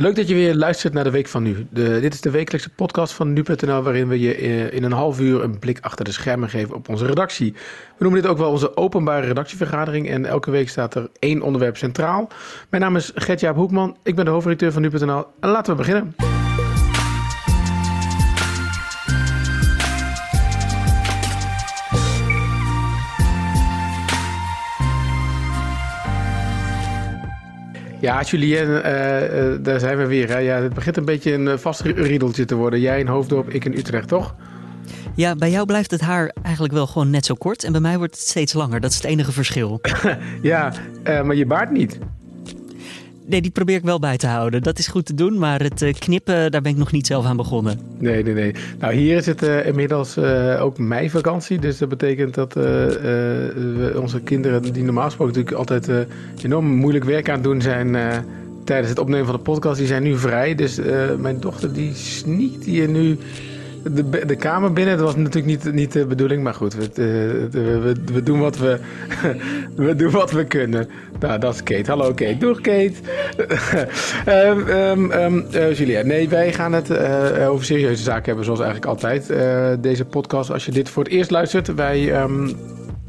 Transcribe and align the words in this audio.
Leuk 0.00 0.16
dat 0.16 0.28
je 0.28 0.34
weer 0.34 0.54
luistert 0.54 0.92
naar 0.92 1.04
de 1.04 1.10
Week 1.10 1.28
van 1.28 1.42
Nu. 1.42 1.66
De, 1.70 2.00
dit 2.00 2.14
is 2.14 2.20
de 2.20 2.30
wekelijkse 2.30 2.70
podcast 2.70 3.12
van 3.12 3.32
Nu.nl 3.32 3.82
waarin 3.82 4.08
we 4.08 4.20
je 4.20 4.34
eh, 4.34 4.72
in 4.72 4.84
een 4.84 4.92
half 4.92 5.20
uur 5.20 5.42
een 5.42 5.58
blik 5.58 5.78
achter 5.80 6.04
de 6.04 6.12
schermen 6.12 6.48
geven 6.48 6.74
op 6.74 6.88
onze 6.88 7.06
redactie. 7.06 7.52
We 7.52 8.04
noemen 8.04 8.22
dit 8.22 8.30
ook 8.30 8.38
wel 8.38 8.50
onze 8.50 8.76
openbare 8.76 9.26
redactievergadering 9.26 10.08
en 10.08 10.26
elke 10.26 10.50
week 10.50 10.68
staat 10.68 10.94
er 10.94 11.08
één 11.18 11.42
onderwerp 11.42 11.76
centraal. 11.76 12.28
Mijn 12.70 12.82
naam 12.82 12.96
is 12.96 13.12
Gert-Jaap 13.14 13.56
Hoekman, 13.56 13.96
ik 14.02 14.14
ben 14.14 14.24
de 14.24 14.30
hoofdredacteur 14.30 14.72
van 14.72 14.82
Nu.nl 14.82 15.26
en 15.40 15.50
laten 15.50 15.72
we 15.72 15.78
beginnen. 15.78 16.37
Ja, 28.00 28.22
Julien, 28.22 28.68
uh, 28.68 29.50
uh, 29.50 29.56
daar 29.60 29.80
zijn 29.80 29.98
we 29.98 30.06
weer. 30.06 30.28
Hè? 30.28 30.38
Ja, 30.38 30.56
het 30.56 30.74
begint 30.74 30.96
een 30.96 31.04
beetje 31.04 31.32
een 31.32 31.48
eh, 31.48 31.56
vast 31.56 31.80
riedeltje 31.80 32.44
te 32.44 32.54
worden. 32.54 32.80
Jij 32.80 33.00
in 33.00 33.06
Hoofddorp, 33.06 33.48
ik 33.50 33.64
in 33.64 33.72
Utrecht, 33.72 34.08
toch? 34.08 34.34
Ja, 35.14 35.34
bij 35.34 35.50
jou 35.50 35.66
blijft 35.66 35.90
het 35.90 36.00
haar 36.00 36.32
eigenlijk 36.42 36.74
wel 36.74 36.86
gewoon 36.86 37.10
net 37.10 37.26
zo 37.26 37.34
kort. 37.34 37.64
En 37.64 37.72
bij 37.72 37.80
mij 37.80 37.98
wordt 37.98 38.14
het 38.14 38.28
steeds 38.28 38.52
langer. 38.52 38.80
Dat 38.80 38.90
is 38.90 38.96
het 38.96 39.04
enige 39.04 39.32
verschil. 39.32 39.80
ja, 40.42 40.72
maar 41.04 41.34
je 41.34 41.46
baard 41.46 41.70
niet. 41.70 41.98
Nee, 43.28 43.42
die 43.42 43.50
probeer 43.50 43.76
ik 43.76 43.82
wel 43.82 43.98
bij 43.98 44.16
te 44.16 44.26
houden. 44.26 44.62
Dat 44.62 44.78
is 44.78 44.86
goed 44.86 45.06
te 45.06 45.14
doen, 45.14 45.38
maar 45.38 45.60
het 45.62 45.82
eh, 45.82 45.94
knippen, 45.94 46.50
daar 46.50 46.62
ben 46.62 46.72
ik 46.72 46.78
nog 46.78 46.92
niet 46.92 47.06
zelf 47.06 47.24
aan 47.24 47.36
begonnen. 47.36 47.80
Nee, 47.98 48.22
nee, 48.22 48.34
nee. 48.34 48.54
Nou, 48.78 48.94
hier 48.94 49.16
is 49.16 49.26
het 49.26 49.42
uh, 49.42 49.66
inmiddels 49.66 50.16
uh, 50.16 50.62
ook 50.62 50.78
meivakantie. 50.78 51.58
Dus 51.58 51.78
dat 51.78 51.88
betekent 51.88 52.34
dat 52.34 52.54
we 52.54 53.94
onze 54.00 54.20
kinderen, 54.20 54.72
die 54.72 54.82
normaal 54.82 55.04
gesproken 55.04 55.34
natuurlijk 55.34 55.70
altijd 55.70 56.06
enorm 56.42 56.66
moeilijk 56.66 57.04
werk 57.04 57.28
aan 57.28 57.34
het 57.34 57.44
doen 57.44 57.60
zijn 57.60 57.96
tijdens 58.64 58.88
het 58.88 58.98
opnemen 58.98 59.26
van 59.26 59.36
de 59.36 59.42
podcast, 59.42 59.78
die 59.78 59.86
zijn 59.86 60.02
nu 60.02 60.18
vrij. 60.18 60.54
Dus 60.54 60.80
mijn 61.18 61.40
dochter 61.40 61.72
die 61.72 61.94
sneakt 61.94 62.64
hier 62.64 62.88
nu 62.88 63.18
de, 63.92 64.26
de 64.26 64.36
kamer 64.36 64.72
binnen. 64.72 64.96
Dat 64.96 65.06
was 65.06 65.16
natuurlijk 65.16 65.46
niet, 65.46 65.74
niet 65.74 65.92
de 65.92 66.06
bedoeling, 66.06 66.42
maar 66.42 66.54
goed, 66.54 66.74
we, 66.74 66.90
we, 67.50 67.94
we, 68.12 68.22
doen 68.22 68.40
wat 68.40 68.58
we, 68.58 68.78
we 69.76 69.94
doen 69.94 70.10
wat 70.10 70.30
we 70.30 70.44
kunnen. 70.44 70.88
Nou, 71.20 71.38
dat 71.38 71.54
is 71.54 71.62
Kate. 71.62 71.90
Hallo 71.90 72.14
Kate. 72.14 72.36
Doeg 72.38 72.60
Kate. 72.60 72.94
um, 75.10 75.46
Julia, 75.76 76.02
nee, 76.02 76.28
wij 76.28 76.52
gaan 76.52 76.72
het 76.72 76.90
uh, 76.90 77.50
over 77.50 77.64
serieuze 77.64 78.02
zaken 78.02 78.24
hebben, 78.24 78.44
zoals 78.44 78.60
eigenlijk 78.60 78.90
altijd. 78.90 79.32
Deze 79.82 80.04
podcast, 80.04 80.50
als 80.50 80.64
je 80.64 80.72
dit 80.72 80.88
voor 80.88 81.04
het 81.04 81.12
eerst 81.12 81.30
luistert, 81.30 81.74
wij 81.74 82.12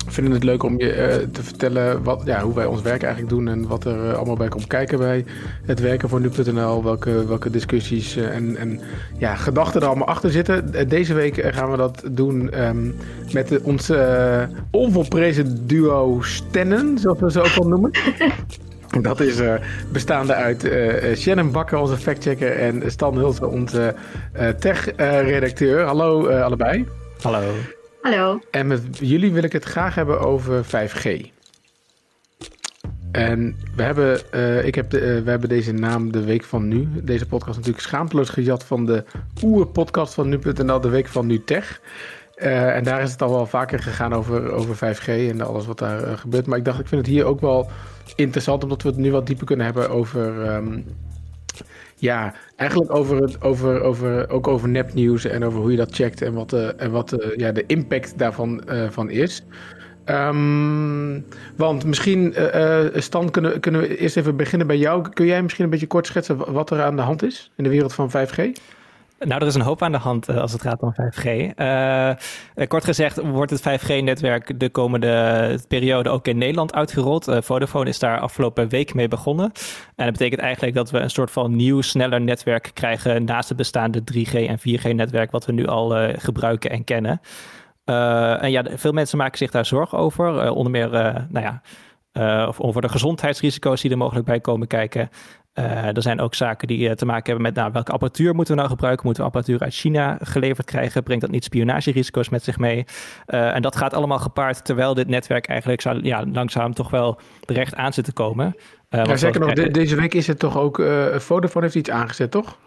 vinden 0.09 0.33
het 0.33 0.43
leuk 0.43 0.63
om 0.63 0.79
je 0.79 0.95
uh, 0.95 1.27
te 1.31 1.43
vertellen 1.43 2.03
wat, 2.03 2.21
ja, 2.25 2.41
hoe 2.41 2.53
wij 2.53 2.65
ons 2.65 2.81
werk 2.81 3.03
eigenlijk 3.03 3.33
doen 3.33 3.47
en 3.47 3.67
wat 3.67 3.85
er 3.85 4.05
uh, 4.05 4.13
allemaal 4.13 4.35
bij 4.35 4.47
komt 4.47 4.67
kijken 4.67 4.97
bij 4.97 5.25
het 5.65 5.79
werken 5.79 6.09
voor 6.09 6.19
nu.nl. 6.19 6.83
Welke, 6.83 7.27
welke 7.27 7.49
discussies 7.49 8.17
uh, 8.17 8.35
en, 8.35 8.57
en 8.57 8.79
ja, 9.17 9.35
gedachten 9.35 9.81
er 9.81 9.87
allemaal 9.87 10.07
achter 10.07 10.31
zitten. 10.31 10.89
deze 10.89 11.13
week 11.13 11.35
gaan 11.53 11.71
we 11.71 11.77
dat 11.77 12.03
doen 12.11 12.63
um, 12.63 12.95
met 13.33 13.61
ons 13.61 13.91
onvolprezen 14.71 15.67
duo 15.67 16.21
Stennen, 16.21 16.97
zoals 16.97 17.19
we 17.19 17.31
ze 17.31 17.39
ook 17.39 17.55
wel 17.55 17.67
noemen. 17.67 17.91
Dat 19.01 19.19
is 19.19 19.41
bestaande 19.91 20.33
uit 20.33 20.71
Shannon 21.15 21.51
Bakker, 21.51 21.77
onze 21.77 21.97
factchecker, 21.97 22.57
en 22.57 22.91
Stan 22.91 23.17
Hulsen, 23.17 23.49
onze 23.49 23.95
tech-redacteur. 24.59 25.85
Hallo 25.85 26.27
allebei. 26.27 26.85
Hallo. 27.21 27.78
Hallo. 28.01 28.39
En 28.51 28.67
met 28.67 28.81
jullie 28.91 29.31
wil 29.31 29.43
ik 29.43 29.51
het 29.51 29.63
graag 29.63 29.95
hebben 29.95 30.19
over 30.19 30.65
5G. 30.65 31.25
En 33.11 33.57
we 33.75 33.83
hebben, 33.83 34.21
uh, 34.35 34.65
ik 34.65 34.75
heb 34.75 34.89
de, 34.89 34.99
uh, 35.01 35.23
we 35.23 35.29
hebben 35.29 35.49
deze 35.49 35.71
naam 35.71 36.11
de 36.11 36.23
Week 36.23 36.43
van 36.43 36.67
Nu. 36.67 36.87
Deze 37.03 37.25
podcast 37.25 37.57
natuurlijk 37.57 37.85
schaamteloos 37.85 38.29
gejat 38.29 38.63
van 38.63 38.85
de 38.85 39.03
oer-podcast 39.43 40.13
van 40.13 40.29
Nu.nl, 40.29 40.81
de 40.81 40.89
Week 40.89 41.07
van 41.07 41.25
Nu 41.25 41.43
Tech. 41.43 41.81
Uh, 42.37 42.75
en 42.75 42.83
daar 42.83 43.01
is 43.01 43.11
het 43.11 43.21
al 43.21 43.29
wel 43.29 43.45
vaker 43.45 43.79
gegaan 43.79 44.13
over, 44.13 44.51
over 44.51 44.75
5G 44.75 45.07
en 45.07 45.41
alles 45.41 45.65
wat 45.65 45.79
daar 45.79 46.17
gebeurt. 46.17 46.45
Maar 46.45 46.57
ik 46.57 46.65
dacht, 46.65 46.79
ik 46.79 46.87
vind 46.87 47.01
het 47.05 47.15
hier 47.15 47.25
ook 47.25 47.41
wel 47.41 47.69
interessant, 48.15 48.63
omdat 48.63 48.81
we 48.81 48.89
het 48.89 48.97
nu 48.97 49.11
wat 49.11 49.27
dieper 49.27 49.45
kunnen 49.45 49.65
hebben 49.65 49.89
over 49.89 50.55
um, 50.55 50.85
ja, 51.95 52.33
eigenlijk 52.59 52.93
over 52.93 53.17
het, 53.17 53.41
over, 53.41 53.81
over, 53.81 54.29
ook 54.29 54.47
over 54.47 54.69
nepnieuws 54.69 55.25
en 55.25 55.43
over 55.43 55.59
hoe 55.59 55.71
je 55.71 55.77
dat 55.77 55.95
checkt 55.95 56.21
en 56.21 56.33
wat, 56.33 56.49
de, 56.49 56.73
en 56.77 56.91
wat 56.91 57.09
de, 57.09 57.33
ja, 57.37 57.51
de 57.51 57.63
impact 57.67 58.17
daarvan 58.17 58.63
uh, 58.69 58.89
van 58.89 59.09
is. 59.09 59.43
Um, 60.05 61.25
want 61.55 61.85
misschien, 61.85 62.33
uh, 62.37 62.85
Stan, 62.93 63.31
kunnen, 63.31 63.59
kunnen 63.59 63.81
we 63.81 63.97
eerst 63.97 64.17
even 64.17 64.35
beginnen 64.35 64.67
bij 64.67 64.77
jou. 64.77 65.09
Kun 65.09 65.25
jij 65.25 65.41
misschien 65.41 65.63
een 65.63 65.69
beetje 65.69 65.87
kort 65.87 66.07
schetsen 66.07 66.53
wat 66.53 66.69
er 66.71 66.81
aan 66.81 66.95
de 66.95 67.01
hand 67.01 67.23
is 67.23 67.51
in 67.55 67.63
de 67.63 67.69
wereld 67.69 67.93
van 67.93 68.09
5G? 68.09 68.51
Nou, 69.19 69.41
er 69.41 69.47
is 69.47 69.55
een 69.55 69.61
hoop 69.61 69.81
aan 69.81 69.91
de 69.91 69.97
hand 69.97 70.29
uh, 70.29 70.37
als 70.37 70.51
het 70.51 70.61
gaat 70.61 70.81
om 70.81 70.93
5G. 70.93 71.25
Uh, 71.25 72.67
kort 72.67 72.83
gezegd 72.83 73.21
wordt 73.21 73.51
het 73.51 73.81
5G-netwerk 73.81 74.59
de 74.59 74.69
komende 74.69 75.59
periode 75.67 76.09
ook 76.09 76.27
in 76.27 76.37
Nederland 76.37 76.73
uitgerold. 76.73 77.27
Vodafone 77.39 77.89
is 77.89 77.99
daar 77.99 78.19
afgelopen 78.19 78.69
week 78.69 78.93
mee 78.93 79.07
begonnen. 79.07 79.45
En 79.95 80.05
dat 80.05 80.11
betekent 80.11 80.41
eigenlijk 80.41 80.75
dat 80.75 80.91
we 80.91 80.99
een 80.99 81.09
soort 81.09 81.31
van 81.31 81.55
nieuw, 81.55 81.81
sneller 81.81 82.21
netwerk 82.21 82.71
krijgen 82.73 83.23
naast 83.23 83.49
het 83.49 83.57
bestaande 83.57 84.01
3G 84.13 84.33
en 84.33 84.59
4G-netwerk 84.59 85.31
wat 85.31 85.45
we 85.45 85.51
nu 85.51 85.67
al 85.67 86.13
gebruiken 86.17 86.69
en 86.69 86.83
kennen. 86.83 87.21
en 88.39 88.51
ja, 88.51 88.63
veel 88.75 88.91
mensen 88.91 89.17
maken 89.17 89.37
zich 89.37 89.51
daar 89.51 89.65
zorgen 89.65 89.97
over. 89.97 90.51
onder 90.51 90.71
meer, 90.71 90.89
nou 91.29 91.45
ja, 91.45 91.61
of 92.47 92.59
over 92.59 92.81
de 92.81 92.89
gezondheidsrisico's 92.89 93.81
die 93.81 93.91
er 93.91 93.97
mogelijk 93.97 94.25
bij 94.25 94.39
komen 94.39 94.67
kijken. 94.67 95.09
Uh, 95.53 95.95
er 95.95 96.01
zijn 96.01 96.19
ook 96.19 96.35
zaken 96.35 96.67
die 96.67 96.89
uh, 96.89 96.91
te 96.91 97.05
maken 97.05 97.25
hebben 97.25 97.43
met 97.43 97.55
nou, 97.55 97.71
welke 97.71 97.91
apparatuur 97.91 98.35
moeten 98.35 98.53
we 98.53 98.59
nou 98.59 98.71
gebruiken? 98.71 99.05
Moeten 99.05 99.23
we 99.23 99.29
apparatuur 99.29 99.59
uit 99.61 99.73
China 99.73 100.17
geleverd 100.21 100.67
krijgen? 100.67 101.03
Brengt 101.03 101.21
dat 101.21 101.31
niet 101.31 101.43
spionagerisico's 101.43 102.29
met 102.29 102.43
zich 102.43 102.57
mee? 102.57 102.85
Uh, 103.27 103.55
en 103.55 103.61
dat 103.61 103.75
gaat 103.75 103.93
allemaal 103.93 104.19
gepaard 104.19 104.65
terwijl 104.65 104.93
dit 104.93 105.07
netwerk 105.07 105.47
eigenlijk 105.47 105.81
zou, 105.81 106.03
ja, 106.03 106.25
langzaam 106.33 106.73
toch 106.73 106.89
wel 106.89 107.19
recht 107.45 107.75
aan 107.75 107.93
zit 107.93 108.05
te 108.05 108.13
komen. 108.13 108.55
ja, 108.89 109.15
zeker 109.15 109.39
nog, 109.39 109.53
de, 109.53 109.71
deze 109.71 109.95
week 109.95 110.13
is 110.13 110.27
het 110.27 110.39
toch 110.39 110.57
ook, 110.57 110.83
Vodafone 111.15 111.65
heeft 111.65 111.77
iets 111.77 111.89
aangezet, 111.89 112.31
toch? 112.31 112.57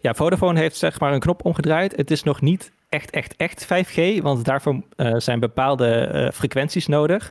Ja, 0.00 0.14
Vodafone 0.14 0.58
heeft 0.58 0.76
zeg 0.76 1.00
maar 1.00 1.12
een 1.12 1.20
knop 1.20 1.44
omgedraaid. 1.44 1.96
Het 1.96 2.10
is 2.10 2.22
nog 2.22 2.40
niet 2.40 2.72
echt, 2.88 3.10
echt, 3.10 3.34
echt 3.36 3.66
5G, 3.66 4.22
want 4.22 4.44
daarvoor 4.44 4.82
zijn 5.16 5.40
bepaalde 5.40 6.30
frequenties 6.34 6.86
nodig. 6.86 7.30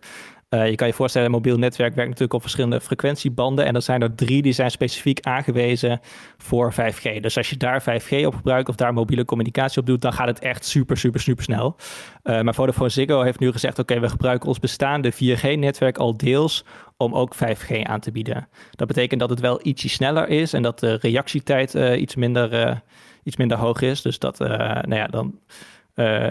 Uh, 0.54 0.70
je 0.70 0.76
kan 0.76 0.88
je 0.88 0.94
voorstellen, 0.94 1.28
een 1.28 1.34
mobiel 1.34 1.58
netwerk 1.58 1.94
werkt 1.94 2.10
natuurlijk 2.10 2.34
op 2.34 2.42
verschillende 2.42 2.82
frequentiebanden. 2.82 3.66
En 3.66 3.76
er 3.76 3.82
zijn 3.82 4.02
er 4.02 4.16
drie 4.16 4.42
die 4.42 4.54
zijn 4.54 4.72
specifiek 4.72 5.20
aangewezen 5.22 6.00
voor 6.38 6.74
5G. 6.74 7.20
Dus 7.20 7.38
als 7.38 7.50
je 7.50 7.58
daar 7.58 7.82
5G 7.82 8.26
op 8.26 8.36
gebruikt 8.36 8.70
of 8.70 8.76
daar 8.76 8.94
mobiele 8.94 9.26
communicatie 9.26 9.82
op 9.82 9.86
doet, 9.86 10.02
dan 10.02 10.14
gaat 10.14 10.28
het 10.28 10.40
echt 10.40 10.66
super, 10.66 10.98
super, 10.98 11.20
super 11.20 11.44
snel. 11.44 11.76
Uh, 12.24 12.42
maar 12.42 12.54
Vodafone 12.54 12.90
Ziggo 12.90 13.22
heeft 13.22 13.40
nu 13.40 13.52
gezegd, 13.52 13.80
oké, 13.80 14.00
we 14.00 14.10
gebruiken 14.10 14.48
ons 14.48 14.60
bestaande 14.60 15.14
4G-netwerk 15.14 15.98
al 15.98 16.18
deels 16.18 16.66
om 16.98 17.16
ook 17.16 17.36
5G 17.36 17.84
aan 17.84 18.00
te 18.00 18.12
bieden. 18.12 18.48
Dat 18.72 18.88
betekent 18.88 19.20
dat 19.20 19.30
het 19.30 19.40
wel 19.40 19.60
ietsje 19.64 19.90
sneller 19.90 20.30
is 20.30 20.54
en 20.54 20.62
dat 20.62 20.80
de 20.80 20.94
reactietijd 21.02 21.76
uh, 21.76 22.02
iets, 22.02 22.16
minder, 22.16 22.82
iets 23.24 23.38
minder 23.38 23.58
hoog 23.58 23.82
is. 23.82 24.02
Dus 24.02 24.20
dat, 24.20 24.40
nou 24.40 24.96
ja, 24.96 25.08
dan... 25.08 25.40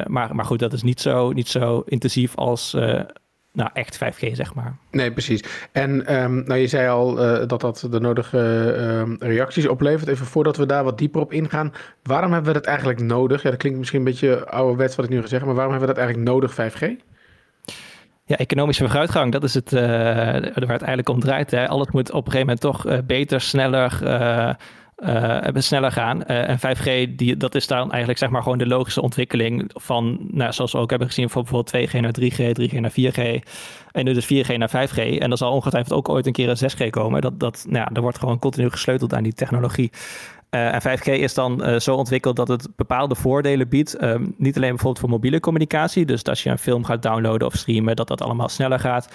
maar, 0.07 0.35
maar 0.35 0.45
goed, 0.45 0.59
dat 0.59 0.73
is 0.73 0.83
niet 0.83 1.01
zo, 1.01 1.33
niet 1.33 1.49
zo 1.49 1.83
intensief 1.87 2.37
als 2.37 2.77
nou, 3.53 3.71
echt 3.73 3.99
5G, 3.99 4.33
zeg 4.33 4.55
maar. 4.55 4.77
Nee, 4.91 5.13
precies. 5.13 5.45
En 5.73 6.15
um, 6.23 6.45
nou, 6.47 6.61
je 6.61 6.67
zei 6.67 6.89
al 6.89 7.25
uh, 7.25 7.47
dat 7.47 7.61
dat 7.61 7.87
de 7.91 8.01
nodige 8.01 8.75
uh, 9.21 9.29
reacties 9.29 9.69
oplevert. 9.69 10.09
Even 10.09 10.27
voordat 10.27 10.57
we 10.57 10.67
daar 10.67 10.85
wat 10.85 10.99
dieper 10.99 11.21
op 11.21 11.33
ingaan. 11.33 11.73
Waarom 12.03 12.33
hebben 12.33 12.53
we 12.53 12.59
dat 12.59 12.69
eigenlijk 12.69 13.01
nodig? 13.01 13.43
Ja, 13.43 13.51
dat 13.51 13.59
klinkt 13.59 13.79
misschien 13.79 13.99
een 13.99 14.05
beetje 14.05 14.49
ouderwets 14.49 14.97
wat 14.97 15.05
ik 15.05 15.11
nu 15.11 15.21
ga 15.21 15.27
zeggen. 15.27 15.47
Maar 15.47 15.57
waarom 15.57 15.73
hebben 15.73 15.89
we 15.89 15.95
dat 15.95 16.05
eigenlijk 16.05 16.33
nodig, 16.33 16.53
5G? 16.53 17.11
Ja, 18.25 18.37
economische 18.37 18.85
vooruitgang, 18.85 19.33
dat 19.33 19.45
is 19.45 19.55
het 19.55 19.73
uh, 19.73 19.81
waar 19.81 20.43
het 20.55 20.69
eigenlijk 20.69 21.09
om 21.09 21.21
draait. 21.21 21.51
Hè. 21.51 21.69
Alles 21.69 21.91
moet 21.91 22.13
op 22.13 22.27
een 22.27 22.33
gegeven 22.33 22.57
moment 22.61 22.61
toch 22.61 23.05
beter, 23.07 23.41
sneller, 23.41 23.99
sneller 25.55 25.93
gaan. 25.93 26.23
Uh, 26.27 26.49
en 26.49 26.59
5G, 26.59 27.15
die, 27.17 27.37
dat 27.37 27.55
is 27.55 27.67
dan 27.67 27.91
eigenlijk 27.91 28.19
zeg 28.19 28.31
maar 28.31 28.43
gewoon 28.43 28.59
de 28.59 28.67
logische 28.67 29.03
ontwikkeling 29.03 29.71
van, 29.75 30.19
nou, 30.31 30.53
zoals 30.53 30.73
we 30.73 30.79
ook 30.79 30.91
hebben 30.91 31.09
gezien, 31.09 31.31
van 31.31 31.43
bijvoorbeeld 31.43 31.91
2G 31.91 32.01
naar 32.01 32.15
3G, 32.21 32.61
3G 32.61 32.81
naar 32.81 32.91
4G. 32.91 33.49
En 33.93 34.05
nu 34.05 34.13
dus 34.13 34.25
4G 34.25 34.57
naar 34.57 34.89
5G. 34.89 35.19
En 35.19 35.29
dan 35.29 35.39
zal 35.39 35.53
ongetwijfeld 35.53 35.99
ook 35.99 36.09
ooit 36.09 36.27
een 36.27 36.33
keer 36.33 36.49
een 36.49 36.71
6G 36.71 36.91
komen. 36.91 37.21
Dat, 37.21 37.41
dat, 37.41 37.65
nou, 37.69 37.89
er 37.93 38.01
wordt 38.01 38.19
gewoon 38.19 38.39
continu 38.39 38.71
gesleuteld 38.71 39.15
aan 39.15 39.23
die 39.23 39.35
technologie. 39.35 39.91
En 40.51 40.83
5G 40.83 41.05
is 41.05 41.35
dan 41.35 41.81
zo 41.81 41.95
ontwikkeld 41.95 42.37
dat 42.37 42.49
het 42.49 42.69
bepaalde 42.77 43.15
voordelen 43.15 43.69
biedt. 43.69 44.03
Um, 44.03 44.35
niet 44.37 44.57
alleen 44.57 44.69
bijvoorbeeld 44.69 44.99
voor 44.99 45.09
mobiele 45.09 45.41
communicatie. 45.41 46.05
Dus 46.05 46.25
als 46.25 46.43
je 46.43 46.51
een 46.51 46.59
film 46.59 46.85
gaat 46.85 47.03
downloaden 47.03 47.47
of 47.47 47.55
streamen, 47.55 47.97
dat 47.97 48.09
dat 48.09 48.23
allemaal 48.23 48.49
sneller 48.49 48.79
gaat. 48.79 49.09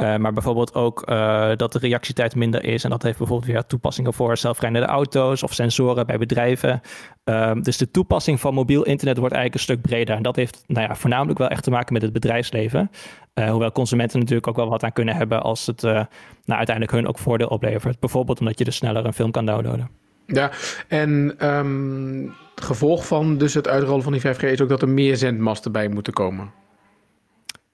Uh, 0.00 0.16
maar 0.16 0.32
bijvoorbeeld 0.32 0.74
ook 0.74 1.08
uh, 1.08 1.50
dat 1.56 1.72
de 1.72 1.78
reactietijd 1.78 2.34
minder 2.34 2.64
is. 2.64 2.84
En 2.84 2.90
dat 2.90 3.02
heeft 3.02 3.18
bijvoorbeeld 3.18 3.50
weer 3.50 3.66
toepassingen 3.66 4.12
voor 4.12 4.36
zelfrijdende 4.36 4.86
auto's 4.86 5.42
of 5.42 5.54
sensoren 5.54 6.06
bij 6.06 6.18
bedrijven. 6.18 6.80
Uh, 7.24 7.52
dus 7.62 7.76
de 7.76 7.90
toepassing 7.90 8.40
van 8.40 8.54
mobiel 8.54 8.82
internet 8.82 9.18
wordt 9.18 9.34
eigenlijk 9.34 9.68
een 9.68 9.74
stuk 9.74 9.90
breder. 9.90 10.16
En 10.16 10.22
dat 10.22 10.36
heeft 10.36 10.64
nou 10.66 10.88
ja, 10.88 10.94
voornamelijk 10.94 11.38
wel 11.38 11.48
echt 11.48 11.62
te 11.62 11.70
maken 11.70 11.92
met 11.92 12.02
het 12.02 12.12
bedrijfsleven. 12.12 12.90
Uh, 13.34 13.50
hoewel 13.50 13.72
consumenten 13.72 14.18
natuurlijk 14.18 14.46
ook 14.46 14.56
wel 14.56 14.68
wat 14.68 14.82
aan 14.82 14.92
kunnen 14.92 15.16
hebben 15.16 15.42
als 15.42 15.66
het 15.66 15.82
nou, 15.82 16.06
uiteindelijk 16.44 16.90
hun 16.90 17.08
ook 17.08 17.18
voordeel 17.18 17.48
oplevert. 17.48 18.00
Bijvoorbeeld 18.00 18.40
omdat 18.40 18.58
je 18.58 18.64
dus 18.64 18.76
sneller 18.76 19.06
een 19.06 19.12
film 19.12 19.30
kan 19.30 19.46
downloaden. 19.46 19.90
Ja, 20.26 20.50
en 20.88 21.34
ehm, 21.38 22.22
het 22.54 22.64
gevolg 22.64 23.06
van 23.06 23.38
dus 23.38 23.54
het 23.54 23.68
uitrollen 23.68 24.02
van 24.02 24.12
die 24.12 24.20
5G 24.20 24.42
is 24.42 24.60
ook 24.60 24.68
dat 24.68 24.82
er 24.82 24.88
meer 24.88 25.16
zendmasten 25.16 25.72
bij 25.72 25.88
moeten 25.88 26.12
komen. 26.12 26.50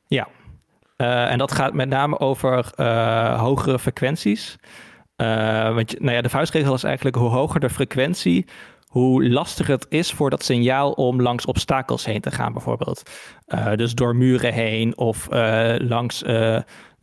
Ja, 0.06 0.28
uh, 0.96 1.30
en 1.30 1.38
dat 1.38 1.52
gaat 1.52 1.72
met 1.72 1.88
name 1.88 2.18
over 2.18 2.72
uh, 2.76 3.40
hogere 3.40 3.78
frequenties. 3.78 4.56
Uh, 5.16 5.74
want 5.74 6.00
nou 6.00 6.14
ja, 6.16 6.22
de 6.22 6.28
vuistregel 6.28 6.74
is 6.74 6.84
eigenlijk 6.84 7.16
hoe 7.16 7.28
hoger 7.28 7.60
de 7.60 7.70
frequentie, 7.70 8.46
hoe 8.86 9.28
lastiger 9.28 9.74
het 9.74 9.86
is 9.88 10.12
voor 10.12 10.30
dat 10.30 10.44
signaal 10.44 10.92
om 10.92 11.22
langs 11.22 11.44
obstakels 11.44 12.04
heen 12.04 12.20
te 12.20 12.30
gaan, 12.30 12.52
bijvoorbeeld. 12.52 13.10
dus 13.76 13.94
door 13.94 14.16
muren 14.16 14.52
heen 14.52 14.98
of 14.98 15.28
langs 15.78 16.22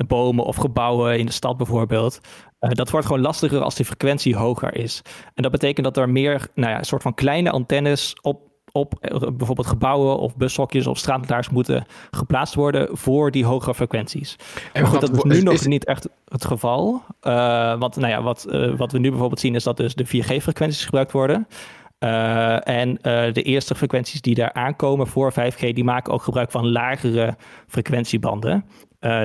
bomen 0.08 0.46
of 0.46 0.56
gebouwen 0.56 1.20
in 1.20 1.26
de 1.26 1.32
stad 1.32 1.58
bijvoorbeeld. 1.58 2.20
dat 2.60 2.90
wordt 2.90 3.06
gewoon 3.06 3.22
lastiger 3.22 3.62
als 3.62 3.76
die 3.76 3.86
frequentie 3.86 4.36
hoger 4.36 4.76
is. 4.76 5.02
En 5.34 5.44
dat 5.44 5.52
betekent 5.52 5.86
dat 5.86 5.98
er 5.98 6.10
meer, 6.10 6.48
nou 6.56 6.72
ja, 6.72 6.78
een 6.78 6.86
soort 6.86 7.02
van 7.02 7.14
kleine 7.14 7.52
antennes 7.52 8.14
op 8.22 8.51
op 8.72 8.94
eh, 9.00 9.18
bijvoorbeeld 9.20 9.68
gebouwen 9.68 10.18
of 10.18 10.36
bushokjes 10.36 10.88
of 10.88 10.98
straatlantaarns 10.98 11.50
moeten 11.50 11.86
geplaatst 12.12 12.56
worden 12.56 12.98
voor 12.98 13.32
die 13.32 13.46
hogere 13.46 13.76
frequenties. 13.76 14.36
En 14.74 14.86
goed, 14.86 15.02
dat 15.02 15.16
is 15.16 15.24
nu 15.24 15.42
nog 15.42 15.66
niet 15.66 15.86
echt 15.86 16.10
het 16.28 16.46
geval. 16.46 17.02
Uh, 17.22 17.80
want 17.80 17.96
nou 17.96 18.12
ja, 18.12 18.22
wat, 18.22 18.48
uh, 18.50 18.76
wat 18.76 18.92
we 18.92 19.00
nu 19.00 19.10
bijvoorbeeld 19.10 19.40
zien 19.40 19.56
is 19.56 19.64
dat 19.64 19.78
dus 19.78 19.96
de 19.96 20.06
4G-frequenties 20.06 20.86
gebruikt 20.86 21.12
worden. 21.12 21.48
Uh, 22.00 22.68
en 22.68 22.98
de 23.34 23.42
eerste 23.44 23.76
frequenties 23.76 24.22
die 24.22 24.36
daar 24.36 24.54
aankomen 24.54 25.08
voor 25.08 25.34
5G, 25.34 25.60
die 25.74 25.84
maken 25.84 26.14
ook 26.14 26.22
gebruik 26.22 26.52
van 26.52 26.72
lagere 26.72 27.36
frequentiebanden. 27.68 28.66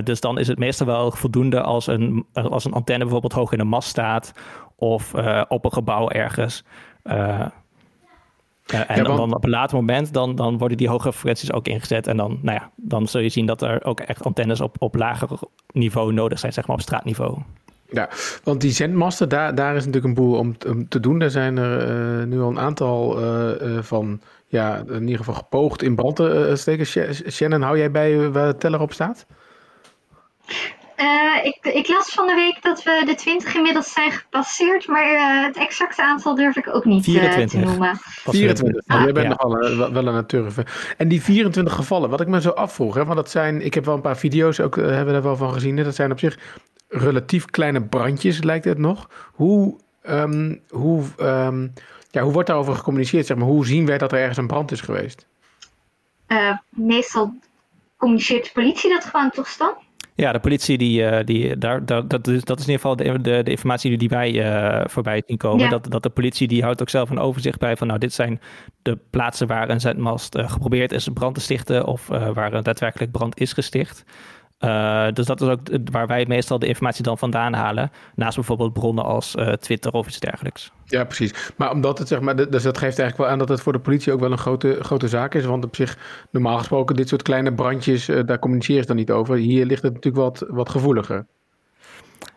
dus 0.04 0.20
dan 0.20 0.38
is 0.38 0.48
het 0.48 0.58
meestal 0.58 0.86
wel 0.86 1.10
voldoende 1.10 1.62
als 1.62 1.86
een, 1.86 2.26
als 2.32 2.64
een 2.64 2.72
antenne 2.72 3.04
bijvoorbeeld 3.04 3.32
hoog 3.32 3.52
in 3.52 3.58
de 3.58 3.64
mast 3.64 3.88
staat 3.88 4.32
of 4.76 5.14
op 5.48 5.64
een 5.64 5.72
gebouw 5.72 6.08
ergens. 6.08 6.64
Uh, 8.74 8.90
en 8.90 9.04
dan, 9.04 9.34
op 9.34 9.44
een 9.44 9.50
later 9.50 9.76
moment, 9.76 10.12
dan, 10.12 10.34
dan 10.34 10.58
worden 10.58 10.76
die 10.76 10.88
hogere 10.88 11.12
frequenties 11.12 11.52
ook 11.52 11.68
ingezet. 11.68 12.06
En 12.06 12.16
dan, 12.16 12.38
nou 12.42 12.58
ja, 12.58 12.70
dan 12.76 13.08
zul 13.08 13.20
je 13.20 13.28
zien 13.28 13.46
dat 13.46 13.62
er 13.62 13.84
ook 13.84 14.00
echt 14.00 14.24
antennes 14.24 14.60
op, 14.60 14.76
op 14.78 14.94
lager 14.94 15.28
niveau 15.72 16.12
nodig 16.12 16.38
zijn, 16.38 16.52
zeg 16.52 16.66
maar 16.66 16.76
op 16.76 16.82
straatniveau. 16.82 17.38
Ja, 17.90 18.08
want 18.44 18.60
die 18.60 18.70
zendmasten, 18.70 19.28
daar, 19.28 19.54
daar 19.54 19.76
is 19.76 19.84
natuurlijk 19.84 20.04
een 20.04 20.24
boel 20.24 20.38
om, 20.38 20.56
om 20.66 20.88
te 20.88 21.00
doen. 21.00 21.20
Er 21.20 21.30
zijn 21.30 21.56
er 21.56 22.20
uh, 22.20 22.26
nu 22.26 22.40
al 22.40 22.48
een 22.48 22.58
aantal 22.58 23.22
uh, 23.22 23.82
van, 23.82 24.20
ja, 24.46 24.82
in 24.88 25.00
ieder 25.00 25.16
geval 25.16 25.34
gepoogd 25.34 25.82
in 25.82 25.94
brand 25.94 26.16
te 26.16 26.52
steken. 26.54 27.14
Shannon, 27.32 27.62
hou 27.62 27.78
jij 27.78 27.90
bij 27.90 28.30
waar 28.30 28.52
de 28.52 28.58
teller 28.58 28.80
op 28.80 28.92
staat? 28.92 29.26
Uh, 30.96 31.44
ik, 31.44 31.58
ik, 31.62 31.88
las 31.88 32.08
van 32.08 32.26
de 32.26 32.34
week 32.34 32.62
dat 32.62 32.82
we 32.82 33.02
de 33.06 33.14
20 33.14 33.54
inmiddels 33.54 33.92
zijn 33.92 34.10
gepasseerd, 34.10 34.86
maar 34.86 35.12
uh, 35.12 35.44
het 35.44 35.56
exacte 35.56 36.02
aantal 36.02 36.34
durf 36.34 36.56
ik 36.56 36.74
ook 36.74 36.84
niet 36.84 37.04
24. 37.04 37.60
Uh, 37.60 37.64
te 37.64 37.70
noemen. 37.70 37.98
24. 38.24 38.82
Ah. 38.86 39.02
jij 39.02 39.12
bent 39.12 39.28
nogal 39.28 39.76
wel, 39.76 39.92
wel 39.92 40.08
aan 40.08 40.14
het 40.14 40.28
turven. 40.28 40.64
En 40.96 41.08
die 41.08 41.22
24 41.22 41.74
gevallen, 41.74 42.10
wat 42.10 42.20
ik 42.20 42.26
me 42.26 42.40
zo 42.40 42.50
afvroeg, 42.50 42.94
hè, 42.94 43.04
want 43.04 43.16
dat 43.16 43.30
zijn, 43.30 43.64
ik 43.64 43.74
heb 43.74 43.84
wel 43.84 43.94
een 43.94 44.00
paar 44.00 44.16
video's 44.16 44.60
ook, 44.60 44.76
hebben 44.76 45.06
we 45.06 45.12
daar 45.12 45.22
wel 45.22 45.36
van 45.36 45.52
gezien, 45.52 45.76
hè, 45.76 45.84
dat 45.84 45.94
zijn 45.94 46.10
op 46.10 46.18
zich 46.18 46.38
relatief 46.88 47.44
kleine 47.44 47.82
brandjes, 47.82 48.42
lijkt 48.42 48.64
het 48.64 48.78
nog. 48.78 49.10
Hoe, 49.32 49.78
um, 50.08 50.60
hoe, 50.68 51.04
um, 51.20 51.72
ja, 52.10 52.22
hoe 52.22 52.32
wordt 52.32 52.48
daarover 52.48 52.74
gecommuniceerd? 52.74 53.26
Zeg 53.26 53.36
maar? 53.36 53.46
Hoe 53.46 53.66
zien 53.66 53.86
wij 53.86 53.98
dat 53.98 54.12
er 54.12 54.18
ergens 54.18 54.38
een 54.38 54.46
brand 54.46 54.70
is 54.72 54.80
geweest? 54.80 55.26
meestal 56.68 57.34
communiceert 57.96 58.44
de 58.44 58.50
politie 58.52 58.90
dat 58.90 59.04
gewoon 59.04 59.30
toch 59.30 59.56
dan? 59.56 59.74
Ja, 60.16 60.32
de 60.32 60.38
politie, 60.38 60.78
die, 60.78 61.02
uh, 61.02 61.18
die, 61.24 61.58
daar, 61.58 61.86
daar, 61.86 62.08
dat, 62.08 62.26
is, 62.26 62.44
dat 62.44 62.58
is 62.58 62.66
in 62.66 62.72
ieder 62.72 62.88
geval 62.88 62.96
de, 62.96 63.22
de, 63.22 63.42
de 63.42 63.50
informatie 63.50 63.98
die 63.98 64.08
wij 64.08 64.32
uh, 64.32 64.84
voorbij 64.86 65.22
zien 65.26 65.36
komen. 65.36 65.70
Dat, 65.70 65.90
dat 65.90 66.02
de 66.02 66.10
politie 66.10 66.48
die 66.48 66.62
houdt 66.62 66.80
ook 66.80 66.88
zelf 66.88 67.10
een 67.10 67.18
overzicht 67.18 67.58
bij 67.58 67.76
van 67.76 67.86
nou, 67.86 67.98
dit 67.98 68.12
zijn 68.12 68.40
de 68.82 68.98
plaatsen 69.10 69.46
waar 69.46 69.70
een 69.70 69.80
zendmast 69.80 70.36
uh, 70.36 70.50
geprobeerd 70.50 70.92
is 70.92 71.08
brand 71.14 71.34
te 71.34 71.40
stichten 71.40 71.86
of 71.86 72.06
waar 72.06 72.52
een 72.52 72.62
daadwerkelijk 72.62 73.12
brand 73.12 73.40
is 73.40 73.52
gesticht. 73.52 74.04
Uh, 74.60 75.06
dus 75.12 75.26
dat 75.26 75.40
is 75.40 75.48
ook 75.48 75.60
waar 75.90 76.06
wij 76.06 76.24
meestal 76.28 76.58
de 76.58 76.66
informatie 76.66 77.02
dan 77.02 77.18
vandaan 77.18 77.52
halen. 77.52 77.90
Naast 78.14 78.34
bijvoorbeeld 78.34 78.72
bronnen 78.72 79.04
als 79.04 79.34
uh, 79.34 79.52
Twitter 79.52 79.92
of 79.92 80.06
iets 80.06 80.20
dergelijks. 80.20 80.72
Ja, 80.84 81.04
precies. 81.04 81.50
Maar 81.56 81.72
omdat 81.72 81.98
het 81.98 82.08
zeg 82.08 82.20
maar, 82.20 82.36
dus 82.36 82.62
dat 82.62 82.78
geeft 82.78 82.98
eigenlijk 82.98 83.16
wel 83.16 83.26
aan 83.28 83.38
dat 83.38 83.48
het 83.48 83.60
voor 83.60 83.72
de 83.72 83.78
politie 83.78 84.12
ook 84.12 84.20
wel 84.20 84.32
een 84.32 84.38
grote, 84.38 84.78
grote 84.80 85.08
zaak 85.08 85.34
is. 85.34 85.44
Want 85.44 85.64
op 85.64 85.76
zich, 85.76 85.98
normaal 86.30 86.58
gesproken, 86.58 86.96
dit 86.96 87.08
soort 87.08 87.22
kleine 87.22 87.54
brandjes, 87.54 88.08
uh, 88.08 88.26
daar 88.26 88.38
communiceer 88.38 88.76
je 88.76 88.86
dan 88.86 88.96
niet 88.96 89.10
over. 89.10 89.36
Hier 89.36 89.66
ligt 89.66 89.82
het 89.82 89.94
natuurlijk 89.94 90.24
wat, 90.24 90.44
wat 90.48 90.68
gevoeliger. 90.68 91.26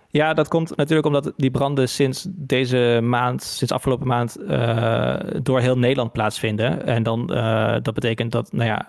Ja, 0.10 0.34
dat 0.34 0.48
komt 0.48 0.76
natuurlijk 0.76 1.08
omdat 1.08 1.34
die 1.36 1.52
branden 1.52 1.90
sinds 1.90 2.28
deze 2.30 3.00
maand, 3.04 3.44
sinds 3.44 3.74
afgelopen 3.74 4.08
maand, 4.08 4.38
door 5.46 5.60
heel 5.60 5.78
Nederland 5.78 6.12
plaatsvinden. 6.12 6.86
En 6.86 7.04
dan, 7.04 7.28
dat 7.82 7.94
betekent 7.94 8.32
dat, 8.32 8.52
nou 8.52 8.70
ja, 8.70 8.88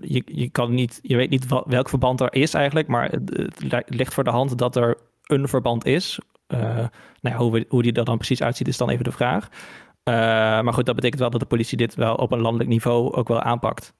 je, 0.00 0.22
je, 0.26 0.50
kan 0.50 0.74
niet, 0.74 0.98
je 1.02 1.16
weet 1.16 1.30
niet 1.30 1.46
welk 1.66 1.88
verband 1.88 2.20
er 2.20 2.34
is 2.34 2.54
eigenlijk, 2.54 2.88
maar 2.88 3.10
het, 3.10 3.84
ligt 3.86 4.14
voor 4.14 4.24
de 4.24 4.30
hand 4.30 4.58
dat 4.58 4.76
er 4.76 4.98
een 5.22 5.48
verband 5.48 5.86
is. 5.86 6.18
Uh, 6.48 6.60
nou 6.60 6.88
ja, 7.20 7.36
hoe, 7.36 7.66
hoe 7.68 7.82
die 7.82 7.92
er 7.92 8.04
dan 8.04 8.16
precies 8.16 8.42
uitziet, 8.42 8.68
is 8.68 8.76
dan 8.76 8.90
even 8.90 9.04
de 9.04 9.12
vraag. 9.12 9.48
Uh, 9.48 10.14
maar 10.60 10.72
goed, 10.72 10.86
dat 10.86 10.94
betekent 10.94 11.20
wel 11.20 11.30
dat 11.30 11.40
de 11.40 11.46
politie 11.46 11.76
dit 11.76 11.94
wel 11.94 12.14
op 12.14 12.32
een 12.32 12.40
landelijk 12.40 12.70
niveau 12.70 13.12
ook 13.12 13.28
wel 13.28 13.40
aanpakt. 13.40 13.94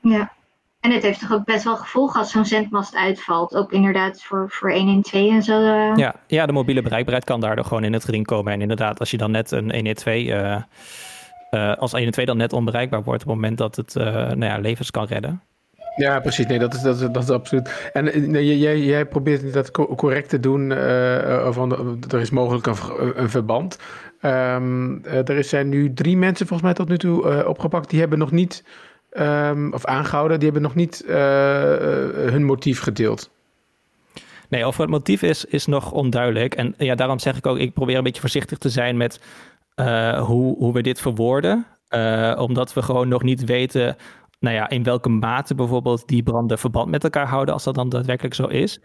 Ja, 0.00 0.32
en 0.86 0.92
het 0.92 1.02
heeft 1.02 1.20
toch 1.20 1.32
ook 1.32 1.44
best 1.44 1.64
wel 1.64 1.76
gevolgen 1.76 2.20
als 2.20 2.30
zo'n 2.30 2.44
zendmast 2.44 2.96
uitvalt. 2.96 3.54
Ook 3.54 3.72
inderdaad 3.72 4.22
voor, 4.22 4.50
voor 4.50 4.72
112 4.72 5.30
en 5.30 5.42
zo. 5.42 5.60
Uh... 5.60 5.96
Ja, 5.96 6.14
ja, 6.26 6.46
de 6.46 6.52
mobiele 6.52 6.82
bereikbaarheid 6.82 7.24
kan 7.24 7.40
daardoor 7.40 7.64
gewoon 7.64 7.84
in 7.84 7.92
het 7.92 8.04
geding 8.04 8.26
komen. 8.26 8.52
En 8.52 8.60
inderdaad, 8.60 9.00
als 9.00 9.10
je 9.10 9.16
dan 9.16 9.30
net 9.30 9.50
een 9.50 9.74
112 9.74 10.64
uh, 11.50 11.76
als 11.76 11.92
1 11.92 12.04
en 12.04 12.12
2 12.12 12.26
dan 12.26 12.36
net 12.36 12.52
onbereikbaar 12.52 13.02
wordt 13.02 13.22
op 13.22 13.28
het 13.28 13.36
moment 13.36 13.58
dat 13.58 13.76
het 13.76 13.94
uh, 13.94 14.04
nou 14.04 14.44
ja, 14.44 14.58
levens 14.58 14.90
kan 14.90 15.04
redden. 15.04 15.42
Ja, 15.96 16.20
precies. 16.20 16.46
Nee, 16.46 16.58
dat 16.58 16.74
is, 16.74 16.82
dat 16.82 17.00
is, 17.00 17.00
dat 17.00 17.22
is 17.22 17.30
absoluut. 17.30 17.90
En 17.92 18.12
eh, 18.12 18.22
nee, 18.22 18.58
jij, 18.58 18.78
jij 18.78 19.06
probeert 19.06 19.52
dat 19.52 19.70
correct 19.70 20.28
te 20.28 20.40
doen. 20.40 20.70
Uh, 20.70 21.52
van, 21.52 21.98
er 22.08 22.20
is 22.20 22.30
mogelijk 22.30 22.66
een, 22.66 22.76
een 23.14 23.30
verband. 23.30 23.78
Um, 24.22 25.04
er 25.04 25.44
zijn 25.44 25.68
nu 25.68 25.92
drie 25.92 26.16
mensen 26.16 26.46
volgens 26.46 26.68
mij 26.68 26.76
tot 26.76 26.88
nu 26.88 26.98
toe 26.98 27.46
opgepakt. 27.46 27.90
Die 27.90 28.00
hebben 28.00 28.18
nog 28.18 28.30
niet, 28.30 28.64
um, 29.18 29.72
of 29.72 29.84
aangehouden, 29.84 30.38
die 30.38 30.50
hebben 30.50 30.68
nog 30.68 30.74
niet 30.74 31.04
hun 32.26 32.44
motief 32.44 32.80
gedeeld. 32.80 33.30
Nee, 34.48 34.66
of 34.66 34.76
het 34.76 34.88
motief 34.88 35.22
is, 35.22 35.44
is 35.44 35.66
nog 35.66 35.92
onduidelijk. 35.92 36.54
En 36.54 36.74
ja, 36.78 36.94
daarom 36.94 37.18
zeg 37.18 37.36
ik 37.36 37.46
ook, 37.46 37.58
ik 37.58 37.72
probeer 37.72 37.96
een 37.96 38.02
beetje 38.02 38.20
voorzichtig 38.20 38.58
te 38.58 38.70
zijn 38.70 38.96
met 38.96 39.20
uh, 39.80 40.22
hoe, 40.22 40.56
hoe 40.56 40.72
we 40.72 40.82
dit 40.82 41.00
verwoorden. 41.00 41.66
Uh, 41.88 42.34
omdat 42.38 42.72
we 42.72 42.82
gewoon 42.82 43.08
nog 43.08 43.22
niet 43.22 43.44
weten 43.44 43.96
nou 44.38 44.54
ja, 44.54 44.68
in 44.68 44.82
welke 44.82 45.08
mate 45.08 45.54
bijvoorbeeld 45.54 46.08
die 46.08 46.22
branden 46.22 46.58
verband 46.58 46.90
met 46.90 47.04
elkaar 47.04 47.26
houden, 47.26 47.54
als 47.54 47.64
dat 47.64 47.74
dan 47.74 47.88
daadwerkelijk 47.88 48.34
zo 48.34 48.46
is. 48.46 48.80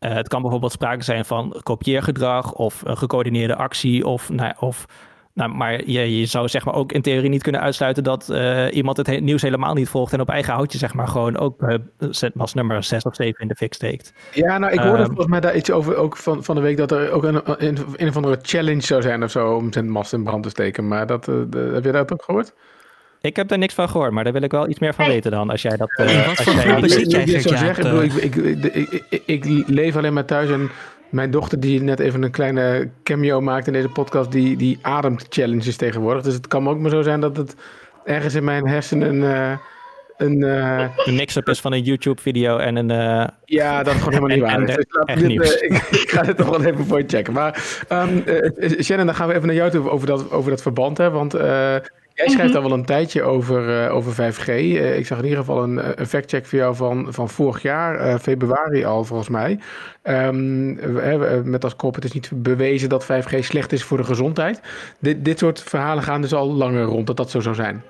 Uh, 0.00 0.12
het 0.14 0.28
kan 0.28 0.40
bijvoorbeeld 0.40 0.72
sprake 0.72 1.02
zijn 1.02 1.24
van 1.24 1.60
kopieergedrag 1.62 2.52
of 2.52 2.82
een 2.84 2.96
gecoördineerde 2.96 3.56
actie 3.56 4.06
of, 4.06 4.30
nou, 4.30 4.52
of 4.58 4.86
nou, 5.36 5.54
maar 5.54 5.82
je, 5.86 6.18
je 6.18 6.26
zou 6.26 6.48
zeg 6.48 6.64
maar 6.64 6.74
ook 6.74 6.92
in 6.92 7.02
theorie 7.02 7.30
niet 7.30 7.42
kunnen 7.42 7.60
uitsluiten 7.60 8.04
dat 8.04 8.28
uh, 8.30 8.74
iemand 8.74 8.96
het 8.96 9.20
nieuws 9.20 9.42
helemaal 9.42 9.74
niet 9.74 9.88
volgt 9.88 10.12
en 10.12 10.20
op 10.20 10.28
eigen 10.28 10.54
houtje 10.54 10.78
zeg 10.78 10.94
maar 10.94 11.08
gewoon 11.08 11.38
ook 11.38 11.62
uh, 11.62 12.44
nummer 12.52 12.84
6 12.84 13.02
of 13.02 13.14
7 13.14 13.40
in 13.40 13.48
de 13.48 13.54
fik 13.54 13.74
steekt. 13.74 14.12
Ja, 14.32 14.58
nou 14.58 14.72
ik 14.72 14.78
hoorde 14.78 14.98
um, 14.98 15.06
volgens 15.06 15.26
mij 15.26 15.40
daar 15.40 15.56
iets 15.56 15.70
over 15.70 15.96
ook 15.96 16.16
van, 16.16 16.44
van 16.44 16.54
de 16.54 16.60
week 16.60 16.76
dat 16.76 16.92
er 16.92 17.10
ook 17.10 17.24
een, 17.24 17.40
een, 17.66 17.78
een 17.96 18.08
of 18.08 18.16
andere 18.16 18.38
challenge 18.42 18.80
zou 18.80 19.02
zijn 19.02 19.22
of 19.22 19.30
zo 19.30 19.54
om 19.54 19.72
zendmast 19.72 20.12
in 20.12 20.24
brand 20.24 20.42
te 20.42 20.48
steken. 20.48 20.88
Maar 20.88 21.06
dat, 21.06 21.28
uh, 21.28 21.34
de, 21.50 21.70
heb 21.74 21.84
je 21.84 21.92
dat 21.92 22.12
ook 22.12 22.22
gehoord? 22.22 22.52
Ik 23.20 23.36
heb 23.36 23.48
daar 23.48 23.58
niks 23.58 23.74
van 23.74 23.88
gehoord, 23.88 24.12
maar 24.12 24.24
daar 24.24 24.32
wil 24.32 24.42
ik 24.42 24.50
wel 24.50 24.68
iets 24.68 24.78
meer 24.78 24.94
van 24.94 25.06
weten 25.06 25.30
dan. 25.30 25.50
Als 25.50 25.62
jij 25.62 25.76
dat. 25.76 26.00
Uh, 26.00 26.26
wat 26.26 26.36
voor 26.36 26.88
zit 26.88 27.10
jij, 27.10 27.24
ik, 27.24 27.40
zou 27.40 27.56
zeggen, 27.56 28.02
ik, 28.02 28.12
ik, 28.12 28.34
ik, 28.34 29.04
ik, 29.24 29.44
ik 29.44 29.68
leef 29.68 29.96
alleen 29.96 30.12
maar 30.12 30.24
thuis 30.24 30.50
en 30.50 30.70
mijn 31.10 31.30
dochter, 31.30 31.60
die 31.60 31.82
net 31.82 32.00
even 32.00 32.22
een 32.22 32.30
kleine 32.30 32.88
cameo 33.02 33.40
maakt 33.40 33.66
in 33.66 33.72
deze 33.72 33.88
podcast, 33.88 34.32
die, 34.32 34.56
die 34.56 34.78
ademt 34.82 35.26
challenges 35.28 35.76
tegenwoordig. 35.76 36.22
Dus 36.22 36.34
het 36.34 36.46
kan 36.46 36.68
ook 36.68 36.78
maar 36.78 36.90
zo 36.90 37.02
zijn 37.02 37.20
dat 37.20 37.36
het 37.36 37.56
ergens 38.04 38.34
in 38.34 38.44
mijn 38.44 38.68
hersenen 38.68 39.14
uh, 39.14 39.52
een... 40.16 40.42
Uh... 40.42 40.88
Een 41.04 41.14
mix-up 41.14 41.48
is 41.48 41.60
van 41.60 41.72
een 41.72 41.82
YouTube-video 41.82 42.56
en 42.56 42.76
een... 42.76 42.90
Uh... 42.90 43.26
Ja, 43.44 43.82
dat 43.82 43.94
is 43.94 44.02
gewoon 44.02 44.30
helemaal 44.30 44.36
niet 44.36 44.66
waar. 44.66 44.76
Dus 44.76 44.86
echt 45.04 45.18
dit, 45.18 45.28
nieuws. 45.28 45.56
ik, 45.56 45.72
ik, 45.72 46.10
ga 46.14 46.22
dit 46.22 46.36
toch 46.36 46.48
wel 46.48 46.64
even 46.64 46.86
voor 46.86 46.98
je 46.98 47.04
checken. 47.06 47.32
Maar 47.32 47.84
um, 47.92 48.24
Shannon, 48.82 49.06
dan 49.06 49.14
gaan 49.14 49.28
we 49.28 49.34
even 49.34 49.46
naar 49.46 49.56
jou 49.56 49.70
toe 49.70 49.90
over 49.90 50.06
dat, 50.06 50.30
over 50.30 50.50
dat 50.50 50.62
verband. 50.62 50.98
Hè, 50.98 51.10
want 51.10 51.34
Jij 52.16 52.28
schrijft 52.28 52.54
al 52.54 52.62
wel 52.62 52.72
een 52.72 52.84
tijdje 52.84 53.22
over, 53.22 53.84
uh, 53.84 53.94
over 53.94 54.12
5G. 54.12 54.48
Uh, 54.48 54.98
ik 54.98 55.06
zag 55.06 55.18
in 55.18 55.24
ieder 55.24 55.38
geval 55.38 55.62
een, 55.62 56.00
een 56.00 56.06
factcheck 56.06 56.46
voor 56.46 56.58
jou 56.58 56.76
van, 56.76 57.06
van 57.10 57.28
vorig 57.28 57.62
jaar, 57.62 58.06
uh, 58.06 58.18
februari 58.18 58.84
al 58.84 59.04
volgens 59.04 59.28
mij. 59.28 59.58
Um, 60.02 61.50
met 61.50 61.64
als 61.64 61.76
kop, 61.76 61.94
het 61.94 62.04
is 62.04 62.12
niet 62.12 62.30
bewezen 62.34 62.88
dat 62.88 63.04
5G 63.04 63.38
slecht 63.38 63.72
is 63.72 63.82
voor 63.82 63.96
de 63.96 64.04
gezondheid. 64.04 64.60
Dit, 64.98 65.24
dit 65.24 65.38
soort 65.38 65.62
verhalen 65.62 66.02
gaan 66.02 66.20
dus 66.20 66.34
al 66.34 66.52
langer 66.52 66.84
rond 66.84 67.06
dat 67.06 67.16
dat 67.16 67.30
zo 67.30 67.40
zou 67.40 67.54
zijn. 67.54 67.82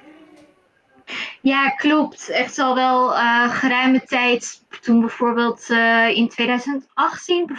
Ja, 1.40 1.68
klopt. 1.68 2.28
Echt 2.28 2.59
al 2.59 2.75
wel 2.75 3.09
geruime 3.49 4.02
tijd. 4.06 4.62
Toen 4.80 5.00
bijvoorbeeld 5.00 5.68
in 6.14 6.28
2018 6.28 7.56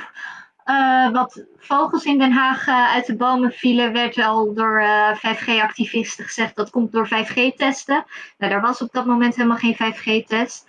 uh, 0.70 1.12
wat 1.12 1.46
vogels 1.58 2.04
in 2.04 2.18
Den 2.18 2.32
Haag 2.32 2.68
uh, 2.68 2.94
uit 2.94 3.06
de 3.06 3.16
bomen 3.16 3.52
vielen, 3.52 3.94
werd 3.94 4.18
al 4.18 4.54
door 4.54 4.82
uh, 4.82 5.16
5G-activisten 5.16 6.26
gezegd 6.26 6.56
dat 6.56 6.70
komt 6.70 6.92
door 6.92 7.08
5G-testen. 7.08 8.06
Nou, 8.38 8.52
daar 8.52 8.62
was 8.62 8.82
op 8.82 8.92
dat 8.92 9.06
moment 9.06 9.36
helemaal 9.36 9.58
geen 9.58 9.76
5G-test. 9.76 10.68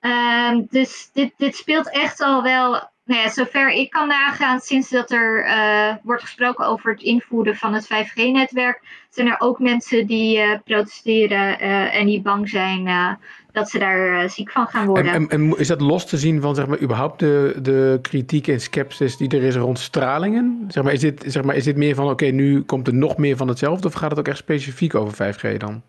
Ehm, 0.00 0.62
dus 0.68 1.10
dit, 1.12 1.32
dit 1.36 1.56
speelt 1.56 1.90
echt 1.90 2.20
al 2.20 2.42
wel, 2.42 2.70
nou 3.04 3.20
ja, 3.20 3.28
zover 3.28 3.70
ik 3.70 3.90
kan 3.90 4.08
nagaan, 4.08 4.60
sinds 4.60 4.88
dat 4.88 5.10
er 5.10 6.00
wordt 6.02 6.22
gesproken 6.22 6.66
over 6.66 6.90
het 6.90 7.02
invoeren 7.02 7.56
van 7.56 7.74
het 7.74 7.84
5G-netwerk, 7.84 8.82
zijn 9.10 9.26
er 9.26 9.40
ook 9.40 9.58
mensen 9.58 10.06
die 10.06 10.60
protesteren 10.64 11.58
en 11.90 12.06
die 12.06 12.22
bang 12.22 12.48
zijn 12.48 13.16
dat 13.52 13.70
ze 13.70 13.78
daar 13.78 14.22
uh, 14.22 14.28
ziek 14.28 14.50
van 14.50 14.66
gaan 14.66 14.86
worden. 14.86 15.12
En, 15.12 15.28
en, 15.28 15.58
is 15.58 15.68
dat 15.68 15.80
los 15.80 16.06
te 16.06 16.18
zien 16.18 16.40
van 16.40 16.54
zeg 16.54 16.66
maar, 16.66 16.80
überhaupt 16.80 17.18
de, 17.18 17.58
de 17.62 17.98
kritiek 18.02 18.48
en 18.48 18.60
sceptisch 18.60 19.16
die 19.16 19.28
er 19.28 19.42
is 19.42 19.56
rond 19.56 19.78
stralingen? 19.78 20.64
Zeg 20.68 20.84
maar, 20.84 20.92
is, 20.92 21.00
dit, 21.00 21.24
zeg 21.26 21.42
maar, 21.42 21.54
is 21.54 21.64
dit 21.64 21.76
meer 21.76 21.94
van 21.94 22.10
oké, 22.10 22.24
nu 22.26 22.62
komt 22.62 22.86
er 22.86 22.94
nog 22.94 23.16
meer 23.16 23.36
van 23.36 23.48
hetzelfde 23.48 23.88
of 23.88 23.94
gaat 23.94 24.10
het 24.10 24.18
ook 24.18 24.28
echt 24.28 24.38
specifiek 24.38 24.94
over 24.94 25.34
5G 25.34 25.56
dan? 25.56 25.82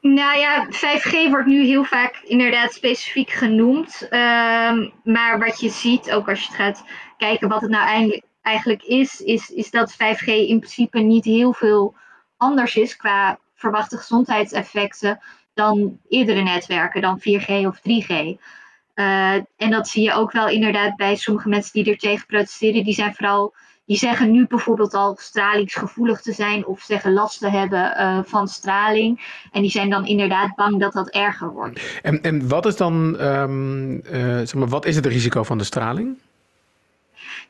Nou 0.00 0.38
ja, 0.38 0.66
5G 0.70 1.30
wordt 1.30 1.46
nu 1.46 1.64
heel 1.64 1.84
vaak 1.84 2.22
inderdaad 2.24 2.72
specifiek 2.72 3.30
genoemd. 3.30 4.02
Um, 4.02 4.92
maar 5.04 5.38
wat 5.38 5.60
je 5.60 5.68
ziet, 5.68 6.12
ook 6.12 6.28
als 6.28 6.40
je 6.40 6.46
het 6.46 6.56
gaat 6.56 6.84
kijken 7.16 7.48
wat 7.48 7.60
het 7.60 7.70
nou 7.70 7.86
eigenlijk, 7.86 8.22
eigenlijk 8.42 8.82
is, 8.82 9.20
is, 9.20 9.50
is 9.50 9.70
dat 9.70 9.92
5G 9.92 10.24
in 10.24 10.58
principe 10.58 10.98
niet 10.98 11.24
heel 11.24 11.52
veel 11.52 11.94
anders 12.36 12.76
is 12.76 12.96
qua 12.96 13.38
verwachte 13.54 13.96
gezondheidseffecten 13.96 15.20
dan 15.54 15.98
eerdere 16.08 16.42
netwerken, 16.42 17.00
dan 17.00 17.20
4G 17.20 17.66
of 17.66 17.78
3G. 17.78 18.40
Uh, 18.94 19.32
en 19.34 19.70
dat 19.70 19.88
zie 19.88 20.02
je 20.02 20.12
ook 20.12 20.32
wel 20.32 20.48
inderdaad 20.48 20.96
bij 20.96 21.16
sommige 21.16 21.48
mensen 21.48 21.72
die 21.72 21.92
er 21.92 21.98
tegen 21.98 22.26
protesteren. 22.26 22.84
Die 22.84 22.94
zijn 22.94 23.14
vooral, 23.14 23.54
die 23.84 23.96
zeggen 23.96 24.30
nu 24.30 24.46
bijvoorbeeld 24.46 24.94
al 24.94 25.16
stralingsgevoelig 25.20 26.20
te 26.20 26.32
zijn 26.32 26.66
of 26.66 26.80
zeggen 26.80 27.12
last 27.12 27.38
te 27.38 27.50
hebben 27.50 27.94
uh, 27.98 28.18
van 28.24 28.48
straling. 28.48 29.20
En 29.52 29.62
die 29.62 29.70
zijn 29.70 29.90
dan 29.90 30.06
inderdaad 30.06 30.54
bang 30.54 30.80
dat 30.80 30.92
dat 30.92 31.10
erger 31.10 31.52
wordt. 31.52 32.00
En, 32.02 32.22
en 32.22 32.48
wat 32.48 32.66
is 32.66 32.76
dan, 32.76 33.20
um, 33.20 33.92
uh, 33.92 34.02
zeg 34.36 34.54
maar, 34.54 34.68
wat 34.68 34.86
is 34.86 34.96
het 34.96 35.06
risico 35.06 35.42
van 35.42 35.58
de 35.58 35.64
straling? 35.64 36.18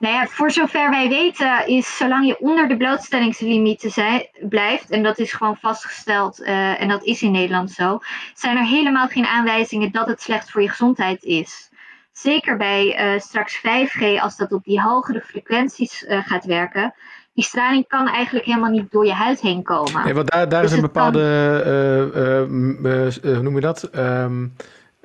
Nou 0.03 0.15
ja, 0.15 0.27
voor 0.27 0.51
zover 0.51 0.91
wij 0.91 1.09
weten 1.09 1.67
is 1.67 1.97
zolang 1.97 2.27
je 2.27 2.39
onder 2.39 2.69
de 2.69 2.77
blootstellingslimieten 2.77 3.91
zij, 3.91 4.31
blijft, 4.41 4.91
en 4.91 5.03
dat 5.03 5.19
is 5.19 5.33
gewoon 5.33 5.57
vastgesteld 5.57 6.41
uh, 6.41 6.81
en 6.81 6.89
dat 6.89 7.05
is 7.05 7.23
in 7.23 7.31
Nederland 7.31 7.71
zo, 7.71 7.99
zijn 8.35 8.57
er 8.57 8.65
helemaal 8.65 9.09
geen 9.09 9.27
aanwijzingen 9.27 9.93
dat 9.93 10.07
het 10.07 10.23
slecht 10.23 10.51
voor 10.51 10.63
je 10.63 10.69
gezondheid 10.69 11.23
is. 11.23 11.71
Zeker 12.13 12.57
bij 12.57 13.15
uh, 13.15 13.21
straks 13.21 13.59
5G, 13.59 14.21
als 14.21 14.37
dat 14.37 14.53
op 14.53 14.65
die 14.65 14.81
hogere 14.81 15.21
frequenties 15.21 16.03
uh, 16.03 16.19
gaat 16.27 16.45
werken, 16.45 16.95
die 17.35 17.45
straling 17.45 17.87
kan 17.87 18.09
eigenlijk 18.09 18.45
helemaal 18.45 18.71
niet 18.71 18.91
door 18.91 19.07
je 19.07 19.13
huid 19.13 19.41
heen 19.41 19.63
komen. 19.63 20.05
Nee, 20.05 20.15
want 20.15 20.31
daar, 20.31 20.49
daar 20.49 20.63
dus 20.63 20.71
is 20.71 20.77
een 20.77 20.83
bepaalde, 20.83 21.21
kan... 23.23 23.33
hoe 23.33 23.43
noem 23.43 23.55
je 23.55 23.61
dat? 23.61 23.91
Um, 23.97 24.55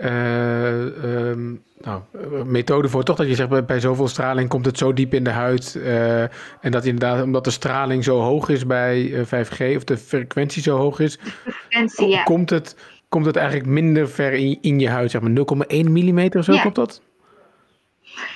um, 0.05 1.63
nou, 1.77 2.01
methode 2.45 2.89
voor. 2.89 3.03
Toch 3.03 3.15
dat 3.15 3.27
je 3.27 3.35
zegt, 3.35 3.65
bij 3.65 3.79
zoveel 3.79 4.07
straling 4.07 4.49
komt 4.49 4.65
het 4.65 4.77
zo 4.77 4.93
diep 4.93 5.13
in 5.13 5.23
de 5.23 5.29
huid. 5.29 5.75
Uh, 5.77 6.21
en 6.21 6.71
dat 6.71 6.85
inderdaad, 6.85 7.23
omdat 7.23 7.43
de 7.43 7.51
straling 7.51 8.03
zo 8.03 8.19
hoog 8.19 8.49
is 8.49 8.65
bij 8.65 9.25
5G, 9.25 9.59
eh, 9.59 9.75
of 9.75 9.83
de 9.83 9.97
frequentie 9.97 10.61
zo 10.61 10.77
hoog 10.77 10.99
is, 10.99 11.19
ja. 11.95 12.23
komt, 12.23 12.49
het, 12.49 12.75
komt 13.09 13.25
het 13.25 13.35
eigenlijk 13.35 13.69
minder 13.69 14.09
ver 14.09 14.33
in, 14.33 14.57
in 14.61 14.79
je 14.79 14.89
huid, 14.89 15.11
zeg 15.11 15.21
maar 15.21 15.31
0,1 15.31 15.89
mm 15.89 16.29
of 16.37 16.43
zo, 16.43 16.53
ja. 16.53 16.61
klopt 16.61 16.75
dat? 16.75 17.01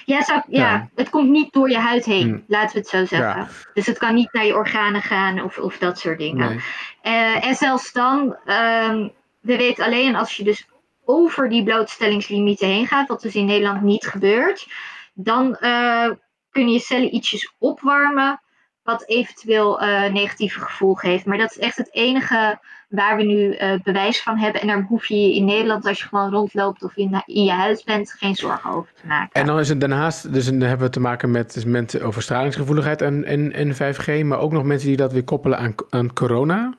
Ja, 0.06 0.24
zou, 0.24 0.42
ja, 0.48 0.72
ja, 0.72 0.90
het 0.96 1.10
komt 1.10 1.30
niet 1.30 1.54
door 1.54 1.70
je 1.70 1.78
huid 1.78 2.06
heen, 2.06 2.28
hmm. 2.28 2.44
laten 2.48 2.74
we 2.74 2.80
het 2.80 2.88
zo 2.88 3.06
zeggen. 3.06 3.40
Ja. 3.40 3.48
Dus 3.74 3.86
het 3.86 3.98
kan 3.98 4.14
niet 4.16 4.34
naar 4.34 4.46
je 4.46 4.56
organen 4.56 5.02
gaan 5.02 5.44
of, 5.44 5.58
of 5.58 5.78
dat 5.78 6.00
soort 6.00 6.18
dingen. 6.18 6.50
Nee. 6.50 6.60
Uh, 7.04 7.46
en 7.46 7.56
zelfs 7.56 7.92
dan, 7.92 8.20
um, 8.46 9.12
we 9.40 9.58
weten 9.58 9.86
alleen 9.86 10.16
als 10.16 10.38
je 10.38 10.44
dus 10.44 10.68
over 11.12 11.50
die 11.50 11.64
blootstellingslimieten 11.64 12.68
heen 12.68 12.88
gaat, 12.88 13.08
wat 13.08 13.22
dus 13.22 13.36
in 13.36 13.46
Nederland 13.46 13.82
niet 13.82 14.06
gebeurt, 14.06 14.68
dan 15.14 15.58
uh, 15.62 16.10
kun 16.52 16.70
je 16.70 16.80
cellen 16.80 17.16
ietsjes 17.16 17.56
opwarmen, 17.58 18.42
wat 18.84 19.08
eventueel 19.08 19.84
uh, 19.84 20.08
negatieve 20.08 20.60
gevolgen 20.60 21.10
heeft. 21.10 21.26
Maar 21.26 21.38
dat 21.38 21.52
is 21.52 21.60
echt 21.60 21.78
het 21.78 21.94
enige 21.94 22.60
waar 22.90 23.18
we 23.18 23.24
nu 23.24 23.58
uh, 23.58 23.74
bewijs 23.84 24.22
van 24.22 24.38
hebben. 24.38 24.62
En 24.62 24.68
daar 24.68 24.82
hoef 24.82 25.06
je 25.06 25.22
je 25.22 25.36
in 25.36 25.46
Nederland, 25.46 25.86
als 25.86 26.00
je 26.00 26.08
gewoon 26.08 26.32
rondloopt 26.32 26.84
of 26.84 26.96
in, 26.96 27.24
in 27.26 27.44
je 27.44 27.52
huis 27.52 27.84
bent, 27.84 28.12
geen 28.12 28.36
zorgen 28.36 28.72
over 28.72 28.92
te 28.94 29.08
maken. 29.08 29.42
En 29.42 29.46
dan 29.46 29.60
is 29.60 29.70
het 29.70 29.80
daarnaast, 29.80 30.34
dus 30.34 30.46
dan 30.46 30.60
hebben 30.60 30.88
we 30.88 30.94
te 30.94 31.00
maken 31.00 31.32
met 31.32 31.54
dus 31.54 31.66
mensen 31.66 32.02
over 32.02 32.22
stralingsgevoeligheid 32.22 33.02
en, 33.02 33.26
en, 33.26 33.54
en 33.54 33.74
5G, 33.74 34.26
maar 34.26 34.40
ook 34.40 34.52
nog 34.52 34.64
mensen 34.64 34.88
die 34.88 34.98
dat 34.98 35.14
weer 35.14 35.24
koppelen 35.24 35.58
aan, 35.58 35.76
aan 35.90 36.14
corona. 36.14 36.74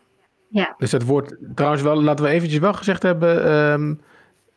Ja. 0.49 0.75
Dus 0.79 0.91
dat 0.91 1.03
wordt 1.03 1.37
trouwens 1.55 1.83
wel, 1.83 2.03
laten 2.03 2.25
we 2.25 2.31
eventjes 2.31 2.61
wel 2.61 2.73
gezegd 2.73 3.03
hebben. 3.03 3.53
Um, 3.53 4.01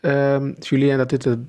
uh, 0.06 0.38
Julien, 0.60 0.98
dat 0.98 1.10
dit 1.10 1.24
het, 1.24 1.40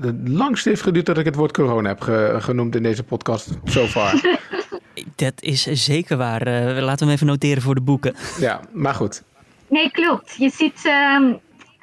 het 0.00 0.28
langst 0.28 0.64
heeft 0.64 0.82
geduurd 0.82 1.06
dat 1.06 1.18
ik 1.18 1.24
het 1.24 1.34
woord 1.34 1.52
corona 1.52 1.88
heb 1.88 2.00
ge, 2.00 2.36
genoemd 2.38 2.76
in 2.76 2.82
deze 2.82 3.02
podcast 3.02 3.50
so 3.64 3.86
far. 3.86 4.20
dat 5.16 5.42
is 5.42 5.62
zeker 5.62 6.16
waar. 6.16 6.46
Uh, 6.46 6.82
laten 6.82 6.98
we 6.98 7.04
hem 7.04 7.14
even 7.14 7.26
noteren 7.26 7.62
voor 7.62 7.74
de 7.74 7.80
boeken. 7.80 8.14
Ja, 8.38 8.60
maar 8.72 8.94
goed. 8.94 9.22
Nee, 9.68 9.90
klopt. 9.90 10.34
Je 10.38 10.50
ziet 10.50 10.84
um, 10.84 11.40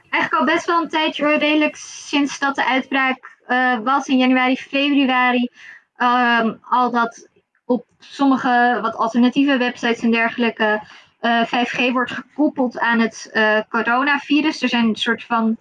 eigenlijk 0.09 0.33
al 0.33 0.45
best 0.45 0.65
wel 0.65 0.81
een 0.81 0.89
tijdje, 0.89 1.37
redelijk 1.37 1.75
sinds 1.75 2.39
dat 2.39 2.55
de 2.55 2.65
uitbraak 2.65 3.37
uh, 3.47 3.79
was 3.83 4.07
in 4.07 4.17
januari, 4.17 4.57
februari, 4.57 5.49
um, 5.97 6.59
al 6.61 6.91
dat 6.91 7.27
op 7.65 7.85
sommige 7.99 8.79
wat 8.81 8.95
alternatieve 8.95 9.57
websites 9.57 9.99
en 9.99 10.11
dergelijke 10.11 10.81
uh, 11.21 11.45
5G 11.45 11.91
wordt 11.91 12.11
gekoppeld 12.11 12.79
aan 12.79 12.99
het 12.99 13.31
coronavirus. 13.69 14.61
Er 14.61 14.69
zijn 14.69 14.87
een 14.87 14.95
soort 14.95 15.23
van 15.23 15.57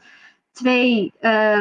twee, 0.59 1.13
uh, 1.21 1.61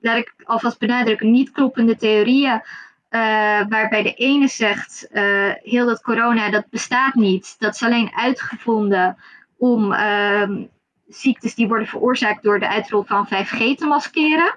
laat 0.00 0.16
ik 0.16 0.34
alvast 0.44 0.78
benadrukken, 0.78 1.30
niet 1.30 1.50
kloppende 1.50 1.96
theorieën. 1.96 2.62
Uh, 3.10 3.20
waarbij 3.68 4.02
de 4.02 4.14
ene 4.14 4.48
zegt, 4.48 5.08
uh, 5.12 5.52
heel 5.62 5.86
dat 5.86 6.02
corona, 6.02 6.50
dat 6.50 6.70
bestaat 6.70 7.14
niet. 7.14 7.56
Dat 7.58 7.74
is 7.74 7.82
alleen 7.82 8.10
uitgevonden 8.14 9.16
om 9.56 9.92
ehm, 9.92 10.64
ziektes 11.08 11.54
die 11.54 11.68
worden 11.68 11.86
veroorzaakt 11.86 12.42
door 12.42 12.60
de 12.60 12.68
uitrol 12.68 13.02
van 13.02 13.26
5G 13.26 13.76
te 13.76 13.86
maskeren. 13.86 14.54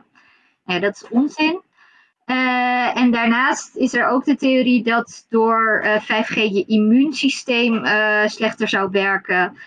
Ja, 0.65 0.79
dat 0.79 0.95
is 0.95 1.09
onzin. 1.09 1.61
En 2.93 3.11
daarnaast 3.11 3.75
is 3.75 3.93
er 3.93 4.07
ook 4.07 4.25
de 4.25 4.35
theorie 4.35 4.83
dat 4.83 5.25
door 5.29 5.81
uh, 5.83 6.01
5G 6.01 6.33
je 6.33 6.65
immuunsysteem 6.67 7.85
slechter 8.25 8.67
zou 8.67 8.89
werken. 8.91 9.57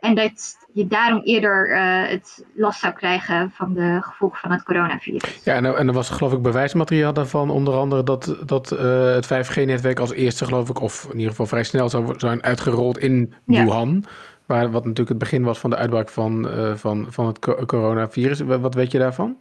en 0.00 0.14
dat 0.14 0.65
je 0.76 0.86
daarom 0.86 1.20
eerder 1.24 1.70
uh, 1.70 2.08
het 2.08 2.44
last 2.54 2.80
zou 2.80 2.92
krijgen 2.92 3.50
van 3.54 3.74
de 3.74 3.98
gevolgen 4.00 4.38
van 4.38 4.50
het 4.50 4.62
coronavirus. 4.62 5.40
Ja, 5.44 5.54
en, 5.54 5.64
en 5.76 5.88
er 5.88 5.92
was 5.92 6.08
geloof 6.08 6.32
ik 6.32 6.42
bewijsmateriaal 6.42 7.12
daarvan, 7.12 7.50
onder 7.50 7.74
andere 7.74 8.02
dat, 8.02 8.36
dat 8.44 8.72
uh, 8.72 9.14
het 9.14 9.26
5G-netwerk 9.26 9.98
als 9.98 10.12
eerste 10.12 10.44
geloof 10.44 10.68
ik, 10.68 10.80
of 10.80 11.04
in 11.04 11.14
ieder 11.14 11.30
geval 11.30 11.46
vrij 11.46 11.64
snel 11.64 11.88
zou 11.88 12.14
zijn 12.16 12.42
uitgerold 12.42 12.98
in 12.98 13.34
Wuhan. 13.44 14.04
Waar, 14.46 14.70
wat 14.70 14.82
natuurlijk 14.82 15.08
het 15.08 15.18
begin 15.18 15.42
was 15.42 15.58
van 15.58 15.70
de 15.70 15.76
uitbraak 15.76 16.08
van, 16.08 16.46
uh, 16.46 16.74
van, 16.74 17.06
van 17.10 17.26
het 17.26 17.38
coronavirus. 17.66 18.40
Wat 18.40 18.74
weet 18.74 18.92
je 18.92 18.98
daarvan? 18.98 19.36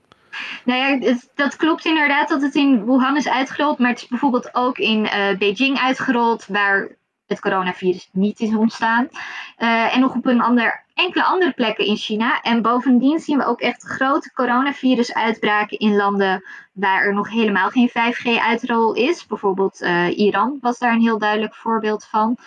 Nou 0.65 0.79
ja, 0.79 1.07
het, 1.07 1.31
dat 1.35 1.55
klopt 1.55 1.85
inderdaad 1.85 2.29
dat 2.29 2.41
het 2.41 2.55
in 2.55 2.85
Wuhan 2.85 3.17
is 3.17 3.29
uitgerold. 3.29 3.79
Maar 3.79 3.89
het 3.89 4.01
is 4.01 4.07
bijvoorbeeld 4.07 4.49
ook 4.51 4.77
in 4.77 5.09
Beijing 5.37 5.77
uitgerold, 5.79 6.45
waar 6.47 6.87
het 7.27 7.39
coronavirus 7.39 8.09
niet 8.11 8.39
is 8.39 8.55
ontstaan. 8.55 9.09
en 9.57 9.99
nog 9.99 10.15
op 10.15 10.25
een 10.25 10.41
ander 10.41 10.85
enkele 10.95 11.23
andere 11.23 11.51
plekken 11.51 11.85
in 11.85 11.97
China. 11.97 12.41
En 12.41 12.61
bovendien 12.61 13.19
zien 13.19 13.37
we 13.37 13.45
ook 13.45 13.61
echt 13.61 13.83
grote 13.83 14.33
coronavirus-uitbraken 14.33 15.77
in 15.77 15.95
landen 15.95 16.43
waar 16.71 17.03
er 17.03 17.13
nog 17.13 17.29
helemaal 17.29 17.69
geen 17.69 17.89
5G-uitrol 17.89 18.93
is. 18.93 19.25
Bijvoorbeeld 19.25 19.81
uh, 19.81 20.17
Iran 20.17 20.57
was 20.61 20.79
daar 20.79 20.93
een 20.93 21.01
heel 21.01 21.17
duidelijk 21.17 21.55
voorbeeld 21.55 22.05
van. 22.05 22.37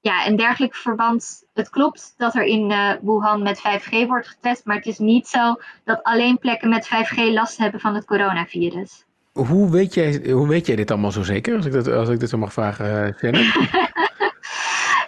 Ja, 0.00 0.24
en 0.24 0.36
dergelijk 0.36 0.74
verband. 0.74 1.44
Het 1.54 1.70
klopt 1.70 2.14
dat 2.16 2.34
er 2.34 2.44
in 2.44 2.70
uh, 2.70 2.92
Wuhan 3.02 3.42
met 3.42 3.58
5G 3.58 4.06
wordt 4.06 4.28
getest, 4.28 4.64
maar 4.64 4.76
het 4.76 4.86
is 4.86 4.98
niet 4.98 5.28
zo 5.28 5.54
dat 5.84 6.02
alleen 6.02 6.38
plekken 6.38 6.68
met 6.68 6.88
5G 6.88 7.32
last 7.32 7.58
hebben 7.58 7.80
van 7.80 7.94
het 7.94 8.04
coronavirus. 8.04 9.04
Hoe 9.32 9.70
weet 9.70 9.94
jij, 9.94 10.30
hoe 10.30 10.48
weet 10.48 10.66
jij 10.66 10.76
dit 10.76 10.90
allemaal 10.90 11.12
zo 11.12 11.22
zeker, 11.22 11.56
als 11.56 11.66
ik, 11.66 11.72
dat, 11.72 11.88
als 11.88 12.08
ik 12.08 12.20
dit 12.20 12.28
zo 12.28 12.38
mag 12.38 12.52
vragen, 12.52 13.16
uh, 13.20 13.32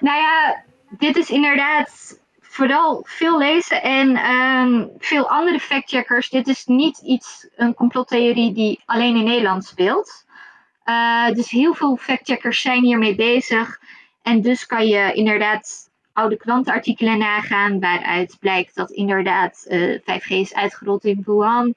nou 0.01 0.23
ja, 0.23 0.63
dit 0.91 1.17
is 1.17 1.31
inderdaad 1.31 2.19
vooral 2.41 3.05
veel 3.07 3.39
lezen 3.39 3.83
en 3.83 4.31
um, 4.31 4.91
veel 4.99 5.29
andere 5.29 5.61
factcheckers. 5.61 6.31
Dit 6.31 6.49
is 6.49 6.67
niet 6.67 6.99
iets, 6.99 7.49
een 7.57 7.75
complottheorie 7.75 8.53
die 8.53 8.81
alleen 8.85 9.17
in 9.17 9.25
Nederland 9.25 9.65
speelt. 9.65 10.25
Uh, 10.85 11.31
dus 11.31 11.51
heel 11.51 11.75
veel 11.75 11.97
factcheckers 11.97 12.61
zijn 12.61 12.83
hiermee 12.83 13.15
bezig. 13.15 13.81
En 14.23 14.41
dus 14.41 14.67
kan 14.67 14.87
je 14.87 15.13
inderdaad 15.13 15.91
oude 16.13 16.37
krantenartikelen 16.37 17.19
nagaan 17.19 17.81
waaruit 17.81 18.37
blijkt 18.41 18.75
dat 18.75 18.91
inderdaad 18.91 19.67
uh, 19.69 19.99
5G 19.99 20.27
is 20.27 20.55
uitgerold 20.55 21.05
in 21.05 21.23
Wuhan. 21.25 21.75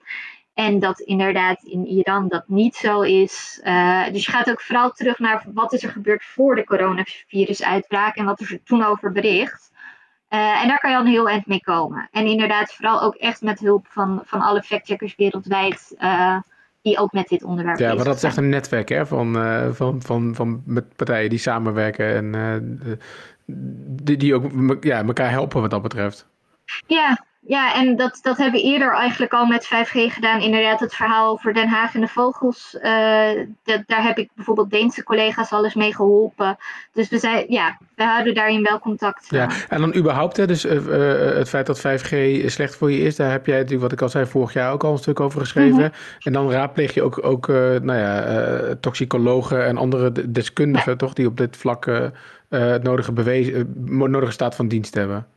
En 0.54 0.80
dat 0.80 1.00
inderdaad 1.00 1.64
in 1.64 1.86
Iran 1.86 2.28
dat 2.28 2.44
niet 2.48 2.76
zo 2.76 3.02
is. 3.02 3.62
Uh, 3.64 4.06
dus 4.12 4.26
je 4.26 4.32
gaat 4.32 4.50
ook 4.50 4.62
vooral 4.62 4.92
terug 4.92 5.20
naar 5.20 5.46
wat 5.54 5.74
is 5.74 5.84
er 5.84 5.90
gebeurd 5.90 6.24
voor 6.24 6.56
de 6.56 6.64
coronavirusuitbraak 6.64 8.16
en 8.16 8.26
wat 8.26 8.42
is 8.42 8.52
er 8.52 8.64
toen 8.64 8.84
over 8.84 9.12
bericht. 9.12 9.72
Uh, 10.30 10.62
en 10.62 10.68
daar 10.68 10.80
kan 10.80 10.90
je 10.92 10.98
al 10.98 11.02
een 11.02 11.12
heel 11.12 11.30
eind 11.30 11.48
mee 11.48 11.62
komen. 11.62 12.08
En 12.12 12.26
inderdaad, 12.26 12.74
vooral 12.74 13.02
ook 13.02 13.16
echt 13.16 13.42
met 13.42 13.60
hulp 13.60 13.88
van, 13.90 14.22
van 14.26 14.42
alle 14.42 14.64
factcheckers 14.64 15.16
wereldwijd. 15.16 15.96
Uh, 16.00 16.38
die 16.82 16.98
ook 16.98 17.12
met 17.12 17.28
dit 17.28 17.44
onderwerp 17.44 17.80
Ja, 17.80 17.94
maar 17.94 18.04
dat 18.04 18.16
is 18.16 18.24
echt 18.24 18.38
een 18.38 18.50
netwerk 18.50 18.90
hè, 18.90 19.06
van, 19.06 19.34
van, 19.76 20.02
van, 20.02 20.36
van 20.36 20.62
met 20.66 20.96
partijen 20.96 21.30
die 21.30 21.40
samenwerken 21.40 22.36
en 22.36 22.96
die, 23.46 24.18
die 24.18 24.36
ook 24.36 24.84
ja, 24.84 25.04
elkaar 25.04 25.30
helpen 25.30 25.62
wat 25.62 25.70
dat 25.70 25.82
betreft. 25.82 26.28
Ja, 26.88 27.26
ja, 27.46 27.76
en 27.76 27.96
dat, 27.96 28.20
dat 28.22 28.38
hebben 28.38 28.62
we 28.62 28.68
eerder 28.68 28.94
eigenlijk 28.94 29.34
al 29.34 29.46
met 29.46 29.66
5G 29.66 30.14
gedaan. 30.14 30.42
Inderdaad, 30.42 30.80
het 30.80 30.96
verhaal 30.96 31.32
over 31.32 31.54
Den 31.54 31.68
Haag 31.68 31.96
en 31.96 32.02
de 32.02 32.08
vogels. 32.08 32.78
Uh, 32.82 33.30
dat, 33.64 33.84
daar 33.86 34.04
heb 34.04 34.18
ik 34.18 34.30
bijvoorbeeld 34.36 34.72
Deense 34.72 35.04
collega's 35.04 35.52
alles 35.52 35.74
mee 35.74 35.96
geholpen. 35.96 36.58
Dus 36.94 37.10
we, 37.10 37.18
zijn, 37.18 37.46
ja, 37.48 37.78
we 37.96 38.04
houden 38.04 38.34
daarin 38.34 38.64
wel 38.64 38.80
contact. 38.80 39.26
Ja, 39.30 39.50
en 39.70 39.80
dan 39.80 39.96
überhaupt, 39.96 40.38
hè, 40.38 40.48
dus 40.48 40.66
uh, 40.66 40.72
het 41.36 41.50
feit 41.50 41.66
dat 41.66 41.80
5G 41.80 42.46
slecht 42.46 42.76
voor 42.76 42.92
je 42.92 43.02
is, 43.02 43.16
daar 43.16 43.32
heb 43.32 43.46
jij 43.46 43.56
natuurlijk, 43.56 43.82
wat 43.82 43.92
ik 43.92 44.02
al 44.02 44.10
zei, 44.10 44.26
vorig 44.26 44.54
jaar 44.54 44.72
ook 44.72 44.84
al 44.84 44.92
een 44.92 44.98
stuk 44.98 45.20
over 45.20 45.40
geschreven. 45.40 45.78
Mhm. 45.78 45.90
En 46.20 46.34
dan 46.34 46.52
raadpleeg 46.52 46.94
je 46.94 47.02
ook, 47.02 47.26
ook 47.26 47.48
nou 47.48 47.96
ja, 47.96 48.76
toxicologen 48.80 49.66
en 49.66 49.78
andere 49.78 50.32
deskundigen, 50.32 50.98
toch, 50.98 51.14
die 51.14 51.28
op 51.28 51.38
dit 51.38 51.58
vlak 51.58 51.86
het 52.50 52.84
nodige, 52.84 53.12
bewezen, 53.12 53.74
nodige 53.86 54.32
staat 54.32 54.56
van 54.56 54.68
dienst 54.68 54.94
hebben. 54.94 55.28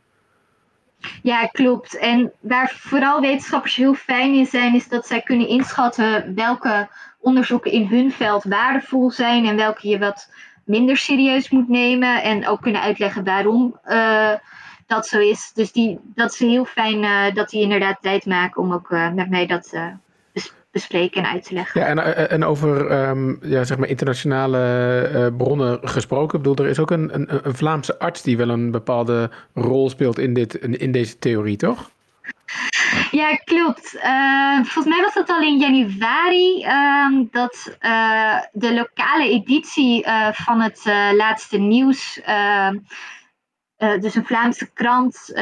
Ja, 1.23 1.45
klopt. 1.45 1.97
En 1.97 2.31
waar 2.39 2.73
vooral 2.75 3.21
wetenschappers 3.21 3.75
heel 3.75 3.93
fijn 3.93 4.33
in 4.33 4.45
zijn, 4.45 4.75
is 4.75 4.87
dat 4.87 5.07
zij 5.07 5.21
kunnen 5.21 5.47
inschatten 5.47 6.35
welke 6.35 6.89
onderzoeken 7.19 7.71
in 7.71 7.85
hun 7.87 8.11
veld 8.11 8.43
waardevol 8.43 9.11
zijn 9.11 9.45
en 9.45 9.55
welke 9.55 9.87
je 9.87 9.99
wat 9.99 10.31
minder 10.65 10.97
serieus 10.97 11.49
moet 11.49 11.69
nemen. 11.69 12.23
En 12.23 12.47
ook 12.47 12.61
kunnen 12.61 12.81
uitleggen 12.81 13.23
waarom 13.23 13.79
uh, 13.85 14.33
dat 14.87 15.07
zo 15.07 15.19
is. 15.19 15.51
Dus 15.53 15.71
die, 15.71 15.99
dat 16.03 16.33
is 16.33 16.39
heel 16.39 16.65
fijn 16.65 17.03
uh, 17.03 17.33
dat 17.33 17.49
die 17.49 17.61
inderdaad 17.61 17.97
tijd 18.01 18.25
maken 18.25 18.61
om 18.61 18.73
ook 18.73 18.89
uh, 18.89 19.11
met 19.11 19.29
mij 19.29 19.45
dat 19.45 19.73
bespreken 20.77 21.23
en 21.23 21.29
uit 21.29 21.43
te 21.43 21.53
leggen. 21.53 21.81
Ja, 21.81 21.87
en, 21.87 21.99
eh, 21.99 22.31
en 22.31 22.43
over 22.43 22.91
um, 23.09 23.39
ja, 23.41 23.63
zeg 23.63 23.77
maar 23.77 23.87
internationale 23.87 24.59
uh, 25.13 25.37
bronnen 25.37 25.79
gesproken. 25.81 26.37
Ik 26.37 26.43
bedoel, 26.43 26.65
er 26.65 26.71
is 26.71 26.79
ook 26.79 26.91
een, 26.91 27.13
een, 27.13 27.47
een, 27.47 27.55
Vlaamse 27.55 27.99
arts 27.99 28.21
die 28.21 28.37
wel 28.37 28.49
een 28.49 28.71
bepaalde 28.71 29.29
rol 29.53 29.89
speelt 29.89 30.19
in, 30.19 30.33
dit, 30.33 30.55
in 30.55 30.91
deze 30.91 31.19
theorie, 31.19 31.57
toch? 31.57 31.91
Ja, 33.11 33.35
klopt. 33.35 33.95
Uh, 33.95 34.55
volgens 34.55 34.95
mij 34.95 35.01
was 35.01 35.13
dat 35.13 35.29
al 35.29 35.41
in 35.41 35.57
januari 35.57 36.65
uh, 36.65 37.27
dat 37.31 37.77
uh, 37.81 38.39
de 38.51 38.73
lokale 38.73 39.29
editie 39.29 40.05
van 40.31 40.61
het 40.61 40.81
laatste 41.15 41.57
nieuws, 41.57 42.21
ehm, 42.21 42.77
dus 43.77 44.15
een 44.15 44.25
Vlaamse 44.25 44.69
krant. 44.73 45.33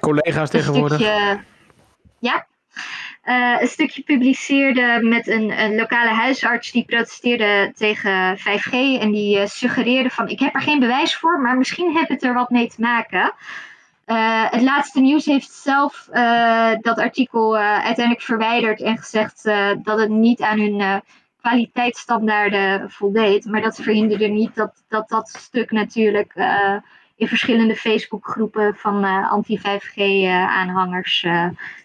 Collega's 0.00 0.50
tegenwoordig. 0.50 1.00
Stukje, 1.00 1.40
ja, 2.18 2.46
uh, 3.24 3.56
een 3.60 3.68
stukje 3.68 4.02
publiceerde 4.02 4.98
met 5.02 5.28
een, 5.28 5.74
lokale 5.74 6.10
huisarts 6.10 6.72
die 6.72 6.84
protesteerde 6.84 7.72
tegen 7.76 8.38
5G 8.38 8.72
en 8.72 9.10
die 9.10 9.38
uh, 9.38 9.46
suggereerde 9.46 10.10
van 10.10 10.28
ik 10.28 10.38
heb 10.38 10.54
er 10.54 10.60
geen 10.60 10.80
bewijs 10.80 11.16
voor, 11.16 11.40
maar 11.40 11.56
misschien 11.56 11.96
heb 11.96 12.08
het 12.08 12.22
er 12.22 12.34
wat 12.34 12.50
mee 12.50 12.68
te 12.68 12.80
maken. 12.80 13.32
Uh, 14.06 14.50
het 14.50 14.62
laatste 14.62 15.00
nieuws 15.00 15.24
heeft 15.24 15.50
zelf 15.50 16.08
dat 16.80 16.98
artikel 16.98 17.56
uiteindelijk 17.56 18.22
verwijderd 18.22 18.80
en 18.80 18.98
gezegd 18.98 19.42
dat 19.82 19.98
het 19.98 20.08
niet 20.08 20.40
aan 20.40 20.58
hun 20.58 21.02
kwaliteitsstandaarden 21.40 22.90
voldeed. 22.90 23.44
Maar 23.44 23.60
dat 23.60 23.80
verhinderde 23.82 24.26
niet 24.26 24.54
dat 24.54 24.82
dat, 24.88 25.08
dat 25.08 25.28
stuk 25.28 25.70
natuurlijk 25.70 26.32
in 27.16 27.28
verschillende 27.28 27.76
Facebookgroepen 27.76 28.74
van 28.76 29.04
anti-5G-aanhangers 29.04 31.26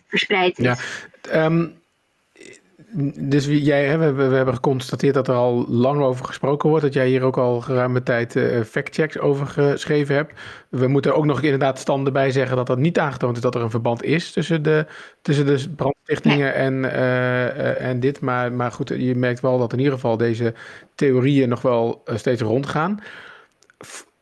verspreid 0.07 0.59
is. 0.59 0.65
Ja, 0.65 0.75
Um, 1.35 1.75
dus 3.19 3.45
jij, 3.45 3.85
hè, 3.85 3.97
we, 3.97 4.11
we, 4.11 4.35
hebben 4.35 4.53
geconstateerd 4.53 5.13
dat 5.13 5.27
er 5.27 5.35
al 5.35 5.65
lang 5.67 6.01
over 6.01 6.25
gesproken 6.25 6.69
wordt. 6.69 6.83
Dat 6.83 6.93
jij 6.93 7.07
hier 7.07 7.23
ook 7.23 7.37
al 7.37 7.61
geruime 7.61 8.03
tijd 8.03 8.35
uh, 8.35 8.61
factchecks 8.63 9.19
over 9.19 9.47
geschreven 9.47 10.15
hebt. 10.15 10.33
We 10.69 10.87
moeten 10.87 11.15
ook 11.15 11.25
nog 11.25 11.41
inderdaad 11.41 11.79
standen 11.79 12.13
bij 12.13 12.31
zeggen 12.31 12.55
dat 12.55 12.67
dat 12.67 12.77
niet 12.77 12.99
aangetoond 12.99 13.35
is 13.35 13.41
dat 13.41 13.55
er 13.55 13.61
een 13.61 13.69
verband 13.69 14.03
is 14.03 14.31
tussen 14.31 14.63
de, 14.63 14.85
tussen 15.21 15.45
de 15.45 15.69
brandstichtingen 15.75 16.53
en, 16.53 16.73
uh, 16.73 17.81
en 17.81 17.99
dit. 17.99 18.19
Maar, 18.19 18.51
maar 18.51 18.71
goed, 18.71 18.89
je 18.89 19.15
merkt 19.15 19.39
wel 19.39 19.57
dat 19.57 19.73
in 19.73 19.79
ieder 19.79 19.93
geval 19.93 20.17
deze 20.17 20.53
theorieën 20.95 21.49
nog 21.49 21.61
wel 21.61 22.03
steeds 22.05 22.41
rondgaan. 22.41 22.99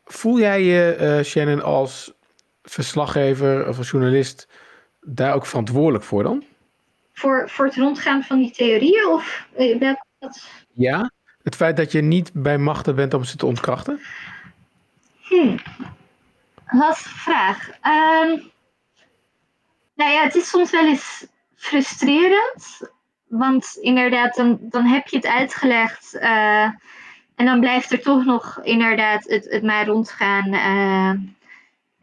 Voel 0.04 0.38
jij 0.38 0.62
je, 0.62 1.20
Shannon, 1.24 1.62
als 1.62 2.12
verslaggever 2.62 3.68
of 3.68 3.78
als 3.78 3.90
journalist 3.90 4.48
daar 5.00 5.34
ook 5.34 5.46
verantwoordelijk 5.46 6.04
voor 6.04 6.22
dan? 6.22 6.44
Voor, 7.18 7.50
voor 7.50 7.64
het 7.64 7.76
rondgaan 7.76 8.22
van 8.22 8.38
die 8.38 8.50
theorieën? 8.50 9.06
Of 9.06 9.46
eh, 9.56 9.80
dat... 9.80 10.04
Ja, 10.72 11.10
het 11.42 11.56
feit 11.56 11.76
dat 11.76 11.92
je 11.92 12.02
niet 12.02 12.30
bij 12.32 12.58
machten 12.58 12.94
bent 12.94 13.14
om 13.14 13.24
ze 13.24 13.36
te 13.36 13.46
ontkrachten? 13.46 14.00
Hmm. 15.22 15.58
Lastige 16.66 17.18
vraag. 17.18 17.68
Um, 17.68 18.50
nou 19.94 20.10
ja, 20.10 20.22
het 20.22 20.34
is 20.34 20.48
soms 20.48 20.70
wel 20.70 20.86
eens 20.86 21.26
frustrerend. 21.54 22.90
Want 23.26 23.78
inderdaad, 23.80 24.34
dan, 24.34 24.58
dan 24.60 24.84
heb 24.84 25.06
je 25.06 25.16
het 25.16 25.26
uitgelegd. 25.26 26.14
Uh, 26.14 26.70
en 27.34 27.44
dan 27.44 27.60
blijft 27.60 27.92
er 27.92 28.00
toch 28.00 28.24
nog 28.24 28.60
inderdaad 28.62 29.24
het, 29.24 29.50
het 29.50 29.62
maar 29.62 29.86
rondgaan. 29.86 30.54
Uh, 30.54 31.10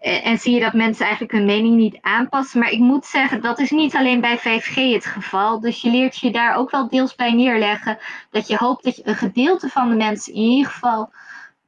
en 0.03 0.37
zie 0.37 0.53
je 0.53 0.59
dat 0.59 0.73
mensen 0.73 1.05
eigenlijk 1.05 1.33
hun 1.33 1.45
mening 1.45 1.75
niet 1.75 1.97
aanpassen. 2.01 2.59
Maar 2.59 2.71
ik 2.71 2.79
moet 2.79 3.05
zeggen, 3.05 3.41
dat 3.41 3.59
is 3.59 3.71
niet 3.71 3.95
alleen 3.95 4.21
bij 4.21 4.37
5G 4.37 4.73
het 4.73 5.05
geval. 5.05 5.59
Dus 5.59 5.81
je 5.81 5.89
leert 5.89 6.17
je 6.17 6.31
daar 6.31 6.55
ook 6.55 6.71
wel 6.71 6.89
deels 6.89 7.15
bij 7.15 7.33
neerleggen. 7.33 7.97
Dat 8.31 8.47
je 8.47 8.55
hoopt 8.55 8.83
dat 8.83 8.95
je 8.95 9.01
een 9.05 9.15
gedeelte 9.15 9.69
van 9.69 9.89
de 9.89 9.95
mensen 9.95 10.33
in 10.33 10.41
ieder 10.41 10.71
geval 10.71 11.11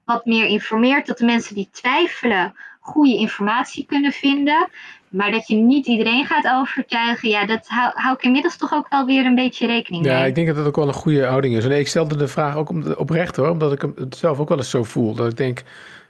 wat 0.06 0.26
meer 0.26 0.46
informeert. 0.46 1.08
Dat 1.08 1.18
de 1.18 1.26
mensen 1.26 1.56
die 1.56 1.70
twijfelen 1.72 2.56
goede 2.80 3.18
informatie 3.18 3.86
kunnen 3.86 4.12
vinden. 4.12 4.70
Maar 5.10 5.32
dat 5.32 5.48
je 5.48 5.56
niet 5.56 5.88
iedereen 5.88 6.26
gaat 6.26 6.48
overtuigen, 6.48 7.30
ja, 7.30 7.46
dat 7.46 7.68
hou, 7.68 7.92
hou 7.96 8.16
ik 8.16 8.24
inmiddels 8.24 8.58
toch 8.58 8.74
ook 8.74 8.90
wel 8.90 9.06
weer 9.06 9.26
een 9.26 9.36
beetje 9.36 9.68
rekening 9.68 10.04
mee. 10.04 10.12
Ja, 10.12 10.26
ik 10.26 10.36
denk 10.36 10.48
dat 10.48 10.56
dat 10.56 10.66
ook 10.66 10.76
wel 10.76 10.88
een 10.88 10.94
goede 10.94 11.26
houding 11.26 11.56
is. 11.56 11.66
En 11.66 11.80
ik 11.80 11.88
stelde 11.88 12.16
de 12.16 12.28
vraag 12.28 12.56
ook 12.56 12.98
oprecht 12.98 13.36
hoor, 13.36 13.50
omdat 13.50 13.72
ik 13.72 13.82
het 13.96 14.16
zelf 14.16 14.40
ook 14.40 14.50
wel 14.50 14.58
eens 14.58 14.70
zo 14.70 14.84
voel. 14.84 15.14
Dat 15.14 15.32
ik 15.32 15.38
denk, 15.38 15.64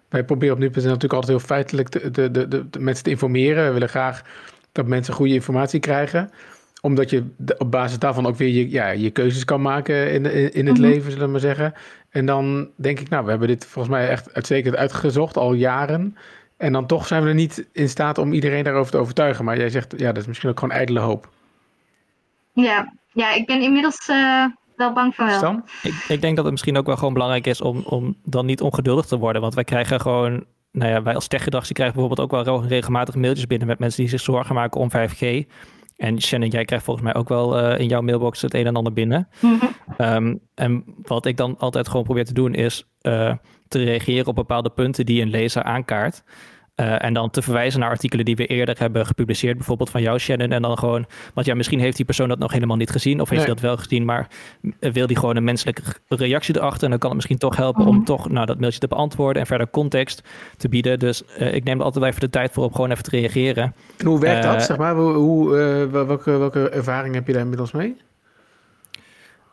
wij 0.09 0.23
proberen 0.23 0.53
op 0.53 0.59
nu 0.59 0.69
natuurlijk 0.73 1.13
altijd 1.13 1.37
heel 1.37 1.47
feitelijk 1.47 1.91
de, 1.91 2.11
de, 2.11 2.31
de, 2.31 2.69
de, 2.69 2.79
mensen 2.79 3.03
te 3.03 3.09
informeren. 3.09 3.65
We 3.65 3.71
willen 3.71 3.89
graag 3.89 4.21
dat 4.71 4.87
mensen 4.87 5.13
goede 5.13 5.33
informatie 5.33 5.79
krijgen 5.79 6.31
omdat 6.85 7.09
je 7.09 7.23
op 7.57 7.71
basis 7.71 7.99
daarvan 7.99 8.25
ook 8.25 8.35
weer 8.35 8.49
je, 8.49 8.69
ja, 8.69 8.89
je 8.89 9.09
keuzes 9.09 9.45
kan 9.45 9.61
maken 9.61 10.11
in, 10.11 10.53
in, 10.53 10.65
het 10.65 10.77
mhm. 10.77 10.87
leven, 10.87 11.11
zullen 11.11 11.25
we 11.25 11.31
maar 11.31 11.39
zeggen. 11.39 11.73
En 12.09 12.25
dan 12.25 12.69
denk 12.75 12.99
ik, 12.99 13.09
nou, 13.09 13.23
we 13.23 13.29
hebben 13.29 13.47
dit 13.47 13.65
volgens 13.65 13.95
mij 13.95 14.09
echt 14.09 14.33
uitstekend 14.33 14.75
uitgezocht, 14.75 15.37
al 15.37 15.53
jaren. 15.53 16.17
En 16.57 16.73
dan 16.73 16.85
toch 16.85 17.07
zijn 17.07 17.23
we 17.23 17.29
er 17.29 17.35
niet 17.35 17.67
in 17.71 17.89
staat 17.89 18.17
om 18.17 18.33
iedereen 18.33 18.63
daarover 18.63 18.91
te 18.91 18.97
overtuigen. 18.97 19.45
Maar 19.45 19.57
jij 19.57 19.69
zegt, 19.69 19.93
ja, 19.97 20.11
dat 20.11 20.21
is 20.21 20.27
misschien 20.27 20.49
ook 20.49 20.59
gewoon 20.59 20.75
ijdele 20.75 20.99
hoop. 20.99 21.29
Ja, 22.53 22.93
ja 23.11 23.33
ik 23.33 23.45
ben 23.45 23.61
inmiddels 23.61 24.07
uh, 24.09 24.45
wel 24.75 24.93
bang 24.93 25.15
voor 25.15 25.25
wel. 25.25 25.61
Ik, 25.83 26.05
ik, 26.07 26.21
denk 26.21 26.35
dat 26.35 26.43
het 26.43 26.53
misschien 26.53 26.77
ook 26.77 26.85
wel 26.85 26.97
gewoon 26.97 27.13
belangrijk 27.13 27.47
is 27.47 27.61
om, 27.61 27.83
om 27.85 28.15
dan 28.23 28.45
niet 28.45 28.61
ongeduldig 28.61 29.05
te 29.05 29.17
worden. 29.17 29.41
Want 29.41 29.53
wij 29.53 29.63
krijgen 29.63 30.01
gewoon, 30.01 30.45
nou 30.71 30.91
ja, 30.91 31.01
wij 31.01 31.15
als 31.15 31.27
techredactie 31.27 31.75
krijgen 31.75 31.95
bijvoorbeeld 31.95 32.31
ook 32.31 32.45
wel 32.45 32.65
regelmatig 32.65 33.15
mailtjes 33.15 33.47
binnen 33.47 33.67
met 33.67 33.79
mensen 33.79 34.01
die 34.01 34.09
zich 34.09 34.21
zorgen 34.21 34.55
maken 34.55 34.79
om 34.79 34.89
5G. 34.89 35.45
En 35.97 36.21
Shannon, 36.21 36.49
jij 36.49 36.65
krijgt 36.65 36.85
volgens 36.85 37.05
mij 37.05 37.15
ook 37.15 37.29
wel 37.29 37.59
uh, 37.59 37.79
in 37.79 37.88
jouw 37.88 38.01
mailbox 38.01 38.41
het 38.41 38.53
een 38.53 38.65
en 38.65 38.75
ander 38.75 38.93
binnen. 38.93 39.27
Mhm. 39.39 39.65
um, 39.97 40.39
en 40.55 40.83
wat 41.01 41.25
ik 41.25 41.38
dan 41.38 41.55
altijd 41.57 41.88
gewoon 41.88 42.03
probeer 42.03 42.25
te 42.25 42.33
doen 42.33 42.53
is 42.53 42.85
uh, 43.01 43.33
te 43.67 43.83
reageren 43.83 44.27
op 44.27 44.35
bepaalde 44.35 44.69
punten 44.69 45.05
die 45.05 45.21
een 45.21 45.29
lezer 45.29 45.63
aankaart. 45.63 46.23
Uh, 46.75 47.03
en 47.03 47.13
dan 47.13 47.29
te 47.29 47.41
verwijzen 47.41 47.79
naar 47.79 47.89
artikelen 47.89 48.25
die 48.25 48.35
we 48.35 48.45
eerder 48.45 48.75
hebben 48.79 49.05
gepubliceerd, 49.05 49.57
bijvoorbeeld 49.57 49.89
van 49.89 50.01
jou, 50.01 50.19
Shannon. 50.19 50.51
En 50.51 50.61
dan 50.61 50.77
gewoon, 50.77 51.05
want 51.33 51.47
ja, 51.47 51.55
misschien 51.55 51.79
heeft 51.79 51.95
die 51.95 52.05
persoon 52.05 52.29
dat 52.29 52.39
nog 52.39 52.51
helemaal 52.51 52.77
niet 52.77 52.89
gezien, 52.89 53.21
of 53.21 53.29
heeft 53.29 53.43
hij 53.43 53.53
dat 53.53 53.63
wel 53.63 53.77
gezien, 53.77 54.05
maar 54.05 54.27
wil 54.79 55.07
die 55.07 55.17
gewoon 55.17 55.35
een 55.35 55.43
menselijke 55.43 55.81
reactie 56.07 56.55
erachter. 56.57 56.83
En 56.83 56.89
dan 56.89 56.99
kan 56.99 57.09
het 57.09 57.17
misschien 57.17 57.38
toch 57.38 57.55
helpen 57.55 57.85
om 57.85 57.95
mhm. 57.95 58.05
toch 58.05 58.29
nou, 58.29 58.45
dat 58.45 58.59
mailtje 58.59 58.79
te 58.79 58.88
beantwoorden 58.88 59.41
en 59.41 59.47
verder 59.47 59.69
context 59.69 60.21
te 60.57 60.69
bieden. 60.69 60.99
Dus 60.99 61.23
uh, 61.39 61.53
ik 61.53 61.63
neem 61.63 61.79
er 61.79 61.85
altijd 61.85 62.05
even 62.05 62.19
de 62.19 62.29
tijd 62.29 62.51
voor 62.51 62.63
om 62.63 62.71
gewoon 62.71 62.91
even 62.91 63.03
te 63.03 63.09
reageren. 63.09 63.75
hoe 64.03 64.19
werkt 64.19 64.43
dat? 64.43 64.63
Zeg 64.63 64.77
maar, 64.77 64.95
hoe, 64.95 65.49
welke, 65.91 66.38
welke 66.38 66.69
ervaring 66.69 67.13
heb 67.13 67.27
je 67.27 67.33
daar 67.33 67.41
inmiddels 67.41 67.71
mee? 67.71 67.95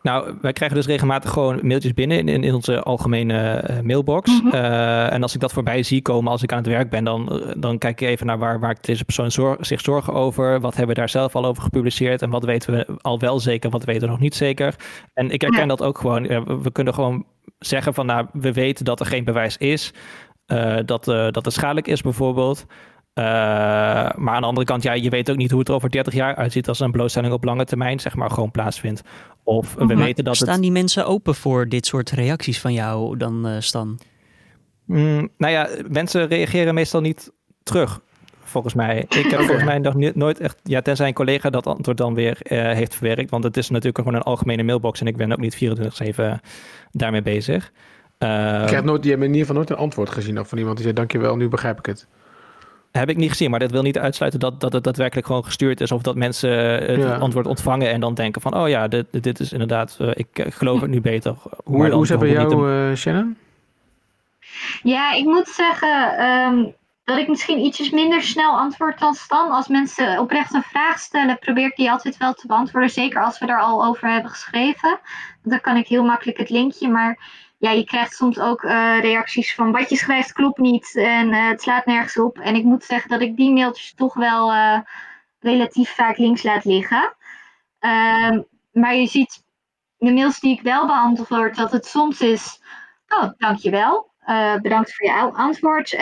Nou, 0.03 0.35
wij 0.41 0.53
krijgen 0.53 0.77
dus 0.77 0.87
regelmatig 0.87 1.31
gewoon 1.31 1.59
mailtjes 1.63 1.95
binnen 1.95 2.29
in, 2.29 2.45
in 2.45 2.55
onze 2.55 2.83
algemene 2.83 3.65
uh, 3.71 3.81
mailbox. 3.81 4.43
Mhm. 4.43 4.55
Uh, 4.55 5.13
en 5.13 5.23
als 5.23 5.35
ik 5.35 5.41
dat 5.41 5.53
voorbij 5.53 5.83
zie 5.83 6.03
komen 6.03 6.33
als 6.33 6.43
ik 6.43 6.53
aan 6.53 6.59
het 6.59 6.67
werk 6.67 6.91
ben, 6.91 7.05
dan, 7.05 7.43
dan 7.57 7.79
kijk 7.79 8.01
ik 8.01 8.09
even 8.09 8.27
naar 8.27 8.39
waar 8.39 8.59
maakt 8.59 8.87
deze 8.87 9.05
persoon 9.05 9.57
zich 9.61 9.81
zorgen 9.81 10.13
over. 10.13 10.61
Wat 10.61 10.77
hebben 10.77 10.95
we 10.95 11.01
daar 11.01 11.09
zelf 11.09 11.35
al 11.35 11.45
over 11.45 11.63
gepubliceerd 11.63 12.23
en 12.23 12.31
wat 12.31 12.45
weten 12.45 12.73
we 12.75 12.87
al 13.01 13.19
wel 13.19 13.41
zeker, 13.41 13.71
wat 13.71 13.85
weten 13.85 14.03
we 14.03 14.09
nog 14.09 14.21
niet 14.21 14.35
zeker. 14.35 14.75
En 15.15 15.31
ik 15.31 15.41
herken 15.41 15.61
Ja. 15.61 15.67
dat 15.67 15.83
ook 15.83 15.99
gewoon. 15.99 16.23
We 16.63 16.73
kunnen 16.73 16.95
gewoon 16.95 17.25
zeggen 17.59 17.95
van, 17.95 18.07
nou, 18.07 18.27
we 18.33 18.53
weten 18.53 18.85
dat 18.85 19.01
er 19.01 19.07
geen 19.07 19.25
bewijs 19.25 19.57
is. 19.57 19.93
uh, 20.47 20.77
dat, 20.85 21.09
uh, 21.09 21.29
dat 21.31 21.45
het 21.45 21.55
schadelijk 21.55 21.87
is 21.89 22.01
bijvoorbeeld. 22.01 22.67
Uh, 23.15 23.25
maar 24.15 24.35
aan 24.35 24.41
de 24.41 24.47
andere 24.47 24.67
kant, 24.67 24.83
ja, 24.83 24.93
je 24.93 25.11
weet 25.11 25.31
ook 25.31 25.37
niet 25.37 25.51
hoe 25.51 25.59
het 25.59 25.69
er 25.69 25.75
over 25.75 25.91
30 25.91 26.15
jaar 26.15 26.35
uitziet 26.35 26.69
als 26.69 26.81
een 26.81 26.91
blootstelling 26.91 27.33
op 27.33 27.45
lange 27.45 27.65
termijn, 27.65 28.01
zeg 28.01 28.15
maar, 28.15 28.31
gewoon 28.31 28.51
plaatsvindt. 28.51 29.03
Of 29.45 29.75
we 29.75 29.97
weten 29.97 30.25
dat 30.25 30.37
Staan 30.37 30.49
het. 30.49 30.63
die 30.63 30.71
mensen 30.71 31.07
open 31.07 31.35
voor 31.35 31.69
dit 31.69 31.87
soort 31.87 32.11
reacties 32.11 32.61
van 32.61 32.73
jou 32.73 33.17
dan, 33.17 33.49
uh, 33.49 33.57
Stan? 33.59 33.99
Mm, 34.85 35.29
nou 35.37 35.53
ja, 35.53 35.69
mensen 35.89 36.27
reageren 36.29 36.75
meestal 36.75 37.01
niet 37.01 37.33
terug. 37.63 38.01
Volgens 38.45 38.75
mij. 38.75 38.99
Ik 39.09 39.31
heb 39.31 39.41
volgens 39.41 39.65
mij 39.65 39.79
nog 39.79 39.95
nooit 40.15 40.41
echt. 40.41 40.59
Ja, 40.63 40.81
tenzij 40.81 41.07
een 41.07 41.15
collega 41.15 41.51
dat 41.51 41.67
antwoord 41.67 41.97
dan 41.97 42.15
weer 42.15 42.39
uh, 42.43 42.59
heeft 42.73 42.95
verwerkt. 42.95 43.31
Want 43.31 43.45
het 43.45 43.57
is 43.57 43.69
natuurlijk 43.69 43.99
gewoon 43.99 44.15
een 44.15 44.23
algemene 44.23 44.63
mailbox. 44.63 45.01
En 45.01 45.07
ik 45.07 45.17
ben 45.17 45.33
ook 45.33 45.39
niet 45.39 45.55
24-7 45.55 46.23
daarmee 46.91 47.23
bezig. 47.23 47.73
Uh, 48.19 48.63
Ik 48.63 48.71
heb 48.71 48.85
nooit, 48.85 49.05
je 49.05 49.11
hebt 49.11 49.23
in 49.23 49.27
ieder 49.29 49.41
geval 49.41 49.57
nooit 49.57 49.71
een 49.71 49.77
antwoord 49.77 50.11
gezien 50.11 50.41
of 50.41 50.49
van 50.49 50.59
iemand 50.59 50.77
die 50.77 50.85
zei: 50.85 50.97
Dankjewel, 50.97 51.37
nu 51.37 51.49
begrijp 51.49 51.79
ik 51.79 51.87
het. 51.87 52.07
Heb 52.93 53.09
ik 53.11 53.17
niet 53.17 53.31
gezien, 53.31 53.51
maar 53.51 53.59
dat 53.59 53.71
wil 53.71 53.83
niet 53.83 53.99
uitsluiten 53.99 54.41
dat, 54.41 54.61
dat 54.61 54.73
het 54.73 54.85
daadwerkelijk 54.85 55.27
gewoon 55.27 55.45
gestuurd 55.45 55.81
is. 55.81 55.93
Of 55.93 56.03
dat 56.03 56.17
mensen 56.17 56.51
het 56.91 57.01
Ja. 57.03 57.17
antwoord 57.17 57.47
ontvangen 57.47 57.91
en 57.91 58.01
dan 58.01 58.15
denken 58.15 58.41
van... 58.41 58.55
oh 58.57 58.69
ja, 58.69 58.89
dit, 58.89 59.07
dit 59.23 59.41
is 59.41 59.53
inderdaad, 59.53 59.99
uh, 60.01 60.11
ik 60.15 60.47
geloof 60.49 60.81
het 60.81 60.91
nu 60.91 61.01
beter. 61.01 61.35
Hoe, 61.65 61.79
Maar 61.79 61.87
dan 61.87 61.95
hoe 61.95 62.03
is 62.05 62.09
het 62.11 62.19
bij 62.19 62.31
jou, 62.31 62.71
uh, 62.71 62.97
Shannon? 62.97 63.37
Ja, 64.83 65.13
ik 65.13 65.25
moet 65.25 65.49
zeggen 65.49 66.17
ehm, 66.19 66.65
dat 67.05 67.19
ik 67.19 67.29
misschien 67.29 67.59
ietsjes 67.59 67.91
minder 67.91 68.23
snel 68.23 68.59
antwoord 68.59 68.99
dan 68.99 69.15
Stan. 69.15 69.51
Als 69.51 69.69
mensen 69.69 70.19
oprecht 70.19 70.55
een 70.55 70.63
vraag 70.63 70.99
stellen, 70.99 71.39
probeer 71.39 71.67
ik 71.67 71.77
die 71.77 71.91
altijd 71.91 72.17
wel 72.17 72.33
te 72.35 72.47
beantwoorden. 72.47 72.91
Zeker 72.91 73.23
als 73.25 73.39
we 73.39 73.47
er 73.47 73.61
al 73.61 73.85
over 73.85 74.09
hebben 74.09 74.31
geschreven. 74.31 74.99
Dan 75.43 75.61
kan 75.61 75.77
ik 75.77 75.87
heel 75.87 76.05
makkelijk 76.05 76.39
het 76.39 76.51
linkje. 76.51 76.89
Maar 76.89 77.19
ja, 77.63 77.71
je 77.71 77.85
krijgt 77.85 78.15
soms 78.15 78.39
ook 78.39 78.63
uh, 78.63 79.01
reacties 79.01 79.55
van 79.55 79.73
wat 79.73 79.91
je 79.91 79.97
schrijft 79.97 80.33
klopt 80.33 80.59
niet 80.59 80.97
en 80.97 81.29
uh, 81.29 81.49
het 81.49 81.63
slaat 81.63 81.87
nergens 81.87 82.19
op. 82.19 82.39
En 82.39 82.55
ik 82.55 82.65
moet 82.65 82.85
zeggen 82.85 83.11
dat 83.11 83.21
ik 83.21 83.37
die 83.37 83.53
mailtjes 83.53 83.95
toch 83.95 84.15
wel 84.15 84.53
uh, 84.53 84.79
relatief 85.41 85.91
vaak 85.91 86.17
links 86.17 86.43
laat 86.43 86.65
liggen. 86.65 87.15
Um, 87.81 88.47
maar 88.73 88.95
je 88.95 89.07
ziet 89.07 89.45
de 89.97 90.13
mails 90.13 90.41
die 90.41 90.53
ik 90.53 90.63
wel 90.63 90.87
beantwoord, 90.87 91.57
dat 91.57 91.73
het 91.73 91.87
soms 91.87 92.21
is, 92.21 92.63
oh, 93.09 93.31
dankjewel, 93.39 94.11
bedankt 94.63 94.95
voor 94.95 95.07
je 95.07 95.33
antwoord. 95.33 95.93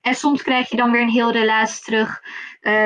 En 0.00 0.14
soms 0.14 0.42
krijg 0.42 0.70
je 0.70 0.76
dan 0.76 0.90
weer 0.90 1.02
een 1.02 1.08
heel 1.08 1.32
relaas 1.32 1.80
terug 1.80 2.22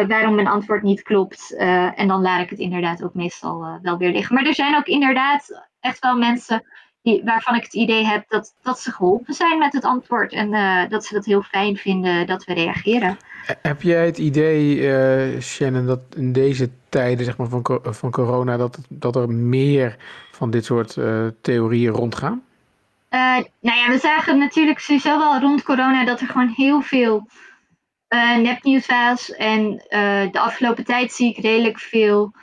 waarom 0.09 0.35
mijn 0.35 0.49
antwoord 0.49 0.83
niet 0.83 1.03
klopt. 1.03 1.57
En 1.95 2.09
dan 2.09 2.21
laat 2.21 2.41
ik 2.41 2.51
het 2.51 2.59
inderdaad 2.59 3.03
ook 3.03 3.15
meestal 3.15 3.79
wel 3.83 3.99
weer 3.99 4.11
liggen. 4.11 4.35
Maar 4.35 4.45
er 4.45 4.55
zijn 4.55 4.77
ook 4.77 4.87
inderdaad 4.87 5.67
echt 5.81 5.99
wel 5.99 6.17
mensen 6.17 6.65
die, 7.07 7.23
waarvan 7.25 7.55
ik 7.55 7.62
het 7.62 7.75
idee 7.75 8.05
heb 8.05 8.25
dat, 8.29 8.55
dat 8.62 8.81
ze 8.81 8.92
geholpen 8.92 9.35
zijn 9.35 9.59
met 9.59 9.73
het 9.73 9.85
antwoord. 9.85 10.33
En 10.33 10.53
uh, 10.53 10.88
dat 10.88 11.05
ze 11.05 11.14
dat 11.14 11.25
heel 11.25 11.42
fijn 11.42 11.77
vinden 11.77 12.27
dat 12.27 12.45
we 12.45 12.55
reageren. 12.55 13.16
Heb 13.62 13.83
jij 13.83 14.07
het 14.07 14.19
idee, 14.19 14.77
uh, 14.77 15.40
Shannon, 15.40 15.87
dat 15.87 16.01
in 16.16 16.33
deze 16.33 16.71
tijden 16.88 17.25
zeg 17.25 17.37
maar, 17.37 17.49
van, 17.49 17.81
van 17.83 18.11
corona... 18.11 18.57
Dat, 18.57 18.79
dat 18.88 19.16
er 19.16 19.31
meer 19.31 19.97
van 20.31 20.51
dit 20.51 20.64
soort 20.64 20.97
uh, 20.97 21.27
theorieën 21.40 21.92
rondgaan? 21.92 22.42
Nou 23.61 23.79
ja, 23.79 23.88
we 23.88 23.99
zagen 23.99 24.38
natuurlijk 24.38 24.79
sowieso 24.79 25.19
wel 25.19 25.40
rond 25.40 25.62
corona 25.62 26.05
dat 26.05 26.21
er 26.21 26.27
gewoon 26.27 26.53
heel 26.57 26.81
veel 26.81 27.29
nepnieuws 28.42 28.87
was. 28.87 29.33
En 29.35 29.85
de 30.33 30.38
afgelopen 30.40 30.85
tijd 30.85 31.12
zie 31.12 31.31
ik 31.31 31.42
redelijk 31.42 31.79
veel 31.79 32.35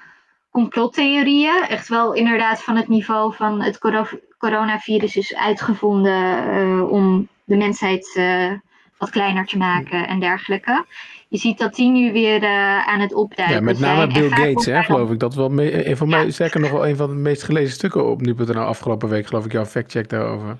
complottheorieën. 0.52 1.66
Echt 1.68 1.88
wel 1.88 2.14
inderdaad 2.14 2.64
van 2.64 2.76
het 2.76 2.88
niveau 2.88 3.36
van 3.36 3.62
het 3.62 3.78
coronavirus 4.48 5.16
is 5.18 5.36
uitgevonden 5.36 6.44
uh, 6.58 6.92
om 6.92 7.28
de 7.44 7.56
mensheid 7.56 8.16
uh, 8.18 8.52
wat 8.98 9.10
kleiner 9.10 9.46
te 9.46 9.58
maken 9.58 10.08
en 10.08 10.20
dergelijke. 10.20 10.86
Je 11.28 11.38
ziet 11.38 11.58
dat 11.58 11.76
die 11.76 11.90
nu 11.92 12.12
weer 12.12 12.44
uh, 12.44 12.88
aan 12.88 13.00
het 13.00 13.14
opduiken 13.14 13.58
Ja, 13.58 13.62
met 13.64 13.80
name. 13.80 14.08
Bill 14.08 14.30
Gates, 14.30 14.66
hè, 14.66 14.84
geloof 14.84 15.12
ik. 15.12 15.20
Dat 15.20 15.32
is 15.32 15.38
wel 15.38 15.50
me- 15.50 15.88
een 15.90 15.98
van 15.98 16.10
mij, 16.10 16.26
Ja. 16.26 16.32
zeker 16.32 16.60
nog 16.60 16.72
wel 16.72 16.88
een 16.88 16.96
van 16.96 17.10
de 17.10 17.16
meest 17.16 17.44
gelezen 17.44 17.74
stukken 17.74 18.06
op 18.10 18.22
nu.nl 18.22 18.60
afgelopen 18.64 19.10
week, 19.10 19.28
geloof 19.28 19.46
ik, 19.46 19.52
jouw 19.52 19.66
factcheck 19.66 20.10
daarover. 20.10 20.58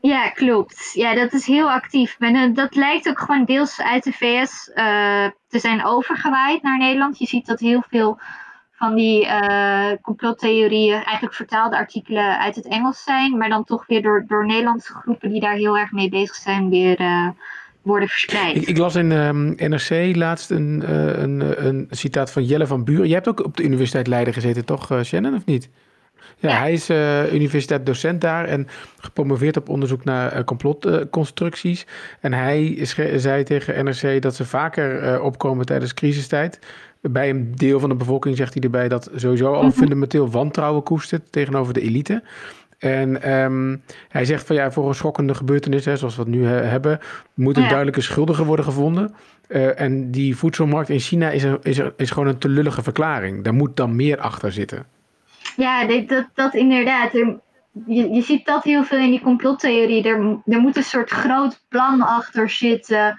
Ja, 0.00 0.28
klopt. 0.28 0.90
Ja, 0.92 1.14
dat 1.14 1.32
is 1.32 1.46
heel 1.46 1.70
actief. 1.70 2.16
En 2.18 2.34
eh, 2.34 2.54
dat 2.54 2.74
lijkt 2.74 3.08
ook 3.08 3.18
gewoon 3.20 3.44
deels 3.44 3.80
uit 3.82 4.04
de 4.04 4.12
VS 4.12 4.70
eh, 4.74 5.26
te 5.48 5.58
zijn 5.58 5.84
overgewaaid 5.84 6.62
naar 6.62 6.78
Nederland. 6.78 7.18
Je 7.18 7.26
ziet 7.26 7.46
dat 7.46 7.60
heel 7.60 7.82
veel 7.88 8.18
van 8.78 8.94
die 8.94 9.26
eh, 9.26 9.90
complottheorieën 10.02 11.02
eigenlijk 11.02 11.34
vertaalde 11.34 11.76
artikelen 11.76 12.38
uit 12.38 12.54
het 12.54 12.66
Engels 12.68 13.02
zijn, 13.02 13.36
maar 13.36 13.48
dan 13.48 13.64
toch 13.64 13.86
weer 13.86 14.02
door, 14.02 14.24
door 14.26 14.46
Nederlandse 14.46 14.92
groepen 14.92 15.30
die 15.30 15.40
daar 15.40 15.54
heel 15.54 15.78
erg 15.78 15.92
mee 15.92 16.08
bezig 16.08 16.34
zijn, 16.34 16.70
weer 16.70 16.98
eh, 16.98 17.28
worden 17.82 18.08
verspreid. 18.08 18.56
Ik, 18.56 18.68
ik 18.68 18.76
las 18.76 18.94
in 18.94 19.12
ehm, 19.12 19.70
NRC 19.70 20.16
laatst 20.16 20.50
een, 20.50 20.82
eh, 20.86 21.22
een, 21.22 21.66
een 21.66 21.86
citaat 21.90 22.32
van 22.32 22.44
Jelle 22.44 22.66
van 22.66 22.84
Buren. 22.84 23.06
Jij 23.06 23.14
hebt 23.14 23.28
ook 23.28 23.44
op 23.44 23.56
de 23.56 23.62
Universiteit 23.62 24.06
Leiden 24.06 24.34
gezeten, 24.34 24.64
toch, 24.64 25.00
Shannon, 25.04 25.34
of 25.34 25.44
niet? 25.44 25.68
Ja, 26.36 26.48
Ja. 26.48 26.58
hij 26.58 26.72
is 26.72 26.90
uh, 26.90 27.32
universiteitsdocent 27.32 28.20
daar 28.20 28.44
en 28.44 28.68
gepromoveerd 28.98 29.56
op 29.56 29.68
onderzoek 29.68 30.04
naar 30.04 30.36
uh, 30.36 30.44
complotconstructies. 30.44 31.86
en 32.20 32.32
hij 32.32 32.78
zei 33.16 33.44
tegen 33.44 33.84
NRC 33.84 34.22
dat 34.22 34.34
ze 34.34 34.44
vaker 34.44 35.20
opkomen 35.20 35.66
tijdens 35.66 35.94
crisistijd. 35.94 36.58
Bij 37.00 37.30
een 37.30 37.52
deel 37.54 37.80
van 37.80 37.88
de 37.88 37.94
bevolking 37.94 38.36
zegt 38.36 38.54
hij 38.54 38.62
erbij 38.62 38.88
dat 38.88 39.10
sowieso 39.14 39.52
al 39.52 39.62
Mhm. 39.62 39.70
fundamenteel 39.72 40.30
wantrouwen 40.30 40.82
koestert 40.82 41.32
tegenover 41.32 41.74
de 41.74 41.80
elite. 41.80 42.22
En 42.78 43.32
um, 43.32 43.82
hij 44.08 44.24
zegt 44.24 44.46
van 44.46 44.56
ja, 44.56 44.70
voor 44.72 44.88
een 44.88 44.94
schokkende 44.94 45.34
gebeurtenis, 45.34 45.84
hè, 45.84 45.96
zoals 45.96 46.16
we 46.16 46.22
het 46.22 46.30
nu 46.30 46.46
he 46.46 46.62
hebben, 46.62 47.00
moet 47.34 47.56
een 47.56 47.62
Ja. 47.62 47.68
duidelijke 47.68 48.00
schuldige 48.00 48.44
worden 48.44 48.64
gevonden. 48.64 49.14
Uh, 49.48 49.80
en 49.80 50.10
die 50.10 50.36
voedselmarkt 50.36 50.88
in 50.88 50.98
China 50.98 51.30
is, 51.30 51.42
een, 51.42 51.58
is, 51.62 51.80
is 51.96 52.10
gewoon 52.10 52.28
een 52.28 52.38
te 52.38 52.48
lullige 52.48 52.82
verklaring. 52.82 53.44
Daar 53.44 53.54
moet 53.54 53.76
dan 53.76 53.96
meer 53.96 54.18
achter 54.18 54.52
zitten. 54.52 54.86
Ja, 55.56 55.86
dat, 55.86 56.26
dat 56.34 56.54
inderdaad. 56.54 57.14
Er, 57.14 57.38
je, 57.86 58.08
je 58.08 58.22
ziet 58.22 58.46
dat 58.46 58.64
heel 58.64 58.84
veel 58.84 58.98
in 58.98 59.10
die 59.10 59.20
complottheorie. 59.20 60.02
Er, 60.08 60.38
er 60.46 60.60
moet 60.60 60.76
een 60.76 60.82
soort 60.82 61.10
groot 61.10 61.60
plan 61.68 62.00
achter 62.02 62.50
zitten. 62.50 63.18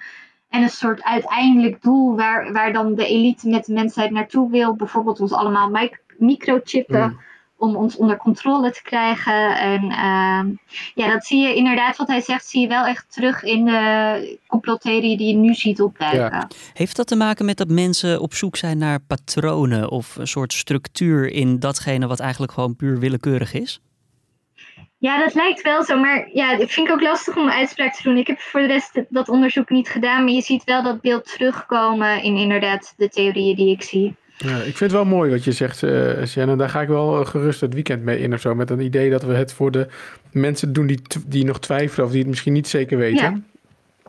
En 0.49 0.61
een 0.61 0.69
soort 0.69 1.03
uiteindelijk 1.03 1.81
doel 1.81 2.15
waar, 2.15 2.53
waar 2.53 2.73
dan 2.73 2.95
de 2.95 3.07
elite 3.07 3.49
met 3.49 3.65
de 3.65 3.73
mensheid 3.73 4.11
naartoe 4.11 4.51
wil. 4.51 4.75
Bijvoorbeeld 4.75 5.19
ons 5.19 5.33
allemaal 5.33 5.69
mic 5.69 6.01
microchippen. 6.17 7.09
Mm. 7.09 7.19
Om 7.57 7.75
ons 7.75 7.95
onder 7.97 8.17
controle 8.17 8.71
te 8.71 8.81
krijgen. 8.81 9.57
En 9.57 9.83
uh, 9.83 10.57
ja, 10.93 11.11
dat 11.11 11.25
zie 11.25 11.41
je 11.41 11.55
inderdaad, 11.55 11.97
wat 11.97 12.07
hij 12.07 12.21
zegt, 12.21 12.45
zie 12.45 12.61
je 12.61 12.67
wel 12.67 12.85
echt 12.85 13.13
terug 13.13 13.43
in 13.43 13.65
de 13.65 14.39
complottheorie 14.47 15.17
die 15.17 15.27
je 15.27 15.35
nu 15.35 15.53
ziet 15.53 15.81
opduiken. 15.81 16.37
Ja. 16.37 16.47
Heeft 16.73 16.95
dat 16.95 17.07
te 17.07 17.15
maken 17.15 17.45
met 17.45 17.57
dat 17.57 17.67
mensen 17.67 18.21
op 18.21 18.33
zoek 18.33 18.55
zijn 18.55 18.77
naar 18.77 18.99
patronen 18.99 19.91
of 19.91 20.15
een 20.15 20.27
soort 20.27 20.53
structuur 20.53 21.31
in 21.31 21.59
datgene 21.59 22.07
wat 22.07 22.19
eigenlijk 22.19 22.51
gewoon 22.51 22.75
puur 22.75 22.99
willekeurig 22.99 23.53
is? 23.53 23.81
Ja, 24.99 25.19
dat 25.19 25.33
lijkt 25.33 25.61
wel 25.61 25.83
zo, 25.83 25.99
maar 25.99 26.29
ja, 26.33 26.57
dat 26.57 26.71
vind 26.71 26.87
ik 26.87 26.93
ook 26.93 27.01
lastig 27.01 27.37
om 27.37 27.43
een 27.43 27.51
uitspraak 27.51 27.95
te 27.95 28.03
doen. 28.03 28.17
Ik 28.17 28.27
heb 28.27 28.39
voor 28.39 28.59
de 28.59 28.67
rest 28.67 29.01
dat 29.09 29.29
onderzoek 29.29 29.69
niet 29.69 29.89
gedaan, 29.89 30.23
maar 30.23 30.33
je 30.33 30.41
ziet 30.41 30.63
wel 30.63 30.83
dat 30.83 31.01
beeld 31.01 31.31
terugkomen 31.31 32.23
in 32.23 32.35
inderdaad 32.35 32.93
de 32.97 33.09
theorieën 33.09 33.55
die 33.55 33.71
ik 33.71 33.81
zie. 33.81 34.15
Ja, 34.37 34.55
ik 34.55 34.63
vind 34.63 34.79
het 34.79 34.91
wel 34.91 35.05
mooi 35.05 35.31
wat 35.31 35.43
je 35.43 35.51
zegt, 35.51 35.81
uh, 35.81 36.25
Shannon. 36.25 36.57
Daar 36.57 36.69
ga 36.69 36.81
ik 36.81 36.87
wel 36.87 37.25
gerust 37.25 37.61
het 37.61 37.73
weekend 37.73 38.03
mee 38.03 38.19
in 38.19 38.33
of 38.33 38.39
zo. 38.39 38.55
Met 38.55 38.69
een 38.69 38.79
idee 38.79 39.09
dat 39.09 39.23
we 39.23 39.33
het 39.33 39.53
voor 39.53 39.71
de 39.71 39.87
mensen 40.31 40.73
doen 40.73 40.87
die, 40.87 41.01
die 41.27 41.45
nog 41.45 41.59
twijfelen 41.59 42.05
of 42.05 42.11
die 42.11 42.19
het 42.19 42.29
misschien 42.29 42.53
niet 42.53 42.67
zeker 42.67 42.97
weten. 42.97 43.45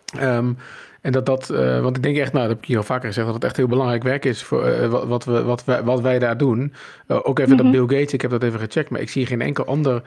Ja. 0.05 0.37
Um, 0.37 0.59
en 1.01 1.13
dat 1.13 1.27
dat, 1.27 1.51
uh, 1.53 1.81
want 1.81 1.97
ik 1.97 2.03
denk 2.03 2.17
echt, 2.17 2.33
nou, 2.33 2.47
dat 2.47 2.55
heb 2.55 2.63
ik 2.63 2.69
hier 2.69 2.77
al 2.77 2.83
vaker 2.83 3.07
gezegd, 3.07 3.27
dat 3.27 3.35
het 3.35 3.45
echt 3.45 3.57
heel 3.57 3.67
belangrijk 3.67 4.03
werk 4.03 4.25
is 4.25 4.43
voor 4.43 4.69
uh, 4.69 4.87
wat, 4.87 5.05
wat, 5.05 5.25
we, 5.25 5.43
wat, 5.43 5.65
wij, 5.65 5.83
wat 5.83 6.01
wij 6.01 6.19
daar 6.19 6.37
doen. 6.37 6.73
Uh, 7.09 7.17
ook 7.23 7.39
even 7.39 7.53
mm 7.53 7.59
-hmm. 7.59 7.73
dat 7.73 7.87
Bill 7.89 7.99
Gates, 7.99 8.13
ik 8.13 8.23
heb 8.23 8.31
dat 8.31 8.43
even 8.43 8.61
gecheckt, 8.61 8.91
maar 8.91 9.01
ik 9.01 9.11
zie 9.11 9.27
geen 9.27 9.41
enkel 9.41 9.65
ander 9.65 10.03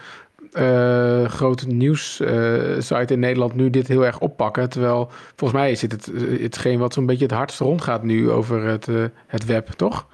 uh, 0.55 1.25
grote 1.25 1.67
nieuwssite 1.67 3.13
in 3.13 3.19
Nederland 3.19 3.55
nu 3.55 3.69
dit 3.69 3.87
heel 3.87 4.05
erg 4.05 4.19
oppakken. 4.19 4.69
Terwijl 4.69 5.11
volgens 5.35 5.59
mij 5.59 5.71
is 5.71 5.81
het, 5.81 5.91
het 5.91 6.11
hetgeen 6.41 6.79
wat 6.79 6.93
zo'n 6.93 7.05
beetje 7.05 7.25
het 7.25 7.33
hardst 7.33 7.59
rondgaat 7.59 8.03
nu 8.03 8.31
over 8.31 8.63
het, 8.63 8.87
het 9.27 9.45
web, 9.45 9.67
toch? 9.67 10.07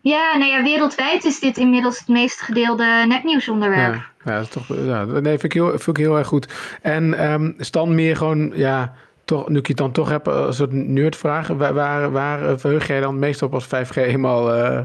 Ja, 0.00 0.36
nou 0.36 0.50
ja, 0.50 0.62
wereldwijd 0.62 1.24
is 1.24 1.40
dit 1.40 1.56
inmiddels 1.56 1.98
het 1.98 2.08
meest 2.08 2.40
gedeelde 2.40 3.04
nepnieuwsonderwerp. 3.08 3.94
Ja, 3.94 4.04
ja, 4.24 4.34
dat 4.36 4.42
is 4.42 4.48
toch, 4.48 4.76
ja, 4.76 5.04
nee, 5.04 5.22
vind 5.22 5.42
ik, 5.42 5.52
heel, 5.52 5.68
vind 5.68 5.86
ik 5.86 5.96
heel 5.96 6.18
erg 6.18 6.26
goed. 6.26 6.48
En 6.82 7.32
um, 7.32 7.54
Stan 7.58 7.94
meer 7.94 8.16
gewoon, 8.16 8.52
ja, 8.54 8.94
toch, 9.24 9.48
nu 9.48 9.58
ik 9.58 9.66
je 9.66 9.72
het 9.72 9.82
dan 9.82 9.92
toch 9.92 10.08
heb, 10.08 10.26
een 10.26 10.52
soort 10.52 10.72
nerdvraag. 10.72 11.48
Waar, 11.48 11.74
waar, 11.74 12.10
waar 12.10 12.58
verheug 12.58 12.86
jij 12.86 13.00
dan 13.00 13.18
meestal 13.18 13.48
op 13.48 13.54
als 13.54 13.66
5G 13.66 13.94
eenmaal 13.94 14.56
uh, 14.56 14.80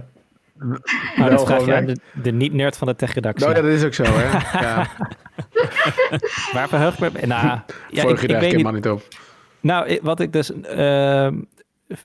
Nou, 1.15 1.29
dat 1.29 1.45
vraag 1.45 1.65
je 1.65 1.75
aan 1.75 1.85
de, 1.85 1.97
de 2.21 2.31
niet-nerd 2.31 2.77
van 2.77 2.87
de 2.87 2.95
tech-redactie. 2.95 3.47
Nou, 3.47 3.61
dat 3.61 3.71
is 3.71 3.83
ook 3.83 3.93
zo, 3.93 4.03
hè? 4.03 4.29
ja. 4.65 4.87
Waar 6.53 6.67
verheugt 6.67 6.99
me... 6.99 7.09
Nou, 7.25 7.59
ja, 7.89 8.01
Vorige 8.01 8.25
ik, 8.25 8.31
ik 8.31 8.39
weet 8.39 8.55
niet, 8.55 8.71
niet 8.71 8.87
op. 8.87 9.01
Nou, 9.59 9.99
wat 10.01 10.19
ik 10.19 10.33
dus... 10.33 10.51
Uh, 10.51 11.27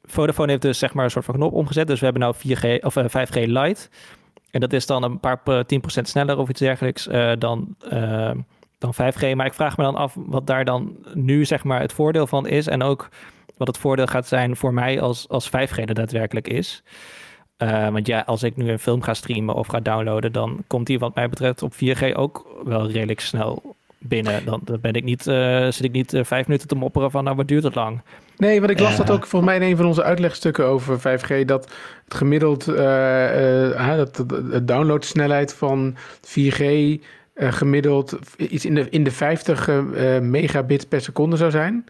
Vodafone 0.05 0.51
heeft 0.51 0.63
dus 0.63 0.79
zeg 0.79 0.95
maar 0.95 1.05
een 1.05 1.11
soort 1.11 1.25
van 1.25 1.35
knop 1.35 1.53
omgezet. 1.53 1.87
Dus 1.87 1.99
we 1.99 2.05
hebben 2.05 2.23
nou 2.23 2.35
4G 2.37 2.85
of 2.85 2.97
uh, 2.97 3.05
eh, 3.05 3.27
5G 3.27 3.47
Lite. 3.47 3.89
En 4.51 4.61
dat 4.61 4.73
is 4.73 4.87
dan 4.87 5.03
een 5.03 5.21
paar 5.21 5.41
10% 5.41 5.45
sneller 6.03 6.39
of 6.39 6.49
iets 6.49 6.61
dergelijks 6.61 7.07
uh, 7.07 7.33
dan, 7.39 7.77
uh, 7.93 8.31
dan 8.79 8.95
5G. 8.95 9.35
Maar 9.35 9.47
ik 9.47 9.55
vraag 9.55 9.77
me 9.77 9.85
dan 9.85 9.97
af 9.97 10.15
wat 10.17 10.47
daar 10.47 10.65
dan 10.65 10.97
nu 11.15 11.45
zeg 11.45 11.65
maar 11.65 11.81
het 11.81 11.93
voordeel 11.93 12.27
van 12.27 12.47
is. 12.47 12.67
En 12.67 12.83
ook 12.83 13.09
wat 13.57 13.69
het 13.69 13.79
voordeel 13.79 14.07
gaat 14.07 14.27
zijn 14.27 14.57
voor 14.57 14.75
mij 14.75 15.01
als, 15.01 15.29
als 15.29 15.49
5G 15.49 15.75
er 15.75 15.95
daadwerkelijk 15.95 16.49
is. 16.49 16.83
Uh, 17.63 17.89
want 17.89 18.07
ja, 18.07 18.23
als 18.27 18.43
ik 18.43 18.57
nu 18.57 18.71
een 18.71 18.79
film 18.79 19.03
ga 19.03 19.15
streamen 19.15 19.55
of 19.55 19.67
ga 19.67 19.81
downloaden, 19.81 20.33
dan 20.33 20.65
komt 20.67 20.87
die 20.87 20.99
wat 20.99 21.15
mij 21.15 21.29
betreft 21.29 21.63
op 21.63 21.73
4G 21.75 22.13
ook 22.13 22.47
wel 22.65 22.91
redelijk 22.91 23.21
snel 23.21 23.77
binnen. 23.99 24.45
Dan, 24.45 24.61
dan 24.65 24.81
ben 24.81 24.93
ik 24.93 25.05
niet, 25.05 25.27
uh, 25.27 25.65
zit 25.65 25.85
ik 25.85 25.93
niet 25.93 26.15
uh, 26.15 26.25
vijf 26.25 26.47
minuten 26.47 26.69
te 26.69 26.75
mopperen 26.75 27.11
van 27.11 27.25
nou 27.25 27.37
wat 27.37 27.49
duurt 27.49 27.63
het 27.63 27.75
lang. 27.75 28.01
Nee, 28.37 28.59
want 28.59 28.71
ik 28.71 28.81
las 28.81 28.97
dat 28.97 29.11
ook 29.11 29.27
volgens 29.27 29.51
mij 29.51 29.61
in 29.61 29.71
een 29.71 29.77
van 29.77 29.87
onze 29.87 30.03
uitlegstukken 30.03 30.67
over 30.67 30.99
5G, 30.99 31.45
dat 31.45 31.71
het 32.05 32.15
gemiddeld 32.15 32.65
dat 32.65 34.17
de 34.17 34.63
downloadsnelheid 34.65 35.55
van 35.55 35.97
4G 36.21 36.65
gemiddeld 37.35 38.19
iets 38.37 38.65
in 38.65 38.75
de, 38.75 38.87
in 38.91 39.05
de 39.05 39.11
50 39.11 39.69
megabit 40.21 40.89
per 40.89 41.01
seconde 41.01 41.37
zou 41.37 41.51
zijn. 41.51 41.85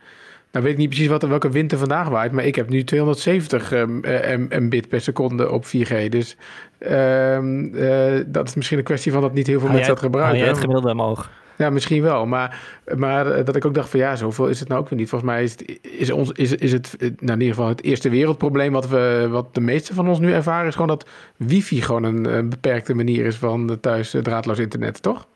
Nou 0.52 0.64
weet 0.64 0.72
ik 0.72 0.78
niet 0.78 0.88
precies 0.88 1.08
wat, 1.08 1.22
welke 1.22 1.50
wind 1.50 1.72
er 1.72 1.78
vandaag 1.78 2.08
waait, 2.08 2.32
maar 2.32 2.44
ik 2.44 2.54
heb 2.54 2.68
nu 2.68 2.84
270 2.84 3.72
um, 3.72 4.48
mbit 4.50 4.88
per 4.88 5.00
seconde 5.00 5.50
op 5.50 5.64
4G. 5.64 6.08
Dus 6.08 6.36
um, 6.78 7.74
uh, 7.74 8.20
dat 8.26 8.48
is 8.48 8.54
misschien 8.54 8.78
een 8.78 8.84
kwestie 8.84 9.12
van 9.12 9.20
dat 9.20 9.34
niet 9.34 9.46
heel 9.46 9.60
veel 9.60 9.68
mensen 9.68 9.88
dat 9.88 9.98
gebruiken. 9.98 10.34
Hou 10.34 10.44
jij 10.44 10.54
het 10.54 10.64
gemiddelde 10.64 10.92
omhoog? 10.92 11.30
Ja, 11.58 11.70
misschien 11.70 12.02
wel. 12.02 12.26
Maar, 12.26 12.60
maar 12.96 13.30
eh, 13.30 13.44
dat 13.44 13.56
ik 13.56 13.64
ook 13.64 13.74
dacht 13.74 13.88
van 13.88 14.00
ja, 14.00 14.16
zoveel 14.16 14.48
is 14.48 14.60
het 14.60 14.68
nou 14.68 14.80
ook 14.80 14.88
weer 14.88 14.98
niet. 14.98 15.08
Volgens 15.08 15.30
mij 15.30 15.42
is 15.42 15.50
het, 15.50 15.78
is 15.82 16.10
ons, 16.10 16.32
is, 16.32 16.54
is 16.54 16.72
het 16.72 16.96
nou 17.00 17.12
in 17.32 17.40
ieder 17.40 17.54
geval 17.54 17.68
het 17.68 17.82
eerste 17.82 18.08
wereldprobleem 18.08 18.72
wat, 18.72 18.88
we, 18.88 19.26
wat 19.30 19.54
de 19.54 19.60
meeste 19.60 19.94
van 19.94 20.08
ons 20.08 20.18
nu 20.18 20.32
ervaren, 20.32 20.66
is 20.66 20.72
gewoon 20.72 20.88
dat 20.88 21.08
wifi 21.36 21.82
gewoon 21.82 22.04
een, 22.04 22.36
een 22.36 22.48
beperkte 22.48 22.94
manier 22.94 23.24
is 23.24 23.36
van 23.36 23.78
thuis 23.80 24.14
draadloos 24.22 24.58
internet, 24.58 25.02
toch? 25.02 25.26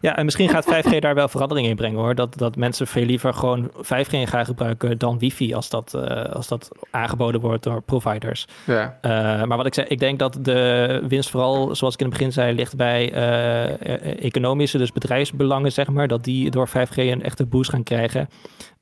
Ja, 0.00 0.16
en 0.16 0.24
misschien 0.24 0.48
gaat 0.48 0.66
5G 0.74 0.98
daar 0.98 1.14
wel 1.14 1.28
verandering 1.28 1.68
in 1.68 1.76
brengen 1.76 1.98
hoor. 1.98 2.14
Dat, 2.14 2.38
dat 2.38 2.56
mensen 2.56 2.86
veel 2.86 3.04
liever 3.04 3.34
gewoon 3.34 3.70
5G 3.70 4.22
gaan 4.22 4.44
gebruiken 4.44 4.98
dan 4.98 5.18
wifi 5.18 5.54
als 5.54 5.68
dat, 5.68 5.92
uh, 5.96 6.24
als 6.24 6.48
dat 6.48 6.68
aangeboden 6.90 7.40
wordt 7.40 7.62
door 7.62 7.82
providers. 7.82 8.46
Ja. 8.64 8.98
Uh, 9.02 9.10
maar 9.44 9.56
wat 9.56 9.66
ik 9.66 9.74
zei, 9.74 9.86
ik 9.86 9.98
denk 9.98 10.18
dat 10.18 10.38
de 10.40 11.02
winst 11.08 11.30
vooral, 11.30 11.74
zoals 11.74 11.94
ik 11.94 12.00
in 12.00 12.06
het 12.06 12.16
begin 12.16 12.32
zei, 12.32 12.54
ligt 12.54 12.76
bij 12.76 13.12
uh, 13.12 14.24
economische, 14.24 14.78
dus 14.78 14.92
bedrijfsbelangen, 14.92 15.72
zeg 15.72 15.88
maar. 15.88 16.08
Dat 16.08 16.24
die 16.24 16.50
door 16.50 16.68
5G 16.68 16.96
een 16.96 17.22
echte 17.22 17.46
boost 17.46 17.70
gaan 17.70 17.82
krijgen. 17.82 18.28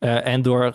En 0.05 0.43
door 0.43 0.73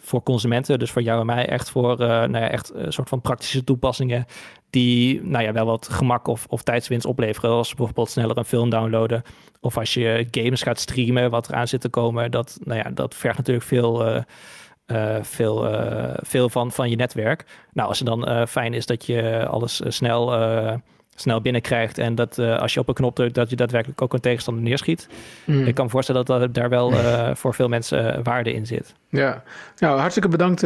voor 0.00 0.22
consumenten, 0.22 0.78
dus 0.78 0.90
voor 0.90 1.02
jou 1.02 1.20
en 1.20 1.26
mij, 1.26 1.48
echt 1.48 1.70
voor 1.70 1.96
nou 1.98 2.38
ja, 2.38 2.50
echt 2.50 2.74
een 2.74 2.92
soort 2.92 3.08
van 3.08 3.20
praktische 3.20 3.64
toepassingen 3.64 4.24
die 4.70 5.22
nou 5.24 5.44
ja, 5.44 5.52
wel 5.52 5.66
wat 5.66 5.88
gemak 5.88 6.26
of, 6.26 6.46
of 6.48 6.62
tijdswinst 6.62 7.06
opleveren. 7.06 7.50
Als 7.50 7.74
bijvoorbeeld 7.74 8.10
sneller 8.10 8.38
een 8.38 8.44
film 8.44 8.70
downloaden. 8.70 9.22
Of 9.60 9.76
als 9.78 9.94
je 9.94 10.28
games 10.30 10.62
gaat 10.62 10.80
streamen, 10.80 11.30
wat 11.30 11.48
eraan 11.48 11.68
zit 11.68 11.80
te 11.80 11.88
komen. 11.88 12.30
Dat, 12.30 12.58
nou 12.64 12.78
ja, 12.78 12.90
dat 12.90 13.14
vergt 13.14 13.38
natuurlijk 13.38 13.66
veel, 13.66 14.24
veel, 15.22 15.68
veel 16.22 16.48
van, 16.48 16.72
van 16.72 16.90
je 16.90 16.96
netwerk. 16.96 17.44
Nou, 17.72 17.88
als 17.88 17.98
het 17.98 18.08
dan 18.08 18.46
fijn 18.48 18.74
is 18.74 18.86
dat 18.86 19.06
je 19.06 19.46
alles 19.46 19.80
snel, 19.86 20.32
snel 21.20 21.40
binnenkrijgt. 21.40 21.98
En 21.98 22.14
dat 22.14 22.38
als 22.38 22.74
je 22.74 22.80
op 22.80 22.88
een 22.88 22.94
knop 22.94 23.14
drukt, 23.14 23.34
dat 23.34 23.50
je 23.50 23.56
daadwerkelijk 23.56 24.02
ook 24.02 24.12
een 24.12 24.20
tegenstander 24.20 24.62
neerschiet. 24.62 25.08
Mm. 25.44 25.66
Ik 25.66 25.74
kan 25.74 25.84
me 25.84 25.90
voorstellen 25.90 26.24
dat, 26.24 26.40
dat 26.40 26.54
daar 26.54 26.68
wel 26.68 26.92
voor 27.40 27.54
veel 27.54 27.68
mensen 27.68 28.22
waarde 28.22 28.52
in 28.52 28.66
zit. 28.66 28.94
Ja, 29.08 29.42
nou 29.78 29.98
hartstikke 29.98 30.28
bedankt 30.28 30.60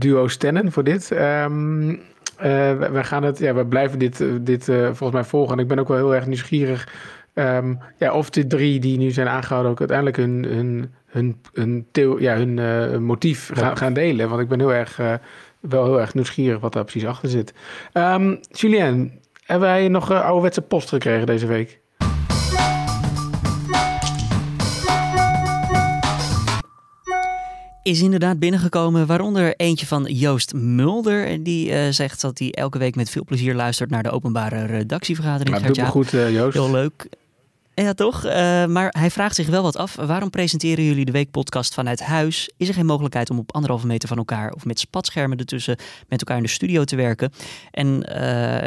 duo 0.00 0.28
Stennen 0.28 0.72
voor 0.72 0.84
dit. 0.84 1.10
Um, 1.10 2.00
uh, 2.38 2.44
we, 2.90 3.04
gaan 3.04 3.22
het, 3.22 3.38
ja, 3.38 3.54
we 3.54 3.66
blijven 3.66 3.98
dit, 3.98 4.20
eh, 4.20 4.28
dit 4.40 4.68
uh, 4.68 4.84
volgens 4.84 5.12
mij 5.12 5.24
volgen. 5.24 5.56
En 5.56 5.62
ik 5.62 5.68
ben 5.68 5.78
ook 5.78 5.88
wel 5.88 5.96
heel 5.96 6.14
erg 6.14 6.26
nieuwsgierig 6.26 6.92
um, 7.34 7.78
ja, 7.98 8.12
of 8.12 8.30
de 8.30 8.46
drie 8.46 8.80
die 8.80 8.98
nu 8.98 9.10
zijn 9.10 9.28
aangehouden 9.28 9.72
ook 9.72 9.78
uiteindelijk 9.78 10.16
hun, 10.16 10.44
hun, 10.44 10.94
hun, 11.06 11.40
hun, 11.52 11.86
theo, 11.92 12.20
ja, 12.20 12.36
hun 12.36 12.56
uh, 12.56 12.98
motief 12.98 13.50
gaan, 13.54 13.76
gaan 13.76 13.92
delen. 13.92 14.28
Want 14.28 14.40
ik 14.40 14.48
ben 14.48 14.58
heel 14.58 14.74
erg, 14.74 15.00
wel 15.60 15.84
heel 15.84 16.00
erg 16.00 16.14
nieuwsgierig 16.14 16.60
wat 16.60 16.72
daar 16.72 16.84
precies 16.84 17.06
achter 17.06 17.28
zit. 17.28 17.54
Um, 17.92 18.40
Julien, 18.50 19.20
hebben 19.46 19.68
wij 19.68 19.88
nog 19.88 20.10
ouderwetse 20.10 20.62
post 20.62 20.88
gekregen 20.88 21.26
deze 21.26 21.46
week? 21.46 21.80
is 27.86 28.00
inderdaad 28.00 28.38
binnengekomen, 28.38 29.06
waaronder 29.06 29.54
eentje 29.56 29.86
van 29.86 30.04
Joost 30.04 30.54
Mulder. 30.54 31.42
Die 31.42 31.70
uh, 31.70 31.88
zegt 31.90 32.20
dat 32.20 32.38
hij 32.38 32.50
elke 32.50 32.78
week 32.78 32.94
met 32.94 33.10
veel 33.10 33.24
plezier 33.24 33.54
luistert 33.54 33.90
naar 33.90 34.02
de 34.02 34.10
openbare 34.10 34.64
redactievergadering. 34.64 35.60
Nou, 35.60 35.72
doe 35.72 35.84
goed, 35.84 36.12
uh, 36.12 36.32
Joost. 36.34 36.54
Heel 36.54 36.70
leuk. 36.70 37.08
Ja, 37.82 37.94
toch? 37.94 38.24
Uh, 38.24 38.32
maar 38.66 38.94
hij 38.98 39.10
vraagt 39.10 39.34
zich 39.34 39.46
wel 39.46 39.62
wat 39.62 39.76
af. 39.76 39.94
Waarom 39.94 40.30
presenteren 40.30 40.84
jullie 40.84 41.04
de 41.04 41.12
weekpodcast 41.12 41.74
vanuit 41.74 42.00
huis? 42.00 42.50
Is 42.56 42.68
er 42.68 42.74
geen 42.74 42.86
mogelijkheid 42.86 43.30
om 43.30 43.38
op 43.38 43.54
anderhalve 43.54 43.86
meter 43.86 44.08
van 44.08 44.16
elkaar 44.16 44.52
of 44.52 44.64
met 44.64 44.78
spatschermen 44.78 45.38
ertussen 45.38 45.76
met 46.08 46.20
elkaar 46.20 46.36
in 46.36 46.42
de 46.42 46.48
studio 46.48 46.84
te 46.84 46.96
werken? 46.96 47.32
En 47.70 47.86
uh, 47.86 48.16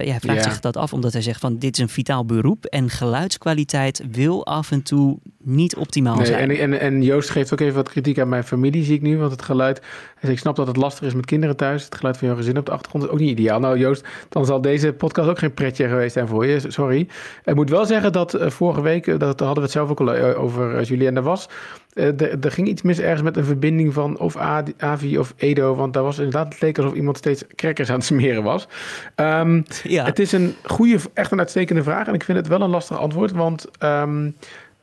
ja, 0.05 0.11
hij 0.11 0.19
vraagt 0.19 0.43
zich 0.43 0.59
dat 0.59 0.77
af 0.77 0.93
omdat 0.93 1.13
hij 1.13 1.21
zegt 1.21 1.39
van 1.39 1.57
dit 1.57 1.77
is 1.77 1.81
een 1.83 1.89
vitaal 1.89 2.25
beroep 2.25 2.65
en 2.65 2.89
geluidskwaliteit 2.89 4.03
wil 4.11 4.45
af 4.45 4.71
en 4.71 4.83
toe 4.83 5.19
niet 5.43 5.75
optimaal 5.75 6.15
nee, 6.15 6.25
zijn. 6.25 6.49
En, 6.49 6.57
en, 6.59 6.79
en 6.79 7.03
Joost 7.03 7.29
geeft 7.29 7.53
ook 7.53 7.59
even 7.59 7.75
wat 7.75 7.89
kritiek 7.89 8.19
aan 8.19 8.29
mijn 8.29 8.43
familie, 8.43 8.83
zie 8.83 8.95
ik 8.95 9.01
nu. 9.01 9.17
Want 9.17 9.31
het 9.31 9.41
geluid, 9.41 9.81
dus 10.21 10.29
ik 10.29 10.39
snap 10.39 10.55
dat 10.55 10.67
het 10.67 10.75
lastig 10.75 11.07
is 11.07 11.13
met 11.13 11.25
kinderen 11.25 11.55
thuis. 11.55 11.83
Het 11.83 11.95
geluid 11.95 12.17
van 12.17 12.27
jouw 12.27 12.37
gezin 12.37 12.57
op 12.57 12.65
de 12.65 12.71
achtergrond 12.71 13.03
is 13.05 13.09
ook 13.09 13.19
niet 13.19 13.29
ideaal. 13.29 13.59
Nou 13.59 13.77
Joost, 13.77 14.07
dan 14.29 14.45
zal 14.45 14.61
deze 14.61 14.93
podcast 14.93 15.29
ook 15.29 15.39
geen 15.39 15.53
pretje 15.53 15.87
geweest 15.87 16.13
zijn 16.13 16.27
voor 16.27 16.45
je. 16.45 16.59
Sorry. 16.67 17.07
Ik 17.43 17.55
moet 17.55 17.69
wel 17.69 17.85
zeggen 17.85 18.11
dat 18.11 18.35
uh, 18.35 18.49
vorige 18.49 18.81
week, 18.81 18.98
dat 19.05 19.39
hadden 19.39 19.55
we 19.55 19.61
het 19.61 19.71
zelf 19.71 19.89
ook 19.89 19.99
al 19.99 20.15
uh, 20.15 20.43
over 20.43 20.83
Julien, 20.83 21.15
er 21.15 21.21
was... 21.21 21.49
er 22.41 22.51
ging 22.51 22.67
iets 22.67 22.81
mis 22.81 22.99
ergens 22.99 23.21
met 23.21 23.37
een 23.37 23.45
verbinding 23.45 23.93
van 23.93 24.17
of 24.17 24.37
Avi 24.77 25.17
of 25.17 25.33
Edo. 25.37 25.75
Want 25.75 25.93
daar 25.93 26.03
was 26.03 26.17
inderdaad, 26.17 26.53
het 26.53 26.61
leek 26.61 26.77
alsof 26.77 26.93
iemand 26.93 27.17
steeds 27.17 27.43
crackers 27.55 27.89
aan 27.89 27.95
het 27.95 28.05
smeren 28.05 28.43
was. 28.43 28.67
Um, 29.15 29.65
ja. 29.83 30.05
Het 30.05 30.19
is 30.19 30.31
een 30.31 30.55
goede, 30.63 30.99
echt 31.13 31.31
een 31.31 31.39
uitstekende 31.39 31.83
vraag. 31.83 32.07
En 32.07 32.13
ik 32.13 32.23
vind 32.23 32.37
het 32.37 32.47
wel 32.47 32.61
een 32.61 32.69
lastig 32.69 32.99
antwoord. 32.99 33.31
Want 33.31 33.67
um, 33.83 34.35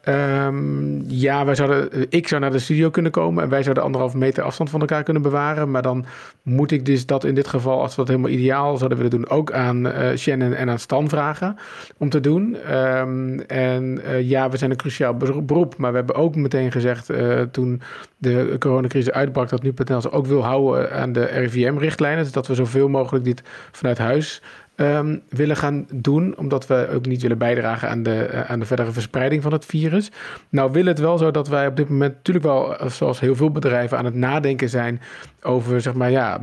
Um, 0.08 1.04
ja, 1.06 1.44
wij 1.44 1.54
zouden, 1.54 2.06
ik 2.08 2.28
zou 2.28 2.40
naar 2.40 2.50
de 2.50 2.58
studio 2.58 2.90
kunnen 2.90 3.12
komen 3.12 3.42
en 3.42 3.48
wij 3.48 3.62
zouden 3.62 3.82
anderhalve 3.82 4.18
meter 4.18 4.42
afstand 4.42 4.70
van 4.70 4.80
elkaar 4.80 5.02
kunnen 5.02 5.22
bewaren. 5.22 5.70
Maar 5.70 5.82
dan 5.82 6.04
moet 6.42 6.70
ik 6.70 6.86
dus 6.86 7.06
dat 7.06 7.24
in 7.24 7.34
dit 7.34 7.48
geval, 7.48 7.80
als 7.80 7.90
we 7.90 7.96
dat 7.96 8.08
helemaal 8.08 8.30
ideaal 8.30 8.76
zouden 8.76 8.98
willen 8.98 9.12
doen, 9.12 9.28
ook 9.28 9.52
aan 9.52 9.86
uh, 9.86 10.16
Shannon 10.16 10.52
en 10.52 10.70
aan 10.70 10.78
Stan 10.78 11.08
vragen 11.08 11.56
om 11.96 12.08
te 12.08 12.20
doen. 12.20 12.56
Um, 12.74 13.40
en 13.40 14.00
uh, 14.06 14.20
ja, 14.20 14.50
we 14.50 14.56
zijn 14.56 14.70
een 14.70 14.76
cruciaal 14.76 15.16
beroep, 15.44 15.76
maar 15.76 15.90
we 15.90 15.96
hebben 15.96 16.16
ook 16.16 16.36
meteen 16.36 16.72
gezegd 16.72 17.10
toen 17.50 17.82
de 18.18 18.56
coronacrisis 18.58 19.12
uitbrak 19.12 19.48
dat 19.48 19.62
nu.nl 19.62 20.12
ook 20.12 20.26
wil 20.26 20.44
houden 20.44 20.92
aan 20.92 21.12
de 21.12 21.24
RIVM-richtlijnen. 21.24 22.22
Dus 22.22 22.32
dat 22.32 22.46
we 22.46 22.54
zoveel 22.54 22.88
mogelijk 22.88 23.24
dit 23.24 23.42
vanuit 23.72 23.98
huis 23.98 24.42
um, 24.76 25.22
willen 25.28 25.56
gaan 25.56 25.86
doen, 25.94 26.36
omdat 26.36 26.66
we 26.66 26.88
ook 26.94 27.06
niet 27.06 27.22
willen 27.22 27.38
bijdragen 27.38 27.88
aan 27.88 28.02
de, 28.02 28.28
uh, 28.32 28.50
aan 28.50 28.58
de 28.58 28.66
verdere 28.66 28.92
verspreiding 28.92 29.42
van 29.42 29.52
het 29.52 29.64
virus. 29.64 30.10
Nou 30.48 30.72
wil 30.72 30.86
het 30.86 30.98
wel 30.98 31.18
zo 31.18 31.30
dat 31.30 31.48
wij 31.48 31.66
op 31.66 31.76
dit 31.76 31.88
moment 31.88 32.14
natuurlijk 32.14 32.44
wel, 32.44 32.78
eh, 32.78 32.88
zoals 32.88 33.20
heel 33.20 33.36
veel 33.36 33.50
bedrijven, 33.50 33.98
aan 33.98 34.04
het 34.04 34.14
nadenken 34.14 34.68
zijn 34.68 35.00
over, 35.42 35.80
zeg 35.80 35.94
maar, 35.94 36.10
ja, 36.10 36.40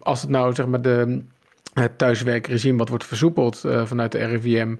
als 0.00 0.20
het 0.20 0.30
nou, 0.30 0.54
zeg 0.54 0.66
maar, 0.66 0.82
de 0.82 1.22
het 1.74 1.98
thuiswerkregime 1.98 2.78
wat 2.78 2.88
wordt 2.88 3.04
versoepeld 3.04 3.62
uh, 3.66 3.86
vanuit 3.86 4.12
de 4.12 4.24
RIVM 4.24 4.74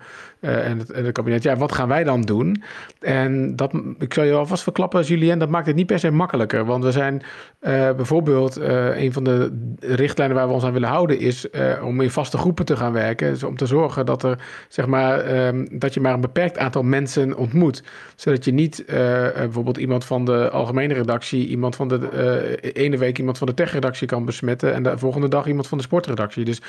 uh, 0.44 0.68
en, 0.68 0.78
het, 0.78 0.90
en 0.90 1.04
het 1.04 1.14
kabinet. 1.14 1.42
Ja, 1.42 1.57
wat 1.57 1.72
gaan 1.72 1.88
wij 1.88 2.04
dan 2.04 2.22
doen? 2.22 2.62
En 3.00 3.57
dat, 3.57 3.72
ik 3.98 4.14
zal 4.14 4.24
je 4.24 4.33
alvast 4.33 4.62
verklappen, 4.62 5.02
Julien, 5.02 5.38
dat 5.38 5.48
maakt 5.48 5.66
het 5.66 5.76
niet 5.76 5.87
per 5.87 5.98
se 5.98 6.11
makkelijker. 6.11 6.64
Want 6.64 6.85
we 6.85 6.92
zijn 6.92 7.14
uh, 7.14 7.92
bijvoorbeeld, 7.92 8.57
een 8.57 9.12
van 9.12 9.24
de 9.24 9.66
richtlijnen 9.80 10.37
waar 10.37 10.46
we 10.46 10.52
ons 10.52 10.64
aan 10.64 10.72
willen 10.72 10.88
houden, 10.88 11.18
is 11.18 11.46
om 11.83 12.00
in 12.00 12.11
vaste 12.11 12.38
groepen 12.38 12.64
te 12.64 12.76
gaan 12.76 12.92
werken. 12.92 13.33
Dus 13.33 13.42
om 13.42 13.57
te 13.57 13.66
zorgen 13.66 14.07
dat, 14.07 14.22
er, 14.22 14.38
zeg 14.68 14.87
maar, 14.87 15.46
um, 15.46 15.78
dat 15.78 15.94
je 15.94 16.00
maar 16.00 16.14
een 16.14 16.20
beperkt 16.20 16.59
aantal 16.59 16.83
mensen 16.83 17.37
ontmoet. 17.37 17.83
Zodat 18.16 18.44
je 18.44 18.52
niet 18.52 18.85
bijvoorbeeld 18.87 19.76
iemand 19.76 20.04
van 20.04 20.24
de 20.24 20.50
algemene 20.50 20.94
redactie, 20.94 21.48
iemand 21.48 21.76
van 21.76 21.88
de 21.88 22.72
ene 22.72 22.98
week 22.98 23.18
iemand 23.18 23.38
van 23.38 23.46
de 23.46 23.54
techredactie 23.54 24.07
kan 24.07 24.24
besmetten 24.24 24.74
en 24.74 24.83
de 24.83 24.98
volgende 24.98 25.28
dag 25.28 25.46
iemand 25.46 25.66
van 25.66 25.78
de 25.78 25.85
sportredactie. 25.85 26.44
Dus 26.44 26.62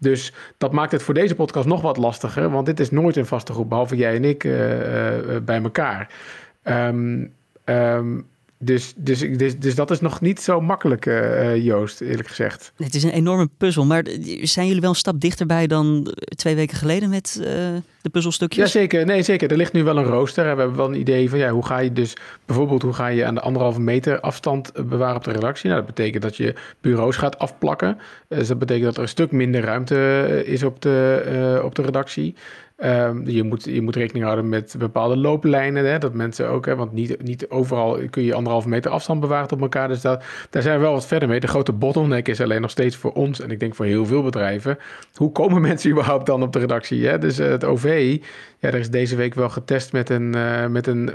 dus 0.00 0.32
dat 0.58 0.72
maakt 0.72 0.92
het 0.92 1.02
voor 1.02 1.14
deze 1.14 1.34
podcast 1.34 1.66
nog 1.66 1.80
wat 1.80 1.96
lastiger, 1.96 2.50
want 2.50 2.66
dit 2.66 2.80
is 2.80 2.90
nooit 2.90 3.16
een 3.18 3.26
vaste 3.26 3.52
groep, 3.52 3.68
behalve 3.68 3.96
jij 3.96 4.14
en 4.14 4.24
ik 4.24 4.44
uh, 4.44 5.16
uh, 5.16 5.36
bij 5.44 5.62
elkaar. 5.62 6.08
Um, 6.64 7.32
um, 7.64 8.26
dus, 8.60 8.92
dus, 8.96 9.18
dus, 9.36 9.58
dus 9.58 9.74
dat 9.74 9.90
is 9.90 10.00
nog 10.00 10.20
niet 10.20 10.40
zo 10.40 10.60
makkelijk, 10.60 11.06
uh, 11.06 11.56
Joost, 11.64 12.00
eerlijk 12.00 12.28
gezegd. 12.28 12.72
Het 12.76 12.94
is 12.94 13.02
een 13.02 13.10
enorme 13.10 13.48
puzzel. 13.56 13.84
Maar 13.84 14.04
zijn 14.42 14.66
jullie 14.66 14.80
wel 14.80 14.90
een 14.90 14.96
stap 14.96 15.20
dichterbij 15.20 15.66
dan 15.66 16.14
twee 16.36 16.54
weken 16.54 16.76
geleden 16.76 17.08
met 17.08 17.36
uh, 17.40 17.46
de 18.02 18.10
puzzelstukjes? 18.10 18.72
Jazeker, 18.72 19.06
nee, 19.06 19.22
zeker. 19.22 19.50
Er 19.50 19.56
ligt 19.56 19.72
nu 19.72 19.84
wel 19.84 19.98
een 19.98 20.04
rooster. 20.04 20.42
We 20.42 20.48
hebben 20.48 20.76
wel 20.76 20.88
een 20.88 21.00
idee 21.00 21.30
van 21.30 21.38
ja, 21.38 21.50
hoe 21.50 21.66
ga 21.66 21.78
je 21.78 21.92
dus 21.92 22.16
bijvoorbeeld 22.46 22.82
hoe 22.82 22.92
ga 22.92 23.06
je 23.06 23.24
aan 23.24 23.34
de 23.34 23.40
anderhalve 23.40 23.80
meter 23.80 24.20
afstand 24.20 24.72
bewaren 24.88 25.16
op 25.16 25.24
de 25.24 25.32
redactie. 25.32 25.70
Nou, 25.70 25.84
dat 25.84 25.94
betekent 25.94 26.22
dat 26.22 26.36
je 26.36 26.54
bureaus 26.80 27.16
gaat 27.16 27.38
afplakken. 27.38 27.98
Dus 28.28 28.48
dat 28.48 28.58
betekent 28.58 28.84
dat 28.84 28.96
er 28.96 29.02
een 29.02 29.08
stuk 29.08 29.32
minder 29.32 29.60
ruimte 29.60 30.42
is 30.46 30.62
op 30.62 30.82
de, 30.82 31.60
op 31.64 31.74
de 31.74 31.82
redactie. 31.82 32.34
Um, 32.84 33.28
je, 33.28 33.42
moet, 33.42 33.64
je 33.64 33.82
moet 33.82 33.96
rekening 33.96 34.24
houden 34.24 34.48
met 34.48 34.74
bepaalde 34.78 35.16
looplijnen. 35.16 35.84
Hè, 35.84 35.98
dat 35.98 36.14
mensen 36.14 36.48
ook, 36.48 36.66
hè, 36.66 36.76
want 36.76 36.92
niet, 36.92 37.22
niet 37.22 37.48
overal 37.48 37.98
kun 38.10 38.22
je 38.22 38.34
anderhalve 38.34 38.68
meter 38.68 38.90
afstand 38.90 39.20
bewaren 39.20 39.52
op 39.52 39.60
elkaar. 39.60 39.88
Dus 39.88 40.00
daar 40.00 40.22
zijn 40.50 40.76
we 40.76 40.82
wel 40.82 40.92
wat 40.92 41.06
verder 41.06 41.28
mee. 41.28 41.40
De 41.40 41.46
grote 41.46 41.72
bottleneck 41.72 42.28
is 42.28 42.40
alleen 42.40 42.60
nog 42.60 42.70
steeds 42.70 42.96
voor 42.96 43.12
ons 43.12 43.40
en 43.40 43.50
ik 43.50 43.60
denk 43.60 43.74
voor 43.74 43.84
heel 43.84 44.06
veel 44.06 44.22
bedrijven. 44.22 44.78
Hoe 45.14 45.32
komen 45.32 45.60
mensen 45.68 45.90
überhaupt 45.90 46.26
dan 46.26 46.42
op 46.42 46.52
de 46.52 46.58
redactie? 46.58 47.06
Hè? 47.06 47.18
Dus 47.18 47.40
uh, 47.40 47.48
het 47.48 47.64
OV, 47.64 48.18
ja, 48.58 48.68
er 48.68 48.74
is 48.74 48.90
deze 48.90 49.16
week 49.16 49.34
wel 49.34 49.48
getest 49.48 49.92
met 49.92 50.10
een, 50.10 50.36
uh, 50.36 50.66
met 50.66 50.86
een, 50.86 51.10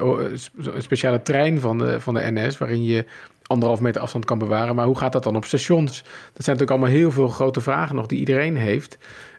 speciale 0.77 1.21
trein 1.21 1.59
van 1.59 1.77
de, 1.77 1.99
van 1.99 2.13
de 2.13 2.31
NS, 2.31 2.57
waarin 2.57 2.83
je 2.83 3.05
anderhalf 3.43 3.79
meter 3.79 4.01
afstand 4.01 4.25
kan 4.25 4.37
bewaren. 4.37 4.75
Maar 4.75 4.85
hoe 4.85 4.97
gaat 4.97 5.11
dat 5.11 5.23
dan 5.23 5.35
op 5.35 5.45
stations? 5.45 6.01
Dat 6.33 6.43
zijn 6.43 6.57
natuurlijk 6.57 6.71
allemaal 6.71 6.99
heel 6.99 7.11
veel 7.11 7.27
grote 7.27 7.61
vragen 7.61 7.95
nog 7.95 8.05
die 8.05 8.19
iedereen 8.19 8.57
heeft. 8.57 8.97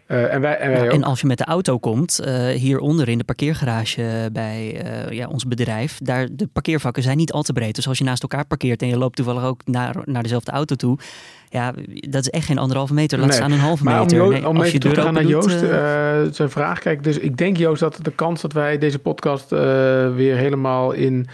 Uh, 0.08 0.34
en, 0.34 0.40
wij, 0.40 0.56
en, 0.56 0.70
wij 0.70 0.88
en, 0.88 1.02
als 1.02 1.20
je 1.20 1.26
met 1.26 1.38
de 1.38 1.44
auto 1.44 1.78
komt, 1.78 2.20
uh, 2.24 2.48
hieronder 2.48 3.08
in 3.08 3.18
de 3.18 3.24
parkeergarage 3.24 4.28
bij 4.32 4.84
uh, 4.84 5.16
ja, 5.16 5.28
ons 5.28 5.46
bedrijf, 5.46 5.98
daar, 6.02 6.28
de 6.32 6.48
parkeervakken 6.52 7.02
zijn 7.02 7.16
niet 7.16 7.32
al 7.32 7.42
te 7.42 7.52
breed. 7.52 7.74
Dus 7.74 7.88
als 7.88 7.98
je 7.98 8.04
naast 8.04 8.22
elkaar 8.22 8.46
parkeert 8.46 8.82
en 8.82 8.88
je 8.88 8.96
loopt 8.96 9.16
toevallig 9.16 9.44
ook 9.44 9.60
naar, 9.64 9.96
naar 10.04 10.22
dezelfde 10.22 10.52
auto 10.52 10.74
toe, 10.74 10.98
ja, 11.48 11.72
dat 12.08 12.20
is 12.20 12.30
echt 12.30 12.46
geen 12.46 12.58
anderhalve 12.58 12.94
meter. 12.94 13.18
Laat 13.18 13.28
nee. 13.28 13.36
staan 13.36 13.52
een 13.52 13.58
halve 13.58 13.84
meter. 13.84 14.22
Om, 14.22 14.30
nee, 14.30 14.48
om 14.48 14.62
even 14.62 14.80
terug 14.80 14.94
te 14.94 15.02
gaan 15.02 15.14
naar 15.14 15.24
Joost, 15.24 15.58
zijn 16.36 16.50
vraag. 16.50 16.78
Kijk, 16.78 17.04
dus 17.04 17.18
ik 17.18 17.36
denk 17.36 17.56
Joost 17.56 17.80
dat 17.80 17.98
de 18.02 18.12
kans 18.12 18.40
dat 18.40 18.52
wij 18.52 18.78
deze 18.78 18.98
podcast 18.98 19.50
weer 20.14 20.36
helemaal 20.36 20.92
in 20.92 21.26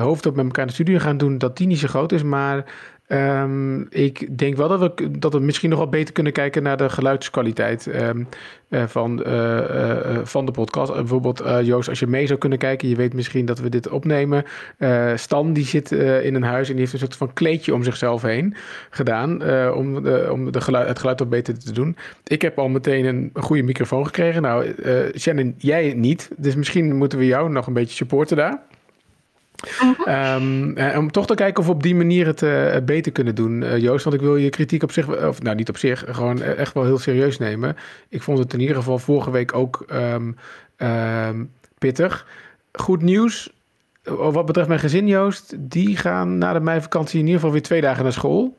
hoofdop 0.00 0.36
met 0.36 0.44
elkaar 0.44 0.62
in 0.62 0.68
de 0.68 0.74
studio 0.74 0.98
gaan 0.98 1.16
doen, 1.16 1.38
dat 1.38 1.56
die 1.56 1.66
niet 1.66 1.78
zo 1.78 1.88
groot 1.88 2.12
is. 2.12 2.22
Maar 2.22 2.64
Um, 3.12 3.86
ik 3.90 4.38
denk 4.38 4.56
wel 4.56 4.68
dat 4.68 4.80
we, 4.80 5.18
dat 5.18 5.32
we 5.32 5.38
misschien 5.38 5.70
nog 5.70 5.78
wat 5.78 5.90
beter 5.90 6.14
kunnen 6.14 6.32
kijken 6.32 6.62
naar 6.62 6.76
de 6.76 6.88
geluidskwaliteit 6.88 7.86
um, 7.86 8.28
uh, 8.68 8.82
van, 8.86 9.22
uh, 9.26 9.34
uh, 9.34 10.18
van 10.22 10.46
de 10.46 10.52
podcast. 10.52 10.92
bijvoorbeeld, 10.92 11.42
Joost, 11.62 11.88
als 11.88 11.98
je 11.98 12.06
mee 12.06 12.26
zou 12.26 12.38
kunnen 12.38 12.58
kijken, 12.58 12.88
je 12.88 12.96
weet 12.96 13.14
misschien 13.14 13.46
dat 13.46 13.58
we 13.58 13.68
dit 13.68 13.88
opnemen. 13.88 14.44
Stan, 15.14 15.52
die 15.52 15.64
zit 15.64 15.92
in 15.92 16.34
een 16.34 16.42
huis 16.42 16.66
en 16.66 16.72
die 16.72 16.80
heeft 16.80 16.92
een 16.92 16.98
soort 16.98 17.16
van 17.16 17.32
kleedje 17.32 17.74
om 17.74 17.82
zichzelf 17.82 18.22
heen 18.22 18.56
gedaan. 18.90 19.30
om 19.72 19.96
om 20.28 20.52
de 20.52 20.60
geluid, 20.60 20.88
het 20.88 20.98
geluid 20.98 21.18
wat 21.18 21.28
beter 21.28 21.58
te 21.58 21.72
doen. 21.72 21.96
Ik 22.26 22.42
heb 22.42 22.58
al 22.58 22.68
meteen 22.68 23.04
een, 23.04 23.30
een 23.32 23.42
goede 23.42 23.62
microfoon 23.62 24.06
gekregen. 24.06 24.42
Nou, 24.42 24.74
Shannon, 25.18 25.54
jij 25.58 25.94
niet. 25.96 26.30
Dus 26.36 26.54
misschien 26.54 26.96
moeten 26.96 27.18
we 27.18 27.26
jou 27.26 27.50
nog 27.50 27.66
een 27.66 27.72
beetje 27.72 27.96
supporten 27.96 28.36
daar. 28.36 28.62
Um, 30.08 30.78
om 30.96 31.10
toch 31.10 31.26
te 31.26 31.34
kijken 31.34 31.60
of 31.60 31.66
we 31.66 31.74
op 31.74 31.82
die 31.82 31.94
manier 31.94 32.26
het 32.26 32.42
uh, 32.42 32.76
beter 32.84 33.12
kunnen 33.12 33.34
doen, 33.34 33.62
uh, 33.62 33.78
Joost. 33.78 34.04
Want 34.04 34.16
ik 34.16 34.22
wil 34.22 34.36
je 34.36 34.50
kritiek 34.50 34.82
op 34.82 34.92
zich, 34.92 35.26
of 35.26 35.42
nou 35.42 35.56
niet 35.56 35.68
op 35.68 35.76
zich, 35.76 36.04
gewoon 36.06 36.42
echt 36.42 36.74
wel 36.74 36.84
heel 36.84 36.98
serieus 36.98 37.38
nemen. 37.38 37.76
Ik 38.08 38.22
vond 38.22 38.38
het 38.38 38.52
in 38.52 38.60
ieder 38.60 38.76
geval 38.76 38.98
vorige 38.98 39.30
week 39.30 39.54
ook 39.54 39.84
um, 39.92 40.36
um, 40.76 41.50
pittig. 41.78 42.26
Goed 42.72 43.02
nieuws. 43.02 43.52
Wat 44.02 44.46
betreft 44.46 44.68
mijn 44.68 44.80
gezin, 44.80 45.06
Joost, 45.06 45.54
die 45.58 45.96
gaan 45.96 46.38
na 46.38 46.52
de 46.52 46.60
meivakantie 46.60 47.18
in 47.18 47.24
ieder 47.24 47.40
geval 47.40 47.52
weer 47.52 47.62
twee 47.62 47.80
dagen 47.80 48.02
naar 48.02 48.12
school. 48.12 48.56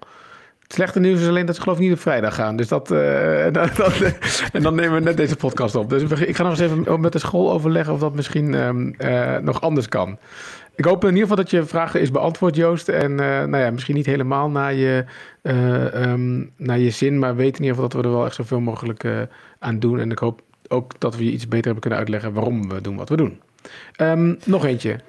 Het 0.60 0.73
slechte 0.73 0.99
nieuws 0.99 1.21
is 1.21 1.27
alleen 1.27 1.45
dat 1.45 1.56
ze 1.56 1.62
geloof 1.62 1.77
ik 1.77 1.84
niet 1.84 1.93
op 1.93 1.99
vrijdag 1.99 2.36
gaan. 2.36 2.56
Dus 2.56 2.67
dat, 2.67 2.88
dat, 3.51 3.75
dat 3.75 4.15
en 4.53 4.62
dan 4.62 4.75
nemen 4.75 4.93
we 4.93 4.99
net 4.99 5.17
deze 5.17 5.36
podcast 5.36 5.75
op. 5.75 5.89
Dus 5.89 6.03
ik 6.03 6.36
ga 6.36 6.43
nog 6.43 6.51
eens 6.51 6.71
even 6.71 7.01
met 7.01 7.12
de 7.12 7.19
school 7.19 7.51
overleggen 7.51 7.93
of 7.93 7.99
dat 7.99 8.15
misschien 8.15 8.49
nog 9.41 9.62
anders 9.62 9.89
kan. 9.89 10.17
Ik 10.76 10.86
hoop 10.86 11.04
in 11.04 11.10
ieder 11.10 11.22
geval 11.22 11.36
dat 11.36 11.50
je 11.50 11.64
vraag 11.64 11.96
is 11.96 12.12
beantwoord, 12.12 12.56
Joost. 12.56 12.90
En 12.90 13.12
uh, 13.12 13.18
nou 13.18 13.58
ja, 13.58 13.72
misschien 13.72 13.96
niet 13.96 14.06
helemaal 14.06 14.50
naar 14.50 14.74
je, 14.74 15.06
uh, 15.42 16.12
um, 16.12 16.52
naar 16.58 16.80
je 16.80 16.90
zin, 16.90 17.20
maar 17.20 17.36
weet 17.36 17.58
in 17.58 17.62
ieder 17.64 17.76
geval 17.76 17.90
dat 17.90 18.02
we 18.02 18.08
er 18.08 18.14
wel 18.14 18.26
echt 18.26 18.36
zoveel 18.36 18.60
mogelijk 18.60 19.04
uh, 19.04 19.22
aan 19.60 19.80
doen. 19.80 20.00
En 20.00 20.12
ik 20.12 20.18
hoop 20.18 20.42
ook 20.68 21.00
dat 21.00 21.16
we 21.16 21.26
je 21.26 21.32
iets 21.32 21.48
beter 21.48 21.64
hebben 21.64 21.82
kunnen 21.82 22.00
uitleggen 22.00 22.34
waarom 22.34 22.70
we 22.70 22.82
doen 22.82 22.96
wat 22.96 23.10
we 23.10 23.16
doen. 23.16 23.40
Um, 24.02 24.38
nog 24.46 24.66
eentje. 24.66 25.00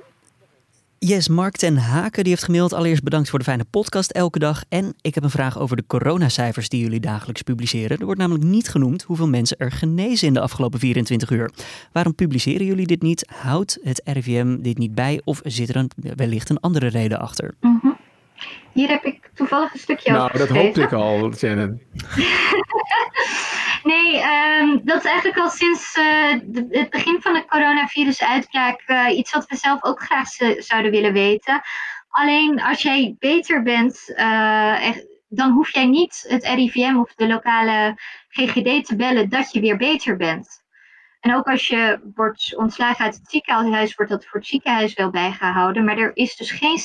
Yes, 0.98 1.28
Mark 1.28 1.56
ten 1.56 1.76
Haken 1.76 2.22
die 2.22 2.32
heeft 2.32 2.44
gemaild. 2.44 2.72
Allereerst 2.72 3.02
bedankt 3.02 3.30
voor 3.30 3.38
de 3.38 3.44
fijne 3.44 3.64
podcast 3.70 4.10
elke 4.10 4.38
dag. 4.38 4.64
En 4.68 4.94
ik 5.00 5.14
heb 5.14 5.24
een 5.24 5.30
vraag 5.30 5.58
over 5.58 5.76
de 5.76 5.86
coronacijfers 5.86 6.68
die 6.68 6.80
jullie 6.80 7.00
dagelijks 7.00 7.42
publiceren. 7.42 7.98
Er 7.98 8.04
wordt 8.04 8.20
namelijk 8.20 8.44
niet 8.44 8.68
genoemd 8.68 9.02
hoeveel 9.02 9.28
mensen 9.28 9.56
er 9.56 9.72
genezen 9.72 10.26
in 10.26 10.34
de 10.34 10.40
afgelopen 10.40 10.78
24 10.78 11.30
uur. 11.30 11.50
Waarom 11.92 12.14
publiceren 12.14 12.66
jullie 12.66 12.86
dit 12.86 13.02
niet? 13.02 13.32
Houdt 13.42 13.78
het 13.82 14.00
RIVM 14.04 14.56
dit 14.60 14.78
niet 14.78 14.94
bij? 14.94 15.20
Of 15.24 15.40
zit 15.44 15.68
er 15.68 15.76
een, 15.76 15.90
wellicht 16.16 16.50
een 16.50 16.60
andere 16.60 16.86
reden 16.86 17.20
achter? 17.20 17.54
Mm 17.60 17.78
-hmm. 17.82 17.96
Hier 18.72 18.88
heb 18.88 19.04
ik 19.04 19.30
toevallig 19.34 19.72
een 19.72 19.78
stukje 19.78 20.10
nou, 20.12 20.24
over 20.24 20.36
Nou, 20.38 20.48
dat 20.48 20.56
hoopte 20.56 20.82
ik 20.82 20.92
al, 20.92 21.32
Shannon. 21.32 21.80
Nee, 23.84 24.22
um, 24.22 24.80
dat 24.84 24.98
is 24.98 25.10
eigenlijk 25.10 25.38
al 25.38 25.48
sinds 25.48 25.94
de, 25.94 26.66
het 26.70 26.90
begin 26.90 27.20
van 27.20 27.32
de 27.32 27.44
coronavirus-uitbraak 27.44 28.82
uh, 28.86 29.16
iets 29.16 29.32
wat 29.32 29.46
we 29.46 29.56
zelf 29.56 29.84
ook 29.84 30.02
graag 30.02 30.28
zouden 30.58 30.90
willen 30.90 31.12
weten. 31.12 31.62
Alleen 32.08 32.62
als 32.62 32.82
jij 32.82 33.16
beter 33.18 33.62
bent, 33.62 34.12
echt, 34.80 35.06
dan 35.28 35.50
hoef 35.52 35.74
jij 35.74 35.86
niet 35.86 36.24
het 36.28 36.44
RIVM 36.44 36.96
of 36.96 37.14
de 37.14 37.26
lokale 37.26 37.94
GGD 38.28 38.84
te 38.86 38.96
bellen 38.96 39.28
dat 39.28 39.52
je 39.52 39.60
weer 39.60 39.76
beter 39.76 40.16
bent. 40.16 40.62
En 41.20 41.34
ook 41.34 41.46
als 41.46 41.68
je 41.68 42.00
wordt 42.14 42.56
ontslagen 42.56 43.04
uit 43.04 43.14
het 43.14 43.30
ziekenhuis, 43.30 43.94
wordt 43.94 44.12
dat 44.12 44.26
voor 44.26 44.40
het 44.40 44.48
ziekenhuis 44.48 44.94
wel 44.94 45.10
bijgehouden. 45.10 45.84
Maar 45.84 45.98
er 45.98 46.16
is 46.16 46.36
dus 46.36 46.50
geen 46.50 46.78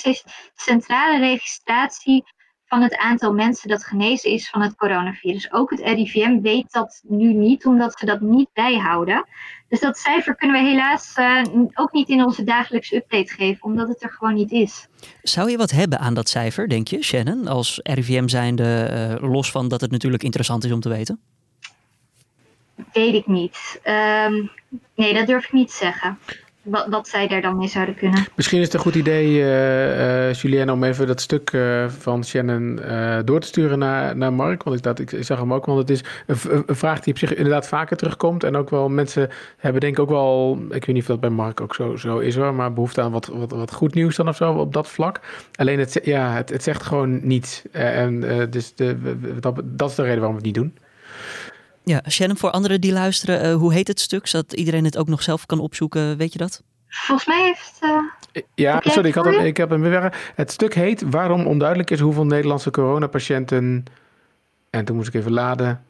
centrale 0.55 1.19
registratie 1.19 2.23
van 2.69 2.82
het 2.82 2.97
aantal 2.97 3.34
mensen 3.34 3.69
dat 3.69 3.84
genezen 3.84 4.32
is 4.32 4.49
van 4.49 4.62
het 4.62 4.75
coronavirus. 4.75 5.51
Ook 5.51 5.69
het 5.69 5.79
RIVM 5.79 6.41
weet 6.41 6.71
dat 6.71 7.01
nu 7.08 7.34
niet, 7.34 7.65
omdat 7.65 7.99
ze 7.99 8.05
dat 8.05 8.21
niet 8.21 8.49
bijhouden. 8.53 9.25
Dus 9.67 9.79
dat 9.79 9.97
cijfer 9.97 10.36
kunnen 10.36 10.62
we 10.62 10.69
helaas 10.69 11.15
uh, 11.17 11.43
ook 11.73 11.91
niet 11.91 12.10
in 12.10 12.23
onze 12.23 12.43
dagelijkse 12.43 12.95
update 12.95 13.34
geven, 13.34 13.63
omdat 13.63 13.88
het 13.88 14.03
er 14.03 14.12
gewoon 14.12 14.34
niet 14.34 14.51
is. 14.51 14.88
Zou 15.21 15.51
je 15.51 15.58
wat 15.58 15.71
hebben 15.71 15.99
aan 15.99 16.13
dat 16.13 16.29
cijfer, 16.29 16.69
denk 16.69 16.88
je, 16.88 17.03
Shannon, 17.03 17.47
als 17.47 17.79
RIVM 17.84 18.27
zijnde, 18.27 18.89
uh, 19.21 19.32
los 19.32 19.51
van 19.51 19.67
dat 19.67 19.82
het 19.82 19.91
natuurlijk 19.91 20.23
interessant 20.23 20.63
is 20.63 20.71
om 20.71 20.79
te 20.79 20.89
weten? 20.89 21.19
Weet 22.93 23.13
ik 23.13 23.27
niet. 23.27 23.79
Um, 24.27 24.51
nee, 24.95 25.13
dat 25.13 25.27
durf 25.27 25.45
ik 25.45 25.51
niet 25.51 25.67
te 25.69 25.75
zeggen 25.75 26.17
wat, 26.69 26.88
wat 26.89 27.08
zij 27.08 27.27
daar 27.27 27.41
dan 27.41 27.58
mee 27.58 27.67
zouden 27.67 27.95
kunnen. 27.95 28.25
Misschien 28.36 28.60
is 28.60 28.65
het 28.65 28.73
een 28.73 28.79
goed 28.79 28.95
idee, 28.95 29.27
uh, 29.27 30.27
uh, 30.27 30.34
Julien, 30.34 30.71
om 30.71 30.84
even 30.84 31.08
dat 31.08 31.21
stuk 31.21 31.51
uh, 31.51 31.88
van 31.88 32.23
Shannon 32.25 32.79
door 33.25 33.39
te 33.39 33.47
sturen 33.47 33.79
naar, 33.79 34.17
naar 34.17 34.34
Mark. 34.34 34.63
Want 34.63 34.77
ik, 34.77 34.84
dat, 34.84 34.99
ik, 34.99 35.17
zag 35.19 35.39
hem 35.39 35.53
ook, 35.53 35.65
want 35.65 35.79
het 35.79 35.89
is 35.89 36.03
een, 36.27 36.63
een, 36.65 36.75
vraag 36.75 36.99
die 36.99 37.13
op 37.13 37.19
zich 37.19 37.34
inderdaad 37.34 37.67
vaker 37.67 37.97
terugkomt. 37.97 38.43
En 38.43 38.55
ook 38.55 38.69
wel 38.69 38.89
mensen 38.89 39.29
hebben 39.58 39.82
denk 39.82 39.93
ik 39.93 39.99
ook 39.99 40.10
wel, 40.10 40.60
ik 40.69 40.86
weet 40.86 40.95
niet 40.95 41.01
of 41.01 41.08
dat 41.08 41.19
bij 41.19 41.29
Mark 41.29 41.62
ook 41.62 41.75
zo, 41.75 41.95
zo 41.95 42.17
is 42.17 42.36
hoor, 42.36 42.53
maar 42.53 42.73
behoefte 42.73 43.01
aan 43.01 43.12
wat, 43.12 43.27
wat, 43.27 43.51
wat 43.51 43.73
goed 43.73 43.93
nieuws 43.93 44.15
dan 44.15 44.27
of 44.27 44.36
zo 44.36 44.53
op 44.53 44.73
dat 44.73 44.88
vlak. 44.88 45.19
Alleen 45.55 45.79
het, 45.79 45.99
ja, 46.03 46.34
het, 46.34 46.49
het 46.49 46.63
zegt 46.63 46.84
gewoon 46.84 47.27
niets. 47.27 47.63
en 47.71 48.19
dus 48.49 48.75
de, 48.75 49.17
dat, 49.39 49.62
dat 49.65 49.89
is 49.89 49.95
de 49.95 50.01
reden 50.01 50.19
waarom 50.19 50.38
we 50.38 50.47
het 50.47 50.55
niet 50.55 50.63
doen. 50.63 50.88
Ja, 51.89 52.02
Shannon, 52.10 52.38
voor 52.38 52.52
anderen 52.52 52.82
die 52.82 52.91
luisteren, 52.91 53.45
uh, 53.45 53.56
hoe 53.56 53.73
heet 53.73 53.88
het 53.88 53.99
stuk? 53.99 54.28
Zodat 54.28 54.54
iedereen 54.54 54.84
het 54.84 54.97
ook 54.97 55.08
nog 55.08 55.23
zelf 55.23 55.45
kan 55.45 55.60
opzoeken, 55.60 56.17
weet 56.17 56.34
je 56.34 56.39
dat? 56.39 56.63
Volgens 56.88 57.28
mij 57.28 57.43
heeft... 57.43 57.80
Uh, 57.82 58.43
ja, 58.56 58.82
sorry, 58.84 59.08
ik, 59.08 59.15
had 59.15 59.25
hem, 59.25 59.39
ik 59.39 59.58
heb 59.58 59.69
hem 59.69 59.82
weer. 59.82 60.32
Het 60.36 60.52
stuk 60.52 60.73
heet 60.73 61.04
Waarom 61.10 61.47
onduidelijk 61.47 61.89
is 61.89 61.99
hoeveel 61.99 62.25
Nederlandse 62.25 62.71
coronapatiënten... 62.71 63.84
En 64.69 64.86
toen 64.86 64.95
moest 64.95 65.08
ik 65.08 65.13
even 65.13 65.32
laden. 65.32 65.84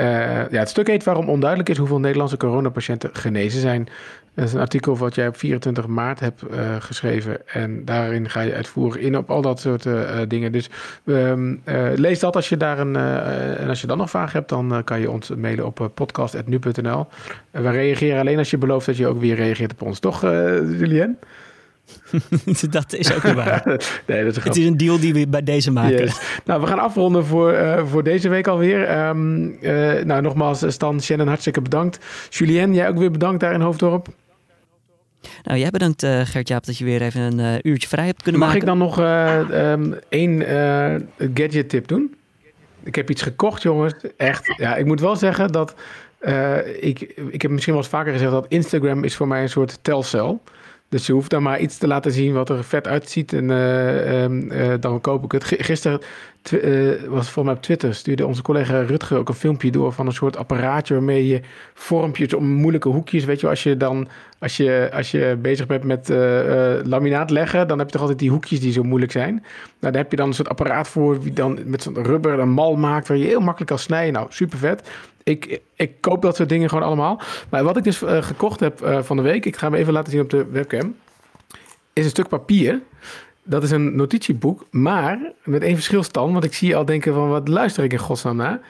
Uh, 0.00 0.50
ja, 0.50 0.58
het 0.58 0.68
stuk 0.68 0.86
heet 0.86 1.04
Waarom 1.04 1.28
onduidelijk 1.28 1.68
is 1.68 1.76
hoeveel 1.76 2.00
Nederlandse 2.00 2.36
coronapatiënten 2.36 3.10
genezen 3.12 3.60
zijn. 3.60 3.88
Dat 4.34 4.44
is 4.44 4.52
een 4.52 4.60
artikel 4.60 4.96
wat 4.96 5.14
jij 5.14 5.28
op 5.28 5.36
24 5.36 5.86
maart 5.86 6.20
hebt 6.20 6.42
uh, 6.50 6.76
geschreven. 6.78 7.48
En 7.48 7.84
daarin 7.84 8.30
ga 8.30 8.40
je 8.40 8.54
uitvoerig 8.54 8.96
in 8.96 9.16
op 9.16 9.30
al 9.30 9.42
dat 9.42 9.60
soort 9.60 9.84
uh, 9.84 10.18
dingen. 10.28 10.52
Dus 10.52 10.70
um, 11.04 11.62
lees 11.94 12.18
dat 12.18 12.36
als 12.36 12.48
je 12.48 12.56
daar 12.56 12.78
een. 12.78 12.96
en 12.96 13.68
als 13.68 13.80
je 13.80 13.86
dan 13.86 13.98
nog 13.98 14.10
vragen 14.10 14.32
hebt, 14.38 14.48
dan 14.48 14.84
kan 14.84 15.00
je 15.00 15.10
ons 15.10 15.28
mailen 15.28 15.66
op 15.66 15.90
podcast.nu.nl. 15.94 17.06
wij 17.50 17.72
reageren 17.72 18.20
alleen 18.20 18.38
als 18.38 18.50
je 18.50 18.58
belooft 18.58 18.86
dat 18.86 18.96
je 18.96 19.06
ook 19.06 19.20
weer 19.20 19.34
reageert 19.34 19.72
op 19.72 19.82
ons. 19.82 19.98
Toch, 19.98 20.20
Julien? 20.20 21.18
dat 22.70 22.92
is 22.92 23.14
ook 23.14 23.24
niet 23.24 23.34
waar. 23.34 23.62
nee, 24.06 24.24
dat 24.24 24.36
is 24.36 24.44
het 24.44 24.56
is 24.56 24.66
een 24.66 24.76
deal 24.76 25.00
die 25.00 25.12
we 25.12 25.28
bij 25.28 25.42
deze 25.42 25.70
maken. 25.70 25.98
Yes. 25.98 26.20
Nou, 26.44 26.60
we 26.60 26.66
gaan 26.66 26.78
afronden 26.78 27.24
voor, 27.24 27.52
uh, 27.52 27.86
voor 27.86 28.02
deze 28.02 28.28
week 28.28 28.46
alweer. 28.46 29.06
Um, 29.08 29.56
uh, 29.60 30.02
nou, 30.04 30.22
nogmaals, 30.22 30.64
Stan, 30.68 31.02
Shannon, 31.02 31.26
hartstikke 31.26 31.60
bedankt. 31.60 31.98
Julien, 32.28 32.74
jij 32.74 32.88
ook 32.88 32.98
weer 32.98 33.10
bedankt 33.10 33.40
daar 33.40 33.52
in 33.52 33.60
Hoofddorp. 33.60 34.08
Nou, 35.42 35.58
jij 35.58 35.70
bedankt 35.70 36.02
uh, 36.02 36.20
Gert-Jaap 36.24 36.66
dat 36.66 36.78
je 36.78 36.84
weer 36.84 37.02
even 37.02 37.20
een 37.20 37.38
uh, 37.38 37.72
uurtje 37.72 37.88
vrij 37.88 38.06
hebt 38.06 38.22
kunnen 38.22 38.40
Mag 38.40 38.52
maken. 38.52 38.66
Mag 38.66 38.74
ik 38.74 38.78
dan 38.78 38.88
nog 38.88 39.00
uh, 39.50 39.70
um, 39.70 39.98
één 40.08 40.40
gadget 41.34 41.68
tip 41.68 41.88
doen? 41.88 42.14
Ik 42.82 42.94
heb 42.94 43.10
iets 43.10 43.22
gekocht, 43.22 43.62
jongens. 43.62 43.94
Echt. 44.16 44.54
Ja, 44.56 44.76
ik 44.76 44.86
moet 44.86 45.00
wel 45.00 45.16
zeggen 45.16 45.52
dat 45.52 45.74
ik, 46.80 47.00
ik 47.30 47.42
heb 47.42 47.50
misschien 47.50 47.72
wel 47.72 47.82
eens 47.82 47.92
vaker 47.92 48.12
gezegd 48.12 48.30
dat 48.30 48.46
Instagram 48.48 49.04
is 49.04 49.16
voor 49.16 49.28
mij 49.28 49.42
een 49.42 49.48
soort 49.48 49.78
telcel. 49.82 50.42
Dus 50.90 51.06
je 51.06 51.12
hoeft 51.12 51.30
dan 51.30 51.42
maar 51.42 51.60
iets 51.60 51.78
te 51.78 51.86
laten 51.86 52.12
zien 52.12 52.32
wat 52.32 52.48
er 52.48 52.64
vet 52.64 52.86
uitziet 52.86 53.32
en 53.32 53.50
uh, 54.52 54.74
dan 54.80 55.00
koop 55.00 55.24
ik 55.24 55.32
het. 55.32 55.44
Gisteren 55.44 56.00
uh, 56.52 57.02
was 57.08 57.30
voor 57.30 57.44
mij 57.44 57.54
op 57.54 57.62
Twitter, 57.62 57.94
stuurde 57.94 58.26
onze 58.26 58.42
collega 58.42 58.80
Rutger 58.80 59.18
ook 59.18 59.28
een 59.28 59.34
filmpje 59.34 59.70
door 59.70 59.92
van 59.92 60.06
een 60.06 60.12
soort 60.12 60.36
apparaatje 60.36 60.94
waarmee 60.94 61.26
je 61.26 61.40
vormpjes 61.74 62.34
om 62.34 62.46
moeilijke 62.46 62.88
hoekjes, 62.88 63.24
weet 63.24 63.40
je, 63.40 63.48
als 63.48 63.62
je 63.62 63.76
dan, 63.76 64.08
als 64.38 64.56
je, 64.56 64.90
als 64.92 65.10
je 65.10 65.38
bezig 65.42 65.66
bent 65.66 65.84
met 65.84 66.08
laminaat 66.86 67.30
leggen, 67.30 67.68
dan 67.68 67.78
heb 67.78 67.86
je 67.86 67.92
toch 67.92 68.02
altijd 68.02 68.18
die 68.18 68.30
hoekjes 68.30 68.60
die 68.60 68.72
zo 68.72 68.82
moeilijk 68.82 69.12
zijn. 69.12 69.34
Nou, 69.80 69.92
daar 69.92 70.02
heb 70.02 70.10
je 70.10 70.16
dan 70.16 70.28
een 70.28 70.34
soort 70.34 70.48
apparaat 70.48 70.88
voor, 70.88 71.20
die 71.20 71.32
dan 71.32 71.58
met 71.64 71.82
zo'n 71.82 72.02
rubber 72.04 72.38
een 72.38 72.50
mal 72.50 72.76
maakt 72.76 73.08
waar 73.08 73.16
je 73.16 73.26
heel 73.26 73.40
makkelijk 73.40 73.70
kan 73.70 73.78
snijden. 73.78 74.12
Nou, 74.12 74.26
super 74.30 74.58
vet. 74.58 74.88
Ik, 75.22 75.60
ik 75.74 76.00
koop 76.00 76.22
dat 76.22 76.36
soort 76.36 76.48
dingen 76.48 76.68
gewoon 76.68 76.84
allemaal. 76.84 77.20
Maar 77.48 77.64
wat 77.64 77.76
ik 77.76 77.84
dus 77.84 78.02
uh, 78.02 78.22
gekocht 78.22 78.60
heb 78.60 78.82
uh, 78.82 79.02
van 79.02 79.16
de 79.16 79.22
week, 79.22 79.46
ik 79.46 79.56
ga 79.56 79.66
hem 79.66 79.74
even 79.74 79.92
laten 79.92 80.12
zien 80.12 80.20
op 80.20 80.30
de 80.30 80.46
webcam, 80.46 80.96
is 81.92 82.04
een 82.04 82.10
stuk 82.10 82.28
papier. 82.28 82.80
Dat 83.42 83.62
is 83.62 83.70
een 83.70 83.96
notitieboek, 83.96 84.66
maar 84.70 85.32
met 85.44 85.62
één 85.62 85.74
verschil 85.74 86.02
Stan, 86.02 86.32
want 86.32 86.44
ik 86.44 86.54
zie 86.54 86.68
je 86.68 86.76
al 86.76 86.84
denken 86.84 87.14
van 87.14 87.28
wat 87.28 87.48
luister 87.48 87.84
ik 87.84 87.92
in 87.92 87.98
godsnaam 87.98 88.36
naar. 88.36 88.60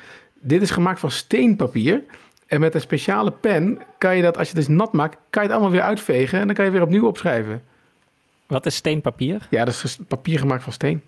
Dit 0.41 0.63
is 0.63 0.71
gemaakt 0.71 1.01
van 1.01 1.11
steenpapier. 1.11 2.03
En 2.47 2.61
met 2.61 2.75
een 2.75 2.81
speciale 2.81 3.31
pen 3.31 3.79
kan 3.99 4.17
je 4.17 4.23
dat, 4.23 4.39
als 4.39 4.51
je 4.51 4.57
het 4.57 4.67
dus 4.67 4.77
nat 4.77 4.93
maakt, 4.93 5.17
kan 5.31 5.43
je 5.43 5.49
het 5.49 5.51
allemaal 5.57 5.77
weer 5.77 5.87
uitvegen 5.87 6.41
en 6.41 6.47
dan 6.47 6.55
kan 6.55 6.65
je 6.65 6.71
weer 6.71 6.83
opnieuw 6.83 7.07
opschrijven. 7.07 7.63
Wat 8.47 8.67
is 8.67 8.75
steenpapier? 8.75 9.47
Ja, 9.51 9.65
dat 9.65 9.83
is 9.85 9.99
papier 10.09 10.39
gemaakt 10.39 10.63
van 10.63 10.73
steen. 10.73 11.03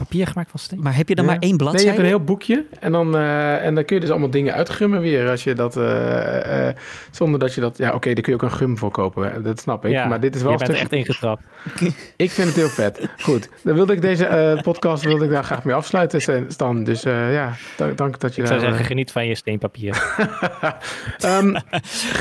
Papier 0.00 0.26
gemaakt 0.26 0.50
van 0.50 0.58
steen. 0.60 0.80
Maar 0.82 0.96
heb 0.96 1.08
je 1.08 1.14
dan 1.14 1.24
ja. 1.24 1.30
maar 1.30 1.40
één 1.40 1.56
bladzijde? 1.56 1.84
Nee, 1.84 1.94
je 1.94 2.00
hebt 2.00 2.12
een 2.12 2.18
heel 2.18 2.24
boekje. 2.24 2.64
En 2.80 2.92
dan, 2.92 3.16
uh, 3.16 3.64
en 3.64 3.74
dan 3.74 3.84
kun 3.84 3.94
je 3.94 4.00
dus 4.00 4.10
allemaal 4.10 4.30
dingen 4.30 4.54
uitgummen 4.54 5.00
weer. 5.00 5.30
Als 5.30 5.44
je 5.44 5.54
dat, 5.54 5.76
uh, 5.76 5.84
uh, 5.84 6.68
zonder 7.10 7.40
dat 7.40 7.54
je 7.54 7.60
dat... 7.60 7.78
Ja, 7.78 7.86
oké, 7.86 7.96
okay, 7.96 8.14
daar 8.14 8.22
kun 8.22 8.32
je 8.32 8.38
ook 8.38 8.50
een 8.50 8.56
gum 8.56 8.78
voor 8.78 8.90
kopen. 8.90 9.42
Dat 9.42 9.60
snap 9.60 9.84
ik. 9.84 9.90
Ja, 9.90 10.06
maar 10.06 10.20
dit 10.20 10.34
is 10.34 10.42
wel 10.42 10.52
je 10.52 10.58
bent 10.58 10.70
echt 10.70 10.92
ingetrapt. 10.92 11.42
ik 12.16 12.30
vind 12.30 12.46
het 12.46 12.56
heel 12.56 12.68
vet. 12.68 13.08
Goed, 13.18 13.48
dan 13.62 13.74
wilde 13.74 13.92
ik 13.92 14.00
deze 14.00 14.58
podcast 14.62 15.04
wilde 15.04 15.24
ik 15.24 15.30
daar 15.30 15.44
graag 15.44 15.64
mee 15.64 15.74
afsluiten, 15.74 16.46
Stan. 16.48 16.84
Dus 16.84 17.02
ja, 17.02 17.52
dank 17.94 18.20
dat 18.20 18.34
je 18.34 18.42
ik 18.42 18.48
daar... 18.48 18.58
zou 18.58 18.70
zeggen, 18.70 18.86
geniet 18.86 19.12
van 19.12 19.26
je 19.26 19.34
steenpapier. 19.34 20.02
um, 21.40 21.56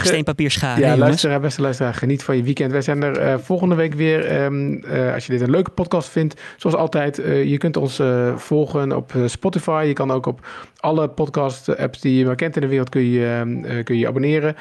Steenpapier 0.03 0.51
scharen, 0.51 0.87
Ja, 0.87 0.97
luisteraar, 0.97 1.39
beste 1.39 1.61
luisteraar, 1.61 1.93
geniet 1.93 2.23
van 2.23 2.35
je 2.35 2.43
weekend. 2.43 2.71
Wij 2.71 2.81
zijn 2.81 3.03
er 3.03 3.39
volgende 3.39 3.75
week 3.75 3.93
weer. 3.93 4.43
Um, 4.43 4.83
als 5.13 5.25
je 5.25 5.31
dit 5.31 5.41
een 5.41 5.49
leuke 5.49 5.69
podcast 5.71 6.09
vindt, 6.09 6.41
zoals 6.57 6.75
altijd, 6.75 7.15
je 7.25 7.57
kunt 7.57 7.68
ons 7.77 8.01
volgen 8.35 8.95
op 8.95 9.13
Spotify. 9.25 9.83
Je 9.87 9.93
kan 9.93 10.11
ook 10.11 10.25
op 10.25 10.47
alle 10.79 11.09
podcast-apps 11.09 11.99
die 11.99 12.17
je 12.17 12.25
maar 12.25 12.35
kent 12.35 12.55
in 12.55 12.61
de 12.61 12.67
wereld 12.67 12.89
kun 12.89 13.05
je, 13.05 13.43
uh, 13.65 13.83
kun 13.83 13.97
je 13.97 14.07
abonneren. 14.07 14.55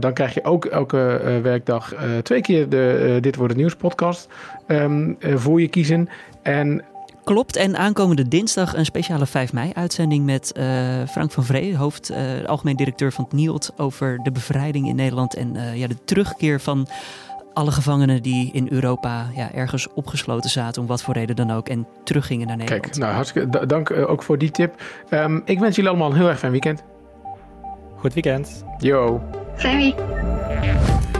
Dan 0.00 0.12
krijg 0.12 0.34
je 0.34 0.44
ook 0.44 0.64
elke 0.64 1.20
werkdag 1.42 1.94
twee 2.22 2.40
keer 2.40 2.68
de 2.68 3.18
Dit 3.20 3.36
Wordt 3.36 3.52
Het 3.52 3.60
Nieuws 3.60 3.76
podcast 3.76 4.28
um, 4.66 5.16
voor 5.20 5.60
je 5.60 5.68
kiezen. 5.68 6.08
En 6.42 6.84
Klopt, 7.24 7.56
en 7.56 7.76
aankomende 7.76 8.28
dinsdag 8.28 8.74
een 8.74 8.84
speciale 8.84 9.26
5 9.26 9.52
mei-uitzending 9.52 10.24
met 10.24 10.52
Frank 11.08 11.32
van 11.32 11.44
Vree, 11.44 11.76
hoofd, 11.76 12.10
uh, 12.10 12.44
algemeen 12.46 12.76
directeur 12.76 13.12
van 13.12 13.24
het 13.24 13.32
NIOD, 13.32 13.72
over 13.76 14.18
de 14.22 14.32
bevrijding 14.32 14.88
in 14.88 14.96
Nederland 14.96 15.34
en 15.34 15.76
ja, 15.76 15.86
de 15.86 16.04
terugkeer 16.04 16.60
van 16.60 16.86
alle 17.54 17.70
gevangenen 17.70 18.22
die 18.22 18.52
in 18.52 18.66
Europa 18.70 19.26
ja, 19.34 19.52
ergens 19.52 19.88
opgesloten 19.94 20.50
zaten, 20.50 20.82
om 20.82 20.88
wat 20.88 21.02
voor 21.02 21.14
reden 21.14 21.36
dan 21.36 21.50
ook, 21.50 21.68
en 21.68 21.86
teruggingen 22.04 22.46
naar 22.46 22.56
Nederland. 22.56 22.84
Kijk, 22.84 22.96
nou 22.96 23.12
hartstikke 23.12 23.66
dank 23.66 23.90
ook 23.90 24.22
voor 24.22 24.38
die 24.38 24.50
tip. 24.50 24.82
Um, 25.10 25.42
ik 25.44 25.58
wens 25.58 25.76
jullie 25.76 25.90
allemaal 25.90 26.10
een 26.10 26.16
heel 26.16 26.28
erg 26.28 26.38
fijn 26.38 26.52
weekend. 26.52 26.82
Goed 27.96 28.14
weekend. 28.14 28.64
Yo. 28.78 29.22
Fijn 29.56 29.76
weekend. 29.76 31.11